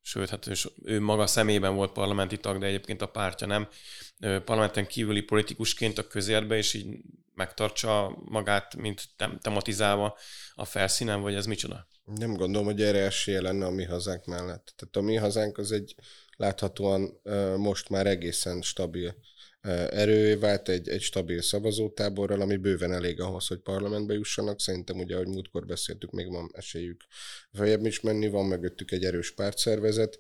sőt, 0.08 0.30
hát 0.30 0.48
ő, 0.84 1.00
maga 1.00 1.28
szemében 1.28 1.76
volt 1.76 1.92
parlamenti 1.92 2.38
tag, 2.38 2.60
de 2.60 2.66
egyébként 2.66 3.02
a 3.02 3.08
pártja 3.08 3.48
nem, 3.48 3.68
parlamenten 4.20 4.88
kívüli 4.88 5.22
politikusként 5.22 5.98
a 5.98 6.08
közérbe, 6.08 6.58
és 6.58 6.74
így 6.74 6.98
megtartsa 7.36 8.18
magát, 8.26 8.76
mint 8.76 9.10
tematizálva 9.42 10.18
a 10.56 10.66
felszínen, 10.66 11.22
vagy 11.22 11.34
ez 11.36 11.46
micsoda? 11.46 11.88
Nem 12.06 12.34
gondolom, 12.34 12.68
hogy 12.68 12.82
erre 12.82 13.00
esélye 13.00 13.42
lenne 13.42 13.66
a 13.66 13.70
mi 13.70 13.84
hazánk 13.84 14.26
mellett. 14.26 14.74
Tehát 14.76 14.96
a 14.96 15.02
mi 15.02 15.16
hazánk 15.16 15.58
az 15.58 15.72
egy 15.72 15.96
láthatóan 16.38 17.22
most 17.58 17.90
már 17.90 18.08
egészen 18.08 18.62
stabil 18.62 19.16
erővé 19.90 20.34
vált 20.34 20.70
egy, 20.70 20.90
egy 20.90 21.02
stabil 21.02 21.42
szavazótáborral, 21.42 22.42
ami 22.42 22.58
bőven 22.58 22.94
elég 22.94 23.20
ahhoz, 23.20 23.48
hogy 23.48 23.60
parlamentbe 23.60 24.14
jussanak. 24.14 24.60
Szerintem 24.60 24.98
ugye, 24.98 25.16
ahogy 25.16 25.28
múltkor 25.28 25.66
beszéltük, 25.66 26.12
még 26.12 26.30
van 26.30 26.50
esélyük 26.54 27.02
feljebb 27.52 27.86
is 27.86 28.00
menni, 28.00 28.30
van 28.30 28.46
mögöttük 28.46 28.92
egy 28.92 29.04
erős 29.04 29.34
pártszervezet. 29.34 30.18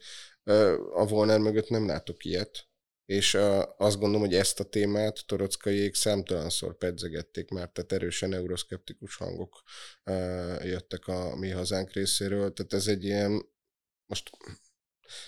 A 0.93 1.05
Volner 1.07 1.39
mögött 1.39 1.69
nem 1.69 1.87
látok 1.87 2.25
ilyet, 2.25 2.67
és 3.05 3.33
azt 3.77 3.99
gondolom, 3.99 4.21
hogy 4.21 4.35
ezt 4.35 4.59
a 4.59 4.63
témát 4.63 5.23
Torockaiék 5.25 5.95
számtalanszor 5.95 6.77
pedzegették 6.77 7.49
már, 7.49 7.69
tehát 7.69 7.91
erősen 7.91 8.33
euroszkeptikus 8.33 9.15
hangok 9.15 9.63
jöttek 10.63 11.07
a 11.07 11.35
mi 11.35 11.49
hazánk 11.49 11.93
részéről, 11.93 12.53
tehát 12.53 12.73
ez 12.73 12.87
egy 12.87 13.03
ilyen, 13.03 13.49
most 14.05 14.29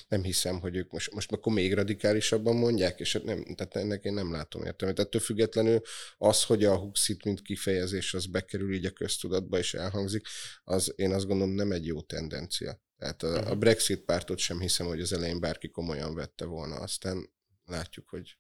nem 0.08 0.24
hiszem, 0.24 0.60
hogy 0.60 0.76
ők 0.76 0.92
most, 0.92 1.14
most 1.14 1.32
akkor 1.32 1.54
még 1.54 1.74
radikálisabban 1.74 2.56
mondják, 2.56 3.00
és 3.00 3.20
nem, 3.24 3.44
tehát 3.56 3.76
ennek 3.76 4.04
én 4.04 4.14
nem 4.14 4.32
látom 4.32 4.64
értelmet. 4.64 5.00
Ettől 5.00 5.22
függetlenül 5.22 5.82
az, 6.18 6.44
hogy 6.44 6.64
a 6.64 6.78
Huxit, 6.78 7.24
mint 7.24 7.42
kifejezés, 7.42 8.14
az 8.14 8.26
bekerül 8.26 8.74
így 8.74 8.86
a 8.86 8.92
köztudatba 8.92 9.58
és 9.58 9.74
elhangzik, 9.74 10.28
az 10.64 10.94
én 10.96 11.14
azt 11.14 11.28
gondolom 11.28 11.54
nem 11.54 11.72
egy 11.72 11.86
jó 11.86 12.02
tendencia. 12.02 12.82
Tehát 13.00 13.24
a, 13.24 13.38
a 13.38 13.50
mhm. 13.50 13.60
Brexit 13.60 14.00
pártot 14.00 14.38
sem 14.38 14.60
hiszem, 14.60 14.86
hogy 14.88 15.02
az 15.02 15.14
elején 15.14 15.40
bárki 15.40 15.70
komolyan 15.70 16.16
vette 16.16 16.46
volna, 16.46 16.76
aztán 16.76 17.30
látjuk, 17.66 18.10
hogy... 18.10 18.38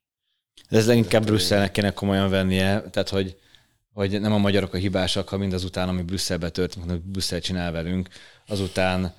De 0.70 0.78
ez 0.78 0.88
leginkább 0.88 1.26
Brüsszelnek 1.26 1.72
kéne 1.72 1.94
komolyan 1.94 2.30
vennie, 2.30 2.82
tehát 2.90 3.10
hogy, 3.10 3.38
hogy 3.94 4.22
nem 4.22 4.34
a 4.34 4.38
magyarok 4.38 4.74
a 4.74 4.78
hibásak, 4.78 5.30
ha 5.30 5.38
mindazután, 5.38 5.90
ami 5.90 6.02
Brüsszelbe 6.02 6.50
történik, 6.50 6.90
hogy 6.90 7.02
Brüsszel 7.02 7.40
csinál 7.40 7.72
velünk, 7.72 8.10
azután 8.48 9.16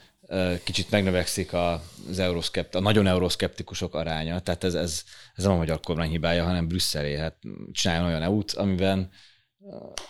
kicsit 0.64 0.90
megnövekszik 0.90 1.52
az 1.52 2.18
euroszkept, 2.18 2.74
a 2.74 2.80
nagyon 2.80 3.06
euroszkeptikusok 3.06 3.94
aránya, 3.94 4.40
tehát 4.40 4.64
ez, 4.64 4.74
ez, 4.74 5.02
ez 5.34 5.44
nem 5.44 5.52
a 5.52 5.56
magyar 5.56 5.80
kormány 5.80 6.10
hibája, 6.10 6.44
hanem 6.44 6.68
Brüsszelé. 6.68 7.16
Hát 7.16 7.36
csináljon 7.72 8.06
olyan 8.06 8.22
EU-t, 8.22 8.52
amiben 8.52 9.10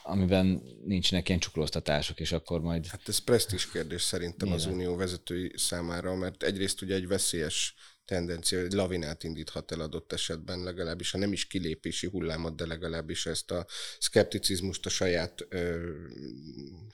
amiben 0.03 0.63
nincsenek 0.85 1.29
ilyen 1.29 1.41
csuklóztatások, 1.41 2.21
és 2.21 2.33
akkor 2.33 2.61
majd... 2.61 2.87
Hát 2.87 3.09
ez 3.09 3.19
presztis 3.19 3.71
kérdés 3.71 4.03
szerintem 4.03 4.49
Nyilván. 4.49 4.67
az 4.67 4.73
unió 4.73 4.97
vezetői 4.97 5.53
számára, 5.57 6.15
mert 6.15 6.43
egyrészt 6.43 6.83
ugye 6.83 6.95
egy 6.95 7.09
veszélyes 7.09 7.75
tendencia, 8.05 8.61
hogy 8.61 8.73
lavinát 8.73 9.25
indíthat 9.25 9.73
el 9.73 9.81
adott 9.81 10.13
esetben, 10.13 10.63
legalábbis 10.63 11.11
ha 11.11 11.19
nem 11.19 11.33
is 11.33 11.47
kilépési 11.47 12.07
hullámot, 12.07 12.57
de 12.57 12.67
legalábbis 12.67 13.27
ezt 13.27 13.51
a 13.51 13.67
szkepticizmust 13.99 14.87
a 14.87 14.89
saját, 14.89 15.47
ö, 15.49 15.91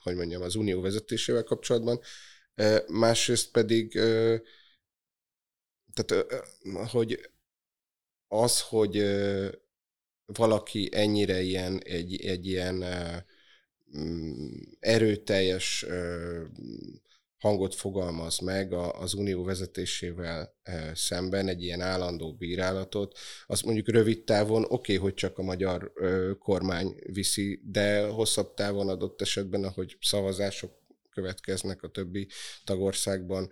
hogy 0.01 0.15
mondjam, 0.15 0.41
az 0.41 0.55
unió 0.55 0.81
vezetésével 0.81 1.43
kapcsolatban. 1.43 1.99
Másrészt 2.87 3.51
pedig, 3.51 3.91
tehát, 5.93 6.35
hogy 6.91 7.29
az, 8.27 8.61
hogy 8.61 9.03
valaki 10.25 10.89
ennyire 10.91 11.41
ilyen, 11.41 11.81
egy, 11.83 12.25
egy 12.25 12.45
ilyen 12.45 12.83
mm, 13.97 14.55
erőteljes 14.79 15.85
hangot 17.37 17.75
fogalmaz 17.75 18.39
meg 18.39 18.73
az 18.73 19.13
unió 19.13 19.43
vezetésével 19.43 20.55
szemben, 20.93 21.47
egy 21.47 21.63
ilyen 21.63 21.81
állandó 21.81 22.33
bírálatot, 22.33 23.17
az 23.45 23.61
mondjuk 23.61 23.89
rövid 23.89 24.23
távon 24.23 24.63
oké, 24.63 24.73
okay, 24.73 24.95
hogy 24.95 25.13
csak 25.13 25.37
a 25.37 25.43
magyar 25.43 25.91
kormány 26.39 26.95
viszi, 27.11 27.61
de 27.63 28.07
hosszabb 28.07 28.53
távon 28.53 28.89
adott 28.89 29.21
esetben, 29.21 29.63
ahogy 29.63 29.97
szavazások 30.01 30.71
következnek 31.17 31.83
a 31.83 31.87
többi 31.87 32.27
tagországban, 32.63 33.49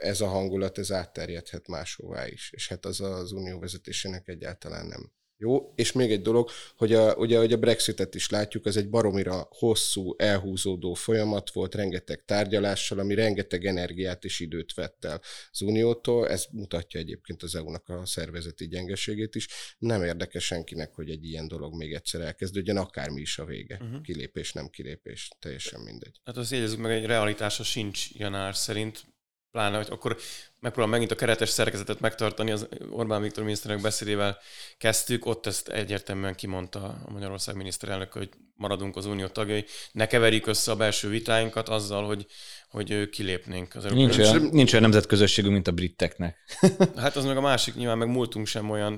ez 0.00 0.20
a 0.20 0.26
hangulat, 0.26 0.78
ez 0.78 0.92
átterjedhet 0.92 1.68
máshová 1.68 2.26
is. 2.26 2.52
És 2.52 2.68
hát 2.68 2.84
az 2.84 3.00
az 3.00 3.32
unió 3.32 3.58
vezetésének 3.58 4.28
egyáltalán 4.28 4.86
nem 4.86 5.12
jó, 5.40 5.72
és 5.74 5.92
még 5.92 6.10
egy 6.10 6.22
dolog, 6.22 6.50
hogy 6.76 6.92
a, 6.92 7.14
ugye, 7.14 7.38
hogy 7.38 7.52
a 7.52 7.56
Brexitet 7.56 8.14
is 8.14 8.30
látjuk, 8.30 8.66
az 8.66 8.76
egy 8.76 8.88
baromira 8.88 9.48
hosszú, 9.50 10.14
elhúzódó 10.16 10.94
folyamat 10.94 11.50
volt, 11.50 11.74
rengeteg 11.74 12.24
tárgyalással, 12.24 12.98
ami 12.98 13.14
rengeteg 13.14 13.64
energiát 13.66 14.24
és 14.24 14.40
időt 14.40 14.74
vett 14.74 15.04
el 15.04 15.20
az 15.50 15.60
Uniótól. 15.60 16.28
Ez 16.28 16.46
mutatja 16.52 17.00
egyébként 17.00 17.42
az 17.42 17.54
EU-nak 17.54 17.88
a 17.88 18.06
szervezeti 18.06 18.68
gyengeségét 18.68 19.34
is. 19.34 19.48
Nem 19.78 20.02
érdekes 20.02 20.44
senkinek, 20.44 20.94
hogy 20.94 21.10
egy 21.10 21.24
ilyen 21.24 21.48
dolog 21.48 21.74
még 21.74 21.92
egyszer 21.92 22.20
elkezdődjön, 22.20 22.76
akármi 22.76 23.20
is 23.20 23.38
a 23.38 23.44
vége. 23.44 23.78
Uh-huh. 23.80 24.02
Kilépés, 24.02 24.52
nem 24.52 24.68
kilépés, 24.68 25.30
teljesen 25.38 25.80
mindegy. 25.80 26.20
Hát 26.24 26.36
azt 26.36 26.50
jegyezzük 26.50 26.78
meg, 26.78 26.92
egy 26.92 27.06
realitása 27.06 27.62
sincs 27.62 28.10
Janár 28.10 28.56
szerint 28.56 29.04
pláne, 29.50 29.76
hogy 29.76 29.88
akkor 29.90 30.16
megpróbálom 30.60 30.90
megint 30.90 31.10
a 31.10 31.14
keretes 31.14 31.48
szerkezetet 31.48 32.00
megtartani, 32.00 32.50
az 32.50 32.68
Orbán 32.90 33.22
Viktor 33.22 33.42
miniszterelnök 33.42 33.84
beszédével 33.84 34.38
kezdtük, 34.78 35.26
ott 35.26 35.46
ezt 35.46 35.68
egyértelműen 35.68 36.34
kimondta 36.34 37.00
a 37.06 37.10
Magyarország 37.10 37.56
miniszterelnök, 37.56 38.12
hogy 38.12 38.28
maradunk 38.56 38.96
az 38.96 39.06
unió 39.06 39.26
tagjai, 39.26 39.64
ne 39.92 40.06
keverjük 40.06 40.46
össze 40.46 40.70
a 40.70 40.76
belső 40.76 41.08
vitáinkat 41.08 41.68
azzal, 41.68 42.06
hogy, 42.06 42.26
hogy 42.70 43.08
kilépnénk 43.08 43.74
az 43.74 43.84
Európai 43.84 44.06
nincs 44.06 44.18
olyan, 44.18 44.42
nincs 44.52 44.72
olyan 44.72 44.82
nemzetközösségünk, 44.82 45.52
mint 45.52 45.68
a 45.68 45.72
briteknek. 45.72 46.36
hát 46.96 47.16
az 47.16 47.24
meg 47.24 47.36
a 47.36 47.40
másik, 47.40 47.74
nyilván 47.74 47.98
meg 47.98 48.08
múltunk 48.08 48.46
sem 48.46 48.70
olyan 48.70 48.92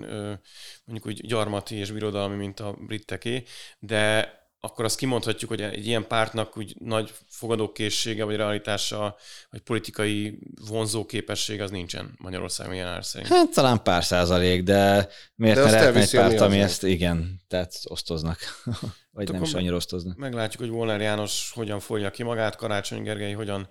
mondjuk 0.84 1.07
úgy 1.07 1.26
gyarmati 1.26 1.74
és 1.74 1.90
birodalmi, 1.90 2.36
mint 2.36 2.61
a 2.61 2.76
briteké, 2.86 3.42
de 3.78 4.38
akkor 4.61 4.84
azt 4.84 4.96
kimondhatjuk, 4.96 5.50
hogy 5.50 5.61
egy 5.61 5.86
ilyen 5.86 6.06
pártnak 6.06 6.56
úgy 6.56 6.74
nagy 6.78 7.12
fogadókészsége, 7.28 8.24
vagy 8.24 8.36
realitása, 8.36 9.16
vagy 9.50 9.61
politikai 9.61 10.38
vonzóképessége 10.68 11.62
az 11.62 11.70
nincsen 11.70 12.14
Magyarországon 12.18 12.74
ilyen 12.74 13.02
szerint. 13.02 13.32
Hát 13.32 13.50
talán 13.50 13.82
pár 13.82 14.04
százalék, 14.04 14.62
de 14.62 15.08
miért 15.34 15.56
de 15.56 15.64
ne 15.64 15.70
lehetne 15.70 16.00
egy 16.00 16.11
párt, 16.11 16.40
ami 16.40 16.61
ezt 16.61 16.84
igen, 16.84 17.40
tehát 17.48 17.72
osztoznak. 17.84 18.38
vagy 19.12 19.24
hát 19.24 19.32
nem 19.32 19.42
is 19.42 19.54
annyira 19.54 19.76
osztoznak. 19.76 20.16
Meglátjuk, 20.16 20.62
hogy 20.62 20.70
Volner 20.70 21.00
János 21.00 21.50
hogyan 21.54 21.80
fogja 21.80 22.11
ki 22.11 22.22
magát, 22.22 22.56
Karácsony 22.56 23.02
Gergely 23.02 23.32
hogyan 23.32 23.68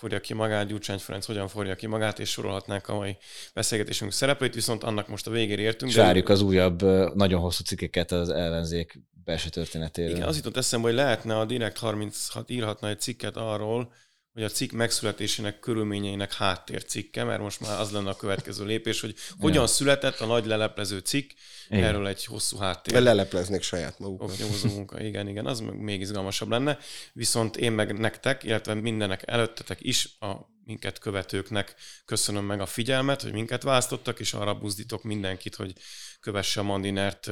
forja 0.00 0.20
ki 0.20 0.34
magát, 0.34 0.66
Gyurcsány 0.66 0.98
Ferenc 0.98 1.26
hogyan 1.26 1.48
forja 1.48 1.74
ki 1.74 1.86
magát, 1.86 2.18
és 2.18 2.30
sorolhatnánk 2.30 2.88
a 2.88 2.94
mai 2.94 3.16
beszélgetésünk 3.54 4.12
szereplőit, 4.12 4.54
viszont 4.54 4.84
annak 4.84 5.08
most 5.08 5.26
a 5.26 5.30
végére 5.30 5.62
értünk. 5.62 5.92
Várjuk 5.92 6.26
de... 6.26 6.32
az 6.32 6.40
újabb, 6.40 6.82
nagyon 7.14 7.40
hosszú 7.40 7.64
cikkeket 7.64 8.12
az 8.12 8.28
ellenzék 8.28 9.00
belső 9.24 9.48
történetéről. 9.48 10.16
Igen, 10.16 10.28
az 10.28 10.36
jutott 10.36 10.56
eszembe, 10.56 10.86
hogy 10.86 10.96
lehetne 10.96 11.38
a 11.38 11.44
Direkt 11.44 11.78
36 11.78 12.50
írhatna 12.50 12.88
egy 12.88 13.00
cikket 13.00 13.36
arról, 13.36 13.92
hogy 14.40 14.50
a 14.50 14.54
cikk 14.54 14.72
megszületésének 14.72 15.58
körülményeinek 15.58 16.34
háttércikke, 16.34 17.24
mert 17.24 17.40
most 17.40 17.60
már 17.60 17.80
az 17.80 17.90
lenne 17.90 18.10
a 18.10 18.16
következő 18.16 18.64
lépés, 18.64 19.00
hogy 19.00 19.14
hogyan 19.38 19.62
ja. 19.62 19.68
született 19.68 20.20
a 20.20 20.26
nagy 20.26 20.46
leleplező 20.46 20.98
cikk, 20.98 21.30
igen. 21.68 21.84
erről 21.84 22.06
egy 22.06 22.24
hosszú 22.24 22.56
háttér. 22.56 22.94
Be 22.94 23.00
lelepleznék 23.00 23.62
saját 23.62 23.98
magukat. 23.98 24.38
munka, 24.62 25.00
igen, 25.00 25.28
igen, 25.28 25.46
az 25.46 25.60
még 25.60 26.00
izgalmasabb 26.00 26.48
lenne. 26.48 26.78
Viszont 27.12 27.56
én 27.56 27.72
meg 27.72 27.98
nektek, 27.98 28.44
illetve 28.44 28.74
mindenek 28.74 29.22
előttetek 29.26 29.78
is, 29.80 30.16
a 30.20 30.48
minket 30.64 30.98
követőknek 30.98 31.74
köszönöm 32.04 32.44
meg 32.44 32.60
a 32.60 32.66
figyelmet, 32.66 33.22
hogy 33.22 33.32
minket 33.32 33.62
választottak, 33.62 34.20
és 34.20 34.32
arra 34.32 34.54
buzdítok 34.54 35.02
mindenkit, 35.02 35.54
hogy 35.54 35.72
kövesse 36.20 36.60
a 36.60 36.62
Mandinert 36.62 37.30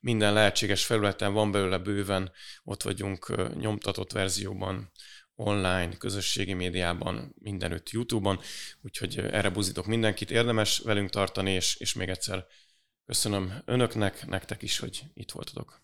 minden 0.00 0.32
lehetséges 0.32 0.84
felületen, 0.84 1.32
van 1.32 1.50
belőle 1.50 1.78
bőven, 1.78 2.32
ott 2.64 2.82
vagyunk 2.82 3.52
nyomtatott 3.54 4.12
verzióban, 4.12 4.90
online, 5.38 5.96
közösségi 5.96 6.52
médiában, 6.52 7.34
mindenütt 7.38 7.90
YouTube-on, 7.90 8.40
úgyhogy 8.80 9.18
erre 9.18 9.50
buzítok 9.50 9.86
mindenkit, 9.86 10.30
érdemes 10.30 10.78
velünk 10.78 11.10
tartani, 11.10 11.50
és, 11.50 11.76
és 11.76 11.94
még 11.94 12.08
egyszer 12.08 12.46
köszönöm 13.04 13.62
önöknek, 13.64 14.26
nektek 14.26 14.62
is, 14.62 14.78
hogy 14.78 15.04
itt 15.14 15.30
voltatok. 15.30 15.82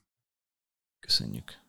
Köszönjük. 1.01 1.64